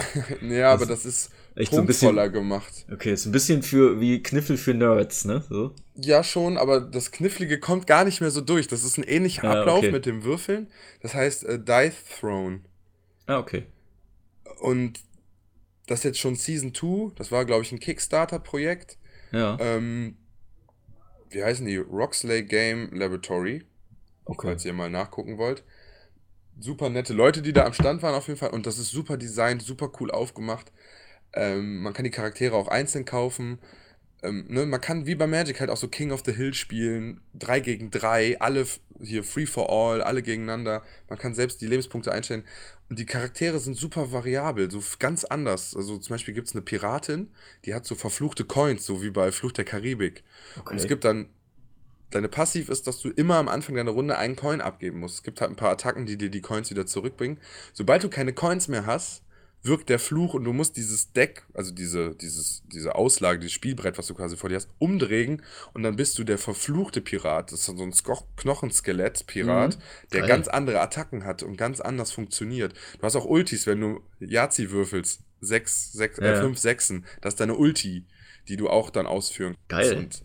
ja, 0.59 0.73
aber 0.73 0.85
das 0.85 1.07
ist 1.07 1.31
echt 1.59 1.73
so 1.73 1.81
ein 1.81 1.87
bisschen 1.87 2.33
gemacht. 2.33 2.87
Okay, 2.93 3.13
ist 3.13 3.27
ein 3.27 3.33
bisschen 3.33 3.63
für 3.63 4.01
wie 4.01 4.23
Kniffel 4.23 4.57
für 4.57 4.75
Nerds, 4.75 5.25
ne? 5.25 5.45
So. 5.49 5.75
Ja, 5.97 6.23
schon, 6.23 6.57
aber 6.57 6.81
das 6.81 7.11
Knifflige 7.11 7.59
kommt 7.59 7.87
gar 7.87 8.05
nicht 8.05 8.21
mehr 8.21 8.31
so 8.31 8.41
durch. 8.41 8.69
Das 8.69 8.85
ist 8.85 8.97
ein 8.97 9.03
ähnlicher 9.03 9.45
ah, 9.45 9.61
Ablauf 9.61 9.79
okay. 9.79 9.91
mit 9.91 10.07
dem 10.07 10.25
Würfeln. 10.25 10.71
Das 11.03 11.15
heißt 11.15 11.45
äh, 11.45 11.59
Dice 11.59 12.05
Throne. 12.21 12.61
Ah, 13.27 13.39
okay. 13.39 13.67
Und 14.61 15.01
das 15.87 16.01
ist 16.01 16.05
jetzt 16.05 16.19
schon 16.21 16.37
Season 16.37 16.75
2. 16.75 17.15
Das 17.17 17.33
war, 17.33 17.45
glaube 17.45 17.63
ich, 17.63 17.73
ein 17.73 17.81
Kickstarter-Projekt. 17.81 18.99
Ja. 19.33 19.57
Ähm, 19.61 20.17
wie 21.31 21.43
heißen 21.43 21.67
die? 21.67 21.77
Roxley 21.77 22.45
Game 22.45 22.91
Laboratory. 22.93 23.65
Okay. 24.25 24.49
Falls 24.49 24.65
ihr 24.65 24.73
mal 24.73 24.91
nachgucken 24.91 25.39
wollt. 25.39 25.65
Super 26.61 26.91
nette 26.91 27.15
Leute, 27.15 27.41
die 27.41 27.53
da 27.53 27.65
am 27.65 27.73
Stand 27.73 28.03
waren 28.03 28.15
auf 28.15 28.29
jeden 28.29 28.39
Fall. 28.39 28.51
Und 28.51 28.67
das 28.67 28.79
ist 28.79 28.91
super 28.91 29.17
designt, 29.17 29.63
super 29.63 29.91
cool 30.01 30.11
aufgemacht. 30.11 30.73
Ähm, 31.33 31.83
man 31.83 31.93
kann 31.93 32.05
die 32.05 32.11
Charaktere 32.11 32.57
auch 32.57 32.69
einzeln 32.69 33.05
kaufen. 33.05 33.59
Ähm, 34.23 34.47
ne, 34.49 34.67
man 34.67 34.81
kann 34.81 35.07
wie 35.07 35.15
bei 35.15 35.27
Magic 35.27 35.61
halt 35.61 35.71
auch 35.71 35.77
so 35.77 35.89
King 35.89 36.11
of 36.11 36.23
the 36.25 36.33
Hill 36.33 36.53
spielen, 36.53 37.21
3 37.35 37.61
gegen 37.61 37.91
3, 37.91 38.41
alle 38.41 38.67
hier 39.01 39.23
free 39.23 39.47
for 39.47 39.71
all, 39.71 40.03
alle 40.03 40.23
gegeneinander. 40.23 40.83
Man 41.09 41.19
kann 41.19 41.35
selbst 41.35 41.61
die 41.61 41.67
Lebenspunkte 41.67 42.11
einstellen. 42.11 42.45
Und 42.89 42.99
die 42.99 43.07
Charaktere 43.07 43.59
sind 43.59 43.77
super 43.77 44.13
variabel, 44.13 44.71
so 44.71 44.83
ganz 44.99 45.25
anders. 45.25 45.77
Also 45.77 45.99
zum 45.99 46.15
Beispiel 46.15 46.35
gibt 46.35 46.49
es 46.49 46.55
eine 46.55 46.63
Piratin, 46.63 47.31
die 47.65 47.75
hat 47.75 47.85
so 47.85 47.95
verfluchte 47.95 48.45
Coins, 48.45 48.85
so 48.85 49.03
wie 49.03 49.11
bei 49.11 49.31
Fluch 49.31 49.53
der 49.53 49.65
Karibik. 49.65 50.25
Okay. 50.59 50.73
Und 50.73 50.79
es 50.79 50.89
gibt 50.89 51.05
dann, 51.05 51.29
deine 52.11 52.29
Passiv 52.29 52.71
ist, 52.71 52.87
dass 52.87 53.01
du 53.01 53.11
immer 53.11 53.37
am 53.37 53.49
Anfang 53.49 53.75
deiner 53.75 53.91
Runde 53.91 54.17
einen 54.17 54.37
Coin 54.37 54.61
abgeben 54.61 55.01
musst. 55.01 55.17
Es 55.17 55.23
gibt 55.23 55.41
halt 55.41 55.51
ein 55.51 55.57
paar 55.57 55.71
Attacken, 55.71 56.07
die 56.07 56.17
dir 56.17 56.31
die 56.31 56.41
Coins 56.41 56.71
wieder 56.71 56.87
zurückbringen. 56.87 57.39
Sobald 57.75 58.03
du 58.03 58.09
keine 58.09 58.33
Coins 58.33 58.69
mehr 58.69 58.87
hast, 58.87 59.23
wirkt 59.63 59.89
der 59.89 59.99
Fluch 59.99 60.35
und 60.35 60.45
du 60.45 60.53
musst 60.53 60.77
dieses 60.77 61.13
Deck, 61.13 61.45
also 61.53 61.73
diese, 61.73 62.15
dieses, 62.15 62.63
diese 62.73 62.95
Auslage, 62.95 63.41
dieses 63.41 63.53
Spielbrett, 63.53 63.99
was 63.99 64.07
du 64.07 64.15
quasi 64.15 64.37
vor 64.37 64.49
dir 64.49 64.57
hast, 64.57 64.71
umdrehen 64.79 65.43
und 65.73 65.83
dann 65.83 65.97
bist 65.97 66.19
du 66.19 66.25
der 66.25 66.39
verfluchte 66.39 67.01
Pirat. 67.01 67.53
Das 67.53 67.61
ist 67.61 67.67
so 67.67 67.83
ein 67.83 67.93
Knochenskelett-Pirat, 68.37 69.77
mhm. 69.77 69.83
der 70.13 70.21
Geil. 70.21 70.29
ganz 70.29 70.49
andere 70.49 70.81
Attacken 70.81 71.25
hat 71.25 71.43
und 71.43 71.57
ganz 71.57 71.81
anders 71.81 72.13
funktioniert. 72.13 72.75
Du 72.99 73.03
hast 73.03 73.17
auch 73.17 73.27
Ultis, 73.27 73.67
wenn 73.67 73.81
du 73.81 74.01
Yazi 74.21 74.71
würfelst. 74.71 75.23
Sechs, 75.41 75.93
sechs, 75.93 76.19
äh, 76.19 76.25
ja. 76.25 76.33
äh, 76.35 76.41
fünf 76.41 76.59
Sechsen. 76.59 77.07
Das 77.21 77.35
ist 77.35 77.41
deine 77.41 77.55
Ulti, 77.55 78.05
die 78.49 78.57
du 78.57 78.69
auch 78.69 78.91
dann 78.91 79.07
ausführen 79.07 79.57
kannst. 79.69 79.91
Geil. 79.91 79.99
Und 79.99 80.23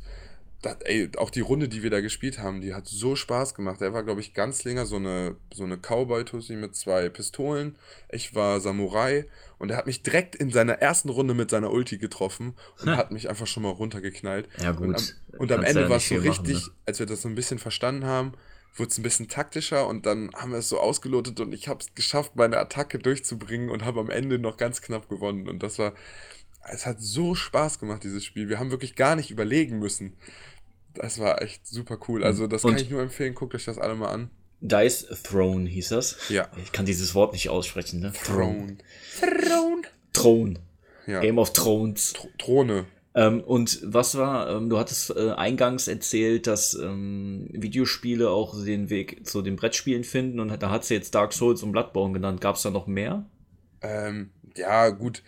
das, 0.63 0.77
ey, 0.85 1.09
auch 1.17 1.29
die 1.29 1.41
Runde, 1.41 1.67
die 1.67 1.83
wir 1.83 1.89
da 1.89 2.01
gespielt 2.01 2.39
haben, 2.39 2.61
die 2.61 2.73
hat 2.73 2.87
so 2.87 3.15
Spaß 3.15 3.53
gemacht. 3.53 3.81
Er 3.81 3.93
war, 3.93 4.03
glaube 4.03 4.21
ich, 4.21 4.33
ganz 4.33 4.63
länger 4.63 4.85
so 4.85 4.95
eine, 4.95 5.35
so 5.53 5.63
eine 5.63 5.77
Cowboy-Tussi 5.77 6.55
mit 6.55 6.75
zwei 6.75 7.09
Pistolen. 7.09 7.75
Ich 8.09 8.33
war 8.33 8.59
Samurai 8.59 9.25
und 9.59 9.71
er 9.71 9.77
hat 9.77 9.87
mich 9.87 10.03
direkt 10.03 10.35
in 10.35 10.49
seiner 10.49 10.73
ersten 10.73 11.09
Runde 11.09 11.33
mit 11.33 11.49
seiner 11.49 11.71
Ulti 11.71 11.97
getroffen 11.97 12.55
und 12.81 12.89
hat 12.97 13.11
mich 13.11 13.29
einfach 13.29 13.47
schon 13.47 13.63
mal 13.63 13.69
runtergeknallt. 13.69 14.47
Ja, 14.61 14.71
gut. 14.71 14.87
Und 14.87 15.15
am, 15.33 15.39
und 15.39 15.51
am 15.51 15.63
Ende 15.63 15.81
ja 15.81 15.89
war 15.89 15.97
es 15.97 16.07
so 16.07 16.15
richtig, 16.15 16.55
machen, 16.55 16.67
ne? 16.67 16.75
als 16.85 16.99
wir 16.99 17.05
das 17.05 17.21
so 17.21 17.27
ein 17.27 17.35
bisschen 17.35 17.59
verstanden 17.59 18.05
haben, 18.05 18.33
wurde 18.75 18.89
es 18.89 18.97
ein 18.97 19.03
bisschen 19.03 19.27
taktischer 19.27 19.87
und 19.87 20.05
dann 20.05 20.31
haben 20.33 20.51
wir 20.51 20.59
es 20.59 20.69
so 20.69 20.79
ausgelotet 20.79 21.39
und 21.39 21.53
ich 21.53 21.67
habe 21.67 21.81
es 21.81 21.93
geschafft, 21.93 22.35
meine 22.35 22.57
Attacke 22.57 22.97
durchzubringen 22.97 23.69
und 23.69 23.85
habe 23.85 23.99
am 23.99 24.09
Ende 24.09 24.39
noch 24.39 24.57
ganz 24.57 24.81
knapp 24.81 25.09
gewonnen. 25.09 25.47
Und 25.47 25.61
das 25.61 25.77
war, 25.77 25.93
es 26.71 26.85
hat 26.85 26.99
so 26.99 27.35
Spaß 27.35 27.79
gemacht, 27.79 28.03
dieses 28.03 28.23
Spiel. 28.25 28.49
Wir 28.49 28.59
haben 28.59 28.71
wirklich 28.71 28.95
gar 28.95 29.15
nicht 29.15 29.29
überlegen 29.29 29.79
müssen. 29.79 30.15
Das 30.95 31.19
war 31.19 31.41
echt 31.41 31.65
super 31.67 31.97
cool. 32.07 32.23
Also, 32.23 32.47
das 32.47 32.63
und 32.63 32.75
kann 32.75 32.81
ich 32.81 32.89
nur 32.89 33.01
empfehlen. 33.01 33.33
Guckt 33.35 33.55
euch 33.55 33.65
das 33.65 33.77
alle 33.77 33.95
mal 33.95 34.09
an. 34.09 34.29
Dice 34.61 35.07
Throne 35.23 35.67
hieß 35.67 35.89
das. 35.89 36.29
Ja. 36.29 36.47
Ich 36.63 36.71
kann 36.71 36.85
dieses 36.85 37.13
Wort 37.15 37.33
nicht 37.33 37.49
aussprechen, 37.49 37.99
ne? 37.99 38.13
Throne. 38.13 38.77
Throne. 39.19 39.81
Throne. 40.13 40.53
Ja. 41.05 41.19
Game 41.19 41.37
of 41.37 41.51
Thrones. 41.51 42.13
Tr 42.13 42.29
Throne. 42.37 42.85
Ähm, 43.15 43.41
und 43.41 43.79
was 43.83 44.15
war, 44.17 44.49
ähm, 44.49 44.69
du 44.69 44.79
hattest 44.79 45.15
äh, 45.15 45.31
eingangs 45.31 45.87
erzählt, 45.87 46.47
dass 46.47 46.73
ähm, 46.75 47.47
Videospiele 47.51 48.29
auch 48.29 48.63
den 48.63 48.89
Weg 48.89 49.27
zu 49.27 49.41
den 49.41 49.55
Brettspielen 49.55 50.03
finden 50.03 50.39
und 50.39 50.63
da 50.63 50.71
hat 50.71 50.83
sie 50.83 50.95
jetzt 50.95 51.13
Dark 51.13 51.33
Souls 51.33 51.61
und 51.61 51.73
Bloodborne 51.73 52.13
genannt. 52.13 52.41
Gab 52.41 52.55
es 52.55 52.63
da 52.63 52.71
noch 52.71 52.87
mehr? 52.87 53.25
Ähm, 53.81 54.31
ja, 54.55 54.89
gut 54.89 55.21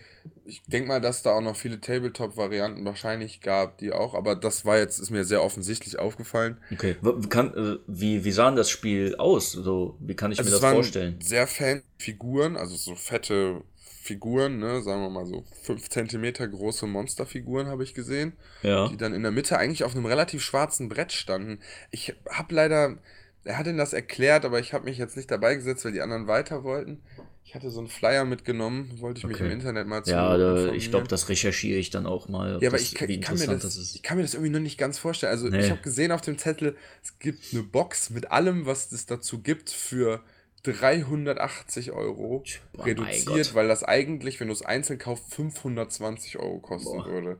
ich 0.45 0.61
denke 0.63 0.87
mal, 0.87 1.01
dass 1.01 1.23
da 1.23 1.31
auch 1.31 1.41
noch 1.41 1.55
viele 1.55 1.81
Tabletop-Varianten 1.81 2.85
wahrscheinlich 2.85 3.41
gab, 3.41 3.79
die 3.79 3.91
auch, 3.91 4.13
aber 4.13 4.35
das 4.35 4.63
war 4.63 4.77
jetzt, 4.77 4.99
ist 4.99 5.09
mir 5.09 5.25
sehr 5.25 5.43
offensichtlich 5.43 5.97
aufgefallen. 5.97 6.57
Okay, 6.71 6.95
kann, 7.29 7.53
äh, 7.55 7.79
wie, 7.87 8.23
wie 8.23 8.31
sah 8.31 8.47
denn 8.47 8.55
das 8.55 8.69
Spiel 8.69 9.15
aus? 9.17 9.51
So, 9.51 9.97
wie 9.99 10.15
kann 10.15 10.31
ich 10.31 10.39
also 10.39 10.49
mir 10.49 10.53
das 10.53 10.61
waren 10.61 10.75
vorstellen? 10.75 11.19
Sehr 11.21 11.47
Fan-Figuren, 11.47 12.57
also 12.57 12.75
so 12.75 12.95
fette 12.95 13.63
Figuren, 14.05 14.59
ne, 14.59 14.83
sagen 14.83 15.01
wir 15.01 15.09
mal 15.09 15.25
so 15.25 15.43
5 15.63 15.89
cm 15.89 16.51
große 16.51 16.85
Monsterfiguren 16.85 17.67
habe 17.67 17.83
ich 17.83 17.95
gesehen, 17.95 18.33
ja. 18.61 18.87
die 18.87 18.97
dann 18.97 19.13
in 19.13 19.23
der 19.23 19.31
Mitte 19.31 19.57
eigentlich 19.57 19.83
auf 19.83 19.95
einem 19.95 20.05
relativ 20.05 20.43
schwarzen 20.43 20.89
Brett 20.89 21.11
standen. 21.11 21.59
Ich 21.89 22.13
habe 22.29 22.53
leider, 22.53 22.97
er 23.45 23.57
hat 23.57 23.65
ihnen 23.65 23.79
das 23.79 23.93
erklärt, 23.93 24.45
aber 24.45 24.59
ich 24.59 24.73
habe 24.73 24.85
mich 24.85 24.99
jetzt 24.99 25.17
nicht 25.17 25.31
dabei 25.31 25.55
gesetzt, 25.55 25.85
weil 25.85 25.91
die 25.91 26.01
anderen 26.01 26.27
weiter 26.27 26.63
wollten. 26.63 27.01
Ich 27.47 27.53
hatte 27.53 27.69
so 27.69 27.79
einen 27.79 27.87
Flyer 27.87 28.25
mitgenommen, 28.25 28.99
wollte 28.99 29.19
ich 29.19 29.25
okay. 29.25 29.33
mich 29.33 29.41
im 29.43 29.51
Internet 29.51 29.87
mal 29.87 30.03
zu 30.03 30.11
Ja, 30.11 30.35
da, 30.35 30.71
ich 30.73 30.89
glaube, 30.89 31.07
das 31.07 31.29
recherchiere 31.29 31.77
ich 31.77 31.91
dann 31.91 32.07
auch 32.07 32.27
mal. 32.27 32.57
Ja, 32.59 32.69
aber 32.69 32.79
ich 32.79 32.95
kann, 32.95 33.07
ich, 33.07 33.21
kann 33.21 33.37
das, 33.37 33.61
das 33.61 33.93
ich 33.93 34.01
kann, 34.01 34.17
mir 34.17 34.23
das, 34.23 34.33
irgendwie 34.33 34.51
noch 34.51 34.59
nicht 34.59 34.79
ganz 34.79 34.97
vorstellen. 34.97 35.31
Also 35.31 35.47
nee. 35.47 35.59
ich 35.59 35.69
habe 35.69 35.81
gesehen 35.81 36.11
auf 36.11 36.21
dem 36.21 36.39
Zettel, 36.39 36.75
es 37.03 37.19
gibt 37.19 37.53
eine 37.53 37.61
Box 37.61 38.09
mit 38.09 38.31
allem, 38.31 38.65
was 38.65 38.91
es 38.91 39.05
dazu 39.05 39.43
gibt, 39.43 39.69
für 39.69 40.23
380 40.63 41.91
Euro 41.91 42.43
oh, 42.77 42.81
reduziert, 42.81 43.53
weil 43.53 43.67
das 43.67 43.83
eigentlich, 43.83 44.39
wenn 44.39 44.47
du 44.47 44.53
es 44.53 44.63
einzeln 44.63 44.97
kaufst, 44.97 45.31
520 45.35 46.39
Euro 46.39 46.57
kosten 46.57 46.97
Boah. 46.97 47.05
würde. 47.05 47.39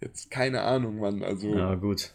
Jetzt 0.00 0.32
keine 0.32 0.62
Ahnung, 0.62 0.98
Mann. 0.98 1.22
Also. 1.22 1.54
Ja, 1.54 1.76
gut. 1.76 2.14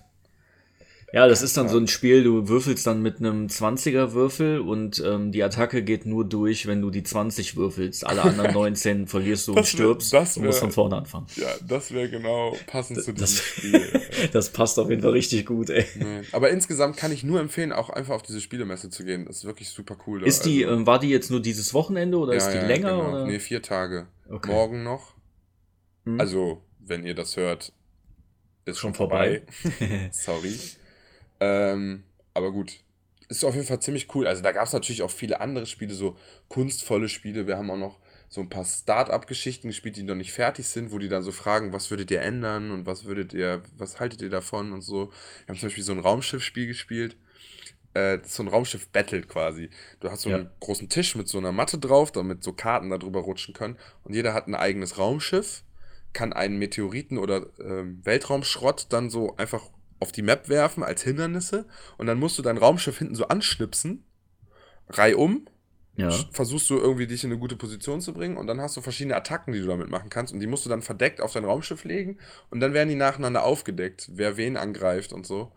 Ja, 1.13 1.27
das 1.29 1.41
ist 1.41 1.55
dann 1.55 1.69
so 1.69 1.77
ein 1.77 1.87
Spiel, 1.87 2.23
du 2.23 2.49
würfelst 2.49 2.85
dann 2.87 3.01
mit 3.01 3.19
einem 3.19 3.47
20er 3.47 4.11
Würfel 4.13 4.59
und 4.59 5.01
ähm, 5.05 5.31
die 5.31 5.43
Attacke 5.43 5.81
geht 5.83 6.05
nur 6.05 6.25
durch, 6.27 6.65
wenn 6.67 6.81
du 6.81 6.89
die 6.89 7.03
20 7.03 7.55
würfelst. 7.55 8.05
Alle 8.05 8.23
anderen 8.23 8.51
19 8.53 9.07
verlierst 9.07 9.47
du 9.47 9.51
und 9.51 9.59
Das 9.59 9.65
wär- 9.73 9.77
stirbst 9.85 10.11
das 10.13 10.35
und 10.35 10.43
musst 10.45 10.57
wär- 10.57 10.61
von 10.61 10.71
vorne 10.71 10.97
anfangen. 10.97 11.27
Ja, 11.37 11.47
das 11.65 11.93
wäre 11.93 12.09
genau 12.09 12.57
passend 12.67 13.01
zu 13.01 13.13
diesem 13.13 13.21
Das, 13.21 13.37
Spiel. 13.45 14.01
das 14.33 14.49
passt 14.49 14.77
auf 14.77 14.89
jeden 14.89 15.03
Fall 15.03 15.11
richtig 15.11 15.45
gut, 15.45 15.69
ey. 15.69 15.85
Nee. 15.95 16.21
Aber 16.33 16.49
insgesamt 16.49 16.97
kann 16.97 17.11
ich 17.13 17.23
nur 17.23 17.39
empfehlen, 17.39 17.71
auch 17.71 17.89
einfach 17.91 18.15
auf 18.15 18.23
diese 18.23 18.41
Spielemesse 18.41 18.89
zu 18.89 19.05
gehen. 19.05 19.25
Das 19.25 19.37
ist 19.37 19.45
wirklich 19.45 19.69
super 19.69 19.95
cool. 20.07 20.21
Ist 20.23 20.43
die, 20.45 20.65
Also- 20.65 20.75
ähm, 20.77 20.87
war 20.87 20.99
die 20.99 21.09
jetzt 21.09 21.31
nur 21.31 21.41
dieses 21.41 21.73
Wochenende 21.73 22.17
oder 22.17 22.33
ist 22.33 22.49
die 22.49 22.57
länger? 22.57 22.91
genau. 22.91 23.09
Oder? 23.11 23.25
Nee, 23.27 23.39
vier 23.39 23.61
Tage. 23.61 24.07
Okay. 24.27 24.51
Morgen 24.51 24.83
noch. 24.83 25.13
Hm. 26.05 26.19
Also, 26.19 26.61
wenn 26.79 27.05
ihr 27.05 27.13
das 27.15 27.37
hört, 27.37 27.71
ist 28.65 28.79
Schon 28.79 28.89
schon 28.89 28.93
vorbei. 28.95 29.43
Sorry. 30.11 30.55
Ähm, 31.39 32.03
aber 32.33 32.51
gut. 32.51 32.73
Ist 33.27 33.43
auf 33.43 33.55
jeden 33.55 33.65
Fall 33.65 33.79
ziemlich 33.81 34.13
cool. 34.13 34.27
Also 34.27 34.43
da 34.43 34.51
gab 34.51 34.67
es 34.67 34.73
natürlich 34.73 35.01
auch 35.01 35.09
viele 35.09 35.41
andere 35.41 35.65
Spiele, 35.65 35.93
so 35.95 36.15
kunstvolle 36.47 37.09
Spiele. 37.09 37.47
Wir 37.47 37.57
haben 37.57 37.71
auch 37.71 37.77
noch 37.77 37.99
so 38.29 38.41
ein 38.41 38.49
paar 38.49 38.65
Start-up-Geschichten 38.65 39.67
gespielt, 39.69 39.97
die 39.97 40.03
noch 40.03 40.15
nicht 40.15 40.31
fertig 40.31 40.67
sind, 40.67 40.91
wo 40.91 40.99
die 40.99 41.09
dann 41.09 41.23
so 41.23 41.31
fragen, 41.31 41.73
was 41.73 41.89
würdet 41.89 42.11
ihr 42.11 42.21
ändern 42.21 42.71
und 42.71 42.85
was 42.85 43.05
würdet 43.05 43.33
ihr, 43.33 43.63
was 43.77 43.99
haltet 43.99 44.21
ihr 44.21 44.29
davon 44.29 44.73
und 44.73 44.81
so. 44.81 45.11
Wir 45.45 45.53
haben 45.53 45.59
zum 45.59 45.69
Beispiel 45.69 45.83
so 45.83 45.93
ein 45.93 45.99
Raumschiff-Spiel 45.99 46.67
gespielt. 46.67 47.17
Äh, 47.95 48.19
so 48.25 48.43
ein 48.43 48.47
Raumschiff-Battle 48.49 49.21
quasi. 49.23 49.69
Du 50.01 50.11
hast 50.11 50.21
so 50.23 50.29
Ja. 50.29 50.35
einen 50.37 50.49
großen 50.59 50.89
Tisch 50.89 51.15
mit 51.15 51.27
so 51.27 51.37
einer 51.37 51.51
Matte 51.51 51.77
drauf, 51.79 52.11
damit 52.11 52.43
so 52.43 52.51
Karten 52.53 52.89
da 52.89 52.97
drüber 52.97 53.21
rutschen 53.21 53.53
können. 53.53 53.77
Und 54.03 54.13
jeder 54.13 54.33
hat 54.33 54.47
ein 54.47 54.55
eigenes 54.55 54.97
Raumschiff, 54.97 55.63
kann 56.13 56.33
einen 56.33 56.57
Meteoriten 56.57 57.17
oder 57.17 57.47
ähm, 57.59 58.01
Weltraumschrott 58.03 58.87
dann 58.89 59.09
so 59.09 59.35
einfach 59.37 59.69
auf 59.99 60.11
die 60.11 60.21
Map 60.21 60.49
werfen 60.49 60.83
als 60.83 61.03
Hindernisse. 61.03 61.65
Und 61.97 62.07
dann 62.07 62.19
musst 62.19 62.37
du 62.37 62.41
dein 62.41 62.57
Raumschiff 62.57 62.97
hinten 62.97 63.15
so 63.15 63.27
anschnipsen, 63.27 64.03
reihum. 64.89 65.47
ja. 65.95 66.11
Versuchst 66.31 66.69
du 66.69 66.77
irgendwie 66.77 67.07
dich 67.07 67.23
in 67.23 67.31
eine 67.31 67.39
gute 67.39 67.55
Position 67.55 68.01
zu 68.01 68.13
bringen 68.13 68.37
und 68.37 68.47
dann 68.47 68.61
hast 68.61 68.75
du 68.77 68.81
verschiedene 68.81 69.15
Attacken, 69.15 69.53
die 69.53 69.61
du 69.61 69.67
damit 69.67 69.89
machen 69.89 70.09
kannst 70.09 70.33
und 70.33 70.39
die 70.39 70.47
musst 70.47 70.65
du 70.65 70.69
dann 70.69 70.81
verdeckt 70.81 71.21
auf 71.21 71.33
dein 71.33 71.45
Raumschiff 71.45 71.83
legen 71.85 72.17
und 72.49 72.59
dann 72.59 72.73
werden 72.73 72.89
die 72.89 72.95
nacheinander 72.95 73.43
aufgedeckt, 73.43 74.09
wer 74.13 74.37
wen 74.37 74.57
angreift 74.57 75.13
und 75.13 75.25
so. 75.25 75.51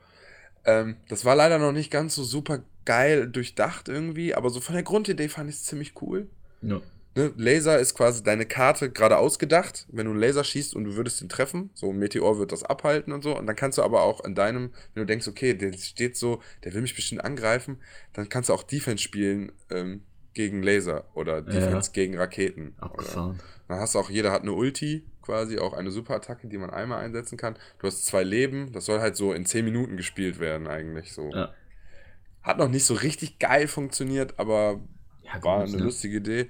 Ähm, 0.64 0.96
das 1.08 1.24
war 1.24 1.34
leider 1.36 1.58
noch 1.58 1.72
nicht 1.72 1.90
ganz 1.90 2.14
so 2.14 2.22
super 2.24 2.62
geil 2.84 3.28
durchdacht 3.28 3.88
irgendwie, 3.88 4.34
aber 4.34 4.50
so 4.50 4.60
von 4.60 4.74
der 4.74 4.84
Grundidee 4.84 5.28
fand 5.28 5.50
ich 5.50 5.56
es 5.56 5.64
ziemlich 5.64 6.00
cool. 6.02 6.28
ja. 6.62 6.80
Ne? 7.18 7.32
Laser 7.36 7.80
ist 7.80 7.94
quasi 7.94 8.22
deine 8.22 8.46
Karte 8.46 8.90
gerade 8.90 9.18
ausgedacht. 9.18 9.88
Wenn 9.90 10.06
du 10.06 10.12
einen 10.12 10.20
Laser 10.20 10.44
schießt 10.44 10.76
und 10.76 10.84
du 10.84 10.94
würdest 10.94 11.20
ihn 11.20 11.28
treffen, 11.28 11.70
so 11.74 11.90
ein 11.90 11.98
Meteor 11.98 12.38
wird 12.38 12.52
das 12.52 12.62
abhalten 12.62 13.12
und 13.12 13.22
so. 13.22 13.36
Und 13.36 13.46
dann 13.46 13.56
kannst 13.56 13.76
du 13.76 13.82
aber 13.82 14.02
auch 14.02 14.24
in 14.24 14.36
deinem, 14.36 14.70
wenn 14.94 15.02
du 15.02 15.06
denkst, 15.06 15.26
okay, 15.26 15.54
der 15.54 15.72
steht 15.72 16.16
so, 16.16 16.40
der 16.62 16.74
will 16.74 16.82
mich 16.82 16.94
bestimmt 16.94 17.24
angreifen, 17.24 17.78
dann 18.12 18.28
kannst 18.28 18.50
du 18.50 18.54
auch 18.54 18.62
Defense 18.62 19.02
spielen 19.02 19.50
ähm, 19.68 20.02
gegen 20.32 20.62
Laser 20.62 21.06
oder 21.14 21.42
Defense 21.42 21.90
gegen 21.90 22.16
Raketen. 22.16 22.76
Abgefahren. 22.78 23.40
dann 23.66 23.80
hast 23.80 23.96
du 23.96 23.98
auch, 23.98 24.10
jeder 24.10 24.30
hat 24.30 24.42
eine 24.42 24.52
Ulti, 24.52 25.04
quasi 25.20 25.58
auch 25.58 25.72
eine 25.72 25.90
Superattacke, 25.90 26.46
die 26.46 26.56
man 26.56 26.70
einmal 26.70 27.04
einsetzen 27.04 27.36
kann. 27.36 27.56
Du 27.80 27.88
hast 27.88 28.06
zwei 28.06 28.22
Leben, 28.22 28.70
das 28.70 28.84
soll 28.84 29.00
halt 29.00 29.16
so 29.16 29.32
in 29.32 29.44
10 29.44 29.64
Minuten 29.64 29.96
gespielt 29.96 30.38
werden 30.38 30.68
eigentlich 30.68 31.12
so. 31.12 31.32
Ja. 31.32 31.52
Hat 32.42 32.58
noch 32.58 32.68
nicht 32.68 32.84
so 32.84 32.94
richtig 32.94 33.40
geil 33.40 33.66
funktioniert, 33.66 34.38
aber 34.38 34.80
Ja, 35.24 35.42
war 35.42 35.64
eine 35.64 35.76
ne? 35.76 35.82
lustige 35.82 36.18
Idee. 36.18 36.48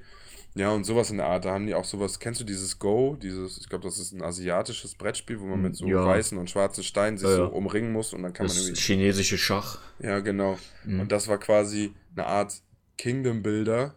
Ja, 0.58 0.70
und 0.72 0.82
sowas 0.82 1.10
in 1.10 1.18
der 1.18 1.26
Art. 1.26 1.44
Da 1.44 1.52
haben 1.52 1.68
die 1.68 1.74
auch 1.74 1.84
sowas. 1.84 2.18
Kennst 2.18 2.40
du 2.40 2.44
dieses 2.44 2.80
Go? 2.80 3.16
Dieses, 3.22 3.58
ich 3.58 3.68
glaube, 3.68 3.84
das 3.84 3.96
ist 3.98 4.10
ein 4.12 4.22
asiatisches 4.22 4.96
Brettspiel, 4.96 5.38
wo 5.38 5.46
man 5.46 5.62
mit 5.62 5.76
so 5.76 5.86
Ja. 5.86 6.04
weißen 6.04 6.36
und 6.36 6.50
schwarzen 6.50 6.82
Steinen 6.82 7.16
sich 7.16 7.28
Ja, 7.28 7.36
so 7.36 7.46
umringen 7.46 7.92
muss 7.92 8.12
und 8.12 8.24
dann 8.24 8.32
kann 8.32 8.46
Das 8.48 8.56
man 8.56 8.64
irgendwie. 8.64 8.80
chinesische 8.80 9.38
Schach. 9.38 9.78
Ja, 10.00 10.18
genau. 10.18 10.58
Mhm. 10.84 10.98
Und 10.98 11.12
das 11.12 11.28
war 11.28 11.38
quasi 11.38 11.94
eine 12.16 12.26
Art 12.26 12.60
Kingdom 12.96 13.44
Builder 13.44 13.94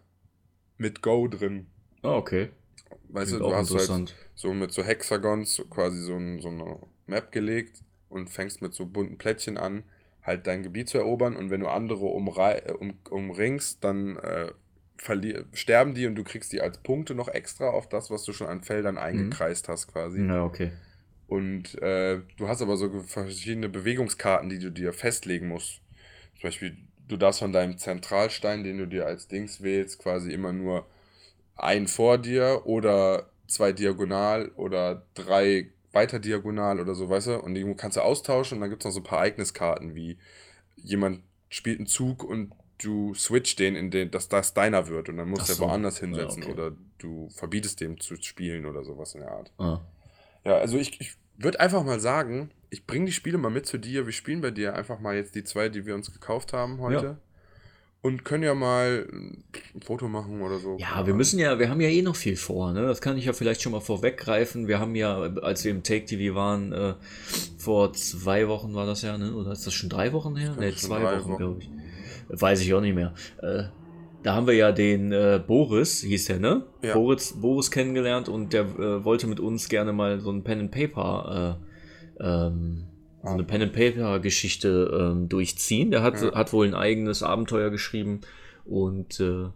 mit 0.78 1.02
Go 1.02 1.28
drin. 1.28 1.66
Ah, 2.04 2.14
okay. 2.16 2.50
Weißt 3.10 3.32
du, 3.32 3.38
Klingt 3.38 3.42
du 3.52 3.56
auch 3.56 3.58
hast 3.58 3.72
halt 3.72 3.82
interessant. 3.82 4.16
so 4.36 4.54
mit 4.54 4.72
so 4.72 4.84
Hexagons 4.84 5.56
so 5.56 5.66
quasi 5.66 6.00
so, 6.00 6.16
ein, 6.16 6.42
so 6.42 6.50
eine 6.50 6.78
Map 7.08 7.32
gelegt 7.32 7.82
und 8.08 8.30
fängst 8.30 8.62
mit 8.62 8.76
so 8.76 8.86
bunten 8.86 9.18
Plättchen 9.18 9.58
an, 9.58 9.84
halt 10.22 10.46
dein 10.46 10.62
Gebiet 10.62 10.90
zu 10.90 11.00
erobern 11.00 11.36
und 11.36 11.50
wenn 11.50 11.62
du 11.62 11.68
andere 11.68 12.06
umringst, 12.06 13.84
dann 13.84 14.18
äh, 14.18 14.52
sterben 15.54 15.94
die 15.96 16.06
und 16.06 16.16
du 16.16 16.24
kriegst 16.24 16.54
die 16.54 16.62
als 16.62 16.78
Punkte 16.78 17.16
noch 17.16 17.28
extra 17.28 17.70
auf 17.70 17.90
das, 17.90 18.12
was 18.12 18.24
du 18.24 18.34
schon 18.34 18.48
an 18.48 18.62
Feldern 18.62 18.98
eingekreist 18.98 19.68
hast 19.68 19.88
quasi. 19.88 20.22
Ja, 20.24 20.44
okay. 20.44 20.72
Und 21.28 21.82
äh, 21.82 22.20
du 22.38 22.48
hast 22.48 22.62
aber 22.62 22.78
so 22.78 23.02
verschiedene 23.02 23.70
Bewegungskarten, 23.70 24.50
die 24.50 24.60
du 24.60 24.70
dir 24.70 24.94
festlegen 24.94 25.48
musst. 25.48 25.82
Zum 26.36 26.44
Beispiel, 26.44 26.78
du 27.08 27.18
darfst 27.18 27.40
von 27.40 27.54
deinem 27.54 27.78
Zentralstein, 27.78 28.64
den 28.64 28.78
du 28.78 28.86
dir 28.86 29.06
als 29.06 29.28
Dings 29.28 29.64
wählst, 29.64 30.00
quasi 30.00 30.32
immer 30.32 30.54
nur 30.54 30.86
einen 31.56 31.88
vor 31.88 32.18
dir 32.18 32.64
oder 32.66 33.30
zwei 33.48 33.72
diagonal 33.72 34.50
oder 34.56 35.06
drei 35.14 35.70
weiter 35.94 36.20
diagonal 36.20 36.80
oder 36.80 36.96
so, 36.96 37.10
weißt 37.10 37.28
du? 37.28 37.40
Und 37.40 37.56
die 37.56 37.76
kannst 37.76 37.98
du 37.98 38.02
austauschen 38.02 38.58
und 38.58 38.62
dann 38.62 38.70
gibt 38.70 38.84
es 38.84 38.86
noch 38.86 38.94
so 38.94 39.00
ein 39.00 39.06
paar 39.06 39.20
Ereigniskarten, 39.20 39.96
wie 39.96 40.18
jemand 40.78 41.22
spielt 41.50 41.80
einen 41.80 41.88
Zug 41.88 42.24
und 42.24 42.54
du 42.84 43.14
switch 43.14 43.56
den, 43.56 43.76
in 43.76 43.92
den, 43.92 44.12
dass 44.12 44.28
das 44.30 44.54
deiner 44.54 44.88
wird 44.88 45.10
und 45.10 45.18
dann 45.18 45.30
musst 45.30 45.50
du 45.50 45.54
so. 45.54 45.64
woanders 45.64 46.00
Ja, 46.00 46.08
hinsetzen 46.08 46.44
okay. 46.44 46.52
oder 46.52 46.72
du 46.98 47.30
verbietest 47.30 47.80
dem 47.82 48.00
zu 48.00 48.16
spielen 48.18 48.66
oder 48.66 48.84
sowas 48.84 49.14
in 49.16 49.22
der 49.22 49.32
Art. 49.32 49.52
Ah. 49.58 49.80
Ja, 50.44 50.58
also 50.58 50.78
ich, 50.78 51.00
ich 51.00 51.16
würde 51.38 51.60
einfach 51.60 51.84
mal 51.84 52.00
sagen, 52.00 52.52
ich 52.70 52.86
bringe 52.88 53.06
die 53.06 53.12
Spiele 53.12 53.38
mal 53.38 53.50
mit 53.52 53.66
zu 53.66 53.78
dir. 53.78 54.06
Wir 54.06 54.14
spielen 54.14 54.42
bei 54.42 54.52
dir 54.52 54.76
einfach 54.76 55.00
mal 55.00 55.16
jetzt 55.16 55.36
die 55.36 55.44
zwei, 55.44 55.70
die 55.70 55.86
wir 55.86 55.96
uns 55.96 56.12
gekauft 56.12 56.54
haben 56.54 56.80
heute. 56.80 57.06
Ja. 57.06 57.18
Und 58.04 58.26
können 58.26 58.42
ja 58.44 58.56
mal 58.56 59.08
ein 59.12 59.82
Foto 59.86 60.08
machen 60.08 60.42
oder 60.42 60.58
so. 60.58 60.76
Ja, 60.80 61.06
wir 61.06 61.14
müssen 61.14 61.38
ja, 61.38 61.60
wir 61.60 61.70
haben 61.70 61.82
ja 61.82 61.90
eh 61.90 62.02
noch 62.02 62.16
viel 62.16 62.36
vor, 62.36 62.74
ne? 62.74 62.82
Das 62.82 63.00
kann 63.00 63.16
ich 63.16 63.26
ja 63.26 63.34
vielleicht 63.34 63.62
schon 63.62 63.74
mal 63.74 63.80
vorweggreifen. 63.80 64.68
Wir 64.68 64.80
haben 64.80 64.96
ja, 64.96 65.20
als 65.20 65.64
wir 65.64 65.70
im 65.70 65.84
Take 65.84 66.06
TV 66.06 66.34
waren, 66.34 66.72
äh, 66.74 66.96
vor 67.60 67.94
zwei 67.94 68.48
Wochen 68.48 68.74
war 68.74 68.88
das 68.88 69.04
ja, 69.04 69.20
ne? 69.20 69.36
Oder 69.36 69.52
ist 69.52 69.68
das 69.68 69.76
schon 69.76 69.90
drei 69.90 70.14
Wochen 70.14 70.36
her? 70.36 70.56
Ne, 70.56 70.76
zwei 70.76 71.04
Wochen, 71.04 71.30
Wochen. 71.30 71.38
glaube 71.38 71.62
ich. 71.62 71.70
Weiß 72.32 72.62
ich 72.62 72.74
auch 72.74 72.82
nicht 72.82 72.96
mehr. 72.96 73.14
Äh, 73.42 73.64
da 74.24 74.36
haben 74.36 74.48
wir 74.48 74.54
ja 74.54 74.72
den 74.72 75.12
äh, 75.12 75.42
Boris, 75.46 76.02
hieß 76.02 76.26
der, 76.26 76.40
ne? 76.40 76.64
Ja. 76.84 76.94
Boris, 76.94 77.34
Boris 77.42 77.72
kennengelernt 77.72 78.30
und 78.30 78.54
der 78.54 78.62
äh, 78.64 79.04
wollte 79.04 79.28
mit 79.28 79.40
uns 79.40 79.68
gerne 79.68 79.94
mal 79.94 80.20
so 80.20 80.32
ein 80.32 80.44
Pen 80.44 80.60
and 80.60 80.72
Paper, 80.72 81.60
äh, 82.20 82.24
ähm, 82.24 82.84
so 83.24 83.30
Ah. 83.30 83.34
eine 83.34 83.44
Pen 83.44 83.62
and 83.64 83.74
Paper 83.74 84.20
Geschichte 84.20 84.92
ähm, 85.14 85.30
durchziehen. 85.30 85.92
Der 85.92 86.02
hat, 86.04 86.22
Ja. 86.22 86.34
hat 86.34 86.54
wohl 86.54 86.66
ein 86.68 86.74
eigenes 86.74 87.22
Abenteuer 87.24 87.70
geschrieben 87.70 88.22
und 88.66 89.20
äh, 89.20 89.50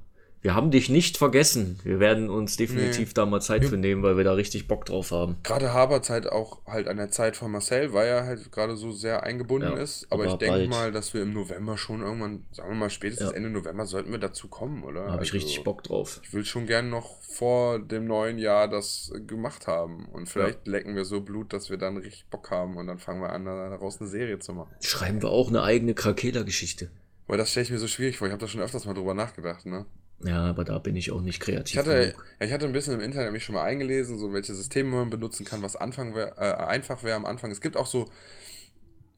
wir 0.46 0.54
haben 0.54 0.70
dich 0.70 0.90
nicht 0.90 1.18
vergessen. 1.18 1.80
Wir 1.84 2.00
werden 2.00 2.30
uns 2.30 2.56
definitiv 2.56 3.16
da 3.16 3.26
mal 3.26 3.42
Zeit 3.42 3.66
für 3.66 3.78
nehmen, 3.78 4.04
weil 4.04 4.16
wir 4.16 4.24
da 4.24 4.34
richtig 4.34 4.68
Bock 4.68 4.86
drauf 4.86 5.10
haben. 5.10 5.38
Gerade 5.42 5.74
Haberts 5.74 6.12
halt 6.12 6.32
auch 6.32 6.64
halt 6.68 6.88
an 6.88 6.98
der 6.98 7.10
Zeit 7.10 7.36
von 7.36 7.50
Marcel, 7.50 7.94
weil 7.94 8.08
er 8.08 8.26
halt 8.28 8.52
gerade 8.52 8.78
so 8.78 8.92
sehr 8.92 9.24
eingebunden 9.24 9.72
Ja, 9.72 9.82
ist. 9.82 10.06
Aber, 10.12 10.26
aber 10.26 10.34
ich 10.34 10.38
denke 10.38 10.68
mal, 10.68 10.92
dass 10.92 11.16
wir 11.16 11.24
im 11.24 11.34
November 11.34 11.80
schon 11.80 12.04
irgendwann, 12.04 12.46
sagen 12.52 12.70
wir 12.70 12.76
mal 12.76 12.92
spätestens 12.92 13.32
Ja. 13.32 13.36
Ende 13.36 13.50
November, 13.50 13.88
sollten 13.88 14.12
wir 14.12 14.20
dazu 14.20 14.48
kommen, 14.48 14.84
oder? 14.84 15.06
Da 15.08 15.12
habe 15.14 15.24
ich 15.24 15.34
Also, 15.34 15.44
richtig 15.48 15.64
Bock 15.64 15.82
drauf. 15.82 16.22
Ich 16.24 16.32
will 16.32 16.46
schon 16.46 16.68
gern 16.68 16.92
noch 16.92 17.20
vor 17.24 17.80
dem 17.80 18.06
neuen 18.06 18.38
Jahr 18.38 18.68
das 18.68 19.12
gemacht 19.26 19.66
haben. 19.66 20.06
Und 20.14 20.30
vielleicht 20.30 20.68
lecken 20.68 20.96
wir 20.96 21.06
so 21.06 21.22
Blut, 21.22 21.54
dass 21.54 21.72
wir 21.72 21.78
dann 21.78 21.98
richtig 21.98 22.28
Bock 22.30 22.52
haben 22.52 22.78
und 22.78 22.86
dann 22.86 23.00
fangen 23.00 23.20
wir 23.20 23.34
an, 23.34 23.46
daraus 23.46 24.00
eine 24.00 24.08
Serie 24.08 24.38
zu 24.38 24.54
machen. 24.54 24.76
Schreiben 24.80 25.24
wir 25.24 25.30
auch 25.30 25.50
eine 25.50 25.64
eigene 25.64 25.96
Krakela-Geschichte. 25.96 26.92
Weil 27.26 27.40
das 27.40 27.50
stelle 27.50 27.64
ich 27.64 27.72
mir 27.72 27.80
so 27.80 27.88
schwierig 27.88 28.20
vor. 28.20 28.28
Ich 28.28 28.32
habe 28.32 28.42
da 28.42 28.48
schon 28.48 28.62
öfters 28.62 28.86
mal 28.86 28.94
drüber 28.94 29.16
nachgedacht, 29.16 29.66
ne? 29.66 29.88
Ja, 30.24 30.46
aber 30.46 30.64
da 30.64 30.80
bin 30.80 30.96
ich 30.96 31.12
auch 31.12 31.22
nicht 31.22 31.40
kreativ. 31.40 31.74
Ich 31.74 31.78
hatte, 31.78 32.16
ja, 32.40 32.46
ich 32.46 32.54
hatte 32.54 32.66
ein 32.66 32.72
bisschen 32.72 32.94
im 32.94 33.02
Internet 33.02 33.32
mich 33.32 33.44
schon 33.44 33.56
mal 33.56 33.64
eingelesen, 33.64 34.18
so 34.18 34.34
welche 34.34 34.54
Systeme 34.56 34.90
man 34.90 35.10
benutzen 35.10 35.46
kann, 35.46 35.62
was 35.62 35.76
Anfang 35.76 36.16
wär, 36.16 36.38
äh, 36.38 36.54
einfach 36.66 37.04
wäre 37.04 37.16
am 37.16 37.26
Anfang. 37.26 37.52
Es 37.52 37.62
gibt 37.62 37.76
auch 37.76 37.86
so, 37.86 38.10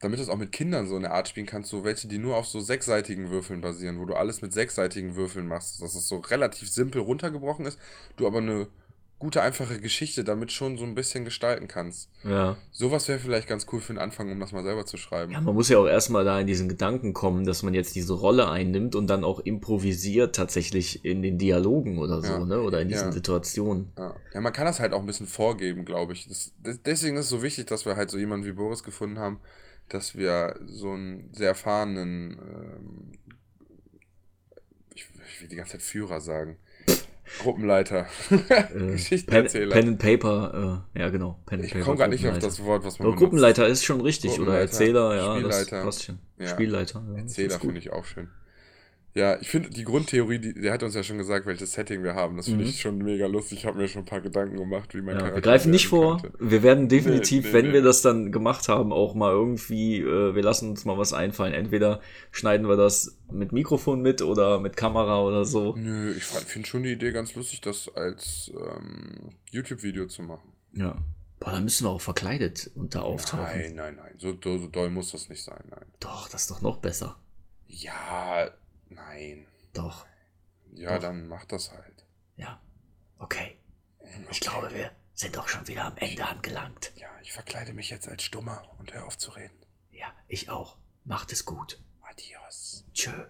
damit 0.00 0.18
du 0.18 0.22
es 0.22 0.28
auch 0.28 0.36
mit 0.36 0.52
Kindern 0.52 0.86
so 0.86 0.96
eine 0.96 1.10
Art 1.10 1.28
spielen 1.28 1.46
kannst, 1.46 1.70
so 1.70 1.84
welche, 1.84 2.08
die 2.08 2.18
nur 2.18 2.36
auf 2.36 2.46
so 2.46 2.60
sechsseitigen 2.60 3.30
Würfeln 3.30 3.60
basieren, 3.60 3.98
wo 4.00 4.04
du 4.04 4.14
alles 4.14 4.42
mit 4.42 4.52
sechsseitigen 4.52 5.16
Würfeln 5.16 5.46
machst, 5.46 5.80
dass 5.82 5.94
es 5.94 6.08
so 6.08 6.18
relativ 6.18 6.68
simpel 6.70 7.00
runtergebrochen 7.00 7.66
ist, 7.66 7.78
du 8.16 8.26
aber 8.26 8.38
eine 8.38 8.66
gute, 9.18 9.42
einfache 9.42 9.80
Geschichte 9.80 10.22
damit 10.22 10.52
schon 10.52 10.78
so 10.78 10.84
ein 10.84 10.94
bisschen 10.94 11.24
gestalten 11.24 11.66
kannst. 11.66 12.08
Ja. 12.22 12.56
Sowas 12.70 13.08
wäre 13.08 13.18
vielleicht 13.18 13.48
ganz 13.48 13.66
cool 13.72 13.80
für 13.80 13.92
den 13.92 13.98
Anfang, 13.98 14.30
um 14.30 14.38
das 14.38 14.52
mal 14.52 14.62
selber 14.62 14.86
zu 14.86 14.96
schreiben. 14.96 15.32
ja, 15.32 15.40
man 15.40 15.54
muss 15.54 15.68
ja 15.68 15.78
auch 15.78 15.86
erstmal 15.88 16.24
da 16.24 16.38
in 16.38 16.46
diesen 16.46 16.68
Gedanken 16.68 17.14
kommen, 17.14 17.44
dass 17.44 17.62
man 17.64 17.74
jetzt 17.74 17.96
diese 17.96 18.12
Rolle 18.14 18.48
einnimmt 18.48 18.94
und 18.94 19.08
dann 19.08 19.24
auch 19.24 19.40
improvisiert 19.40 20.36
tatsächlich 20.36 21.04
in 21.04 21.22
den 21.22 21.36
Dialogen 21.36 21.98
oder 21.98 22.20
so, 22.22 22.32
Ja. 22.32 22.44
ne? 22.44 22.60
Oder 22.60 22.80
in 22.80 22.88
diesen 22.88 23.06
Ja. 23.08 23.12
Situationen. 23.12 23.92
Ja. 23.98 24.14
ja, 24.34 24.40
man 24.40 24.52
kann 24.52 24.66
das 24.66 24.78
halt 24.78 24.92
auch 24.92 25.00
ein 25.00 25.06
bisschen 25.06 25.26
vorgeben, 25.26 25.84
glaube 25.84 26.12
ich. 26.12 26.28
Das, 26.28 26.52
das, 26.62 26.80
deswegen 26.82 27.16
ist 27.16 27.24
es 27.24 27.30
so 27.30 27.42
wichtig, 27.42 27.66
dass 27.66 27.86
wir 27.86 27.96
halt 27.96 28.10
so 28.10 28.18
jemanden 28.18 28.46
wie 28.46 28.52
Boris 28.52 28.84
gefunden 28.84 29.18
haben, 29.18 29.40
dass 29.88 30.16
wir 30.16 30.60
so 30.66 30.92
einen 30.92 31.32
sehr 31.34 31.48
erfahrenen, 31.48 32.38
ähm, 32.40 33.12
ich, 34.94 35.08
ich 35.34 35.40
will 35.40 35.48
die 35.48 35.56
ganze 35.56 35.72
Zeit 35.72 35.82
Führer 35.82 36.20
sagen. 36.20 36.56
Gruppenleiter. 37.40 38.06
Äh, 38.30 38.36
Pen, 38.38 38.92
Geschichtenerzähler. 38.92 39.72
Pen 39.74 39.88
and 39.88 39.98
Paper, 39.98 40.82
äh, 40.94 41.00
ja 41.00 41.08
genau, 41.10 41.38
Pen 41.46 41.60
and 41.60 41.72
ich 41.72 41.80
komme 41.80 41.96
gerade 41.96 42.10
nicht 42.10 42.26
auf 42.26 42.38
das 42.38 42.62
Wort, 42.64 42.84
was 42.84 42.98
man 42.98 43.06
benutzt. 43.06 43.20
Gruppenleiter 43.20 43.66
ist 43.66 43.84
schon 43.84 44.00
richtig, 44.00 44.38
oder 44.40 44.58
Erzähler, 44.58 45.16
ja, 45.16 45.34
Spielleiter. 45.34 45.58
das 45.58 45.84
passt 45.84 46.04
schon. 46.04 46.18
Ja. 46.38 46.48
Spielleiter, 46.48 47.04
ja, 47.12 47.18
Erzähler 47.18 47.58
finde 47.58 47.78
ich 47.78 47.92
auch 47.92 48.04
schön. 48.04 48.28
Ja, 49.18 49.36
ich 49.40 49.48
finde 49.48 49.70
die 49.70 49.82
Grundtheorie, 49.82 50.38
die, 50.38 50.54
der 50.54 50.72
hat 50.72 50.84
uns 50.84 50.94
ja 50.94 51.02
schon 51.02 51.18
gesagt, 51.18 51.44
welches 51.44 51.72
Setting 51.72 52.04
wir 52.04 52.14
haben. 52.14 52.36
Das 52.36 52.46
finde 52.46 52.62
Mhm. 52.62 52.70
ich 52.70 52.80
schon 52.80 52.98
mega 52.98 53.26
lustig. 53.26 53.58
Ich 53.58 53.66
habe 53.66 53.76
mir 53.76 53.88
schon 53.88 54.02
ein 54.02 54.04
paar 54.04 54.20
Gedanken 54.20 54.56
gemacht, 54.56 54.94
wie 54.94 55.00
mein 55.02 55.16
Ja, 55.16 55.22
Charakter 55.22 55.36
wir 55.36 55.42
greifen 55.42 55.70
nicht 55.72 55.88
vor. 55.88 56.20
könnte. 56.22 56.38
Wir 56.40 56.62
werden 56.62 56.88
definitiv, 56.88 57.42
Nee, 57.44 57.48
nee, 57.50 57.54
wenn 57.54 57.66
nee. 57.66 57.72
wir 57.72 57.82
das 57.82 58.00
dann 58.02 58.30
gemacht 58.30 58.68
haben, 58.68 58.92
auch 58.92 59.14
mal 59.16 59.32
irgendwie, 59.32 59.98
äh, 59.98 60.34
wir 60.36 60.42
lassen 60.42 60.70
uns 60.70 60.84
mal 60.84 60.96
was 60.98 61.12
einfallen. 61.12 61.52
Entweder 61.52 62.00
schneiden 62.30 62.68
wir 62.68 62.76
das 62.76 63.18
mit 63.32 63.50
Mikrofon 63.50 64.02
mit 64.02 64.22
oder 64.22 64.60
mit 64.60 64.76
Kamera 64.76 65.20
oder 65.22 65.44
so. 65.44 65.74
Nö, 65.76 66.14
ich 66.16 66.22
finde 66.22 66.68
schon 66.68 66.84
die 66.84 66.92
Idee 66.92 67.10
ganz 67.10 67.34
lustig, 67.34 67.60
das 67.60 67.90
als 67.96 68.52
ähm, 68.54 69.30
YouTube-Video 69.50 70.06
zu 70.06 70.22
machen. 70.22 70.52
Ja. 70.74 70.96
Boah, 71.40 71.50
dann 71.52 71.64
müssen 71.64 71.84
wir 71.86 71.90
auch 71.90 72.00
verkleidet 72.00 72.70
und 72.76 72.94
da 72.94 73.00
auftauchen. 73.00 73.44
Nein, 73.44 73.74
nein, 73.74 73.96
nein. 73.96 74.14
So, 74.18 74.36
so, 74.42 74.58
so 74.58 74.66
doll 74.68 74.90
muss 74.90 75.10
das 75.10 75.28
nicht 75.28 75.42
sein, 75.42 75.64
nein. 75.70 75.86
Doch, 75.98 76.28
das 76.28 76.42
ist 76.42 76.50
doch 76.52 76.62
noch 76.62 76.76
besser. 76.78 77.16
Ja, 77.66 78.48
nein. 78.90 79.46
Doch. 79.72 80.06
Ja, 80.72 80.94
Doch. 80.94 81.02
dann 81.02 81.28
mach 81.28 81.44
das 81.44 81.72
halt. 81.72 82.06
Ja. 82.36 82.60
Okay. 83.18 83.58
Ich 84.30 84.40
glaube, 84.40 84.72
wir 84.72 84.90
sind 85.14 85.36
doch 85.36 85.48
schon 85.48 85.66
wieder 85.66 85.84
am 85.84 85.96
Ende 85.96 86.26
angelangt. 86.26 86.92
Ja, 86.96 87.08
ich 87.22 87.32
verkleide 87.32 87.72
mich 87.72 87.90
jetzt 87.90 88.08
als 88.08 88.22
Stummer 88.22 88.68
und 88.78 88.94
hör 88.94 89.06
auf 89.06 89.18
zu 89.18 89.30
reden. 89.32 89.58
Ja, 89.90 90.12
ich 90.28 90.48
auch. 90.48 90.78
Macht 91.04 91.32
es 91.32 91.44
gut. 91.44 91.82
Adios. 92.02 92.84
Tschö. 92.94 93.26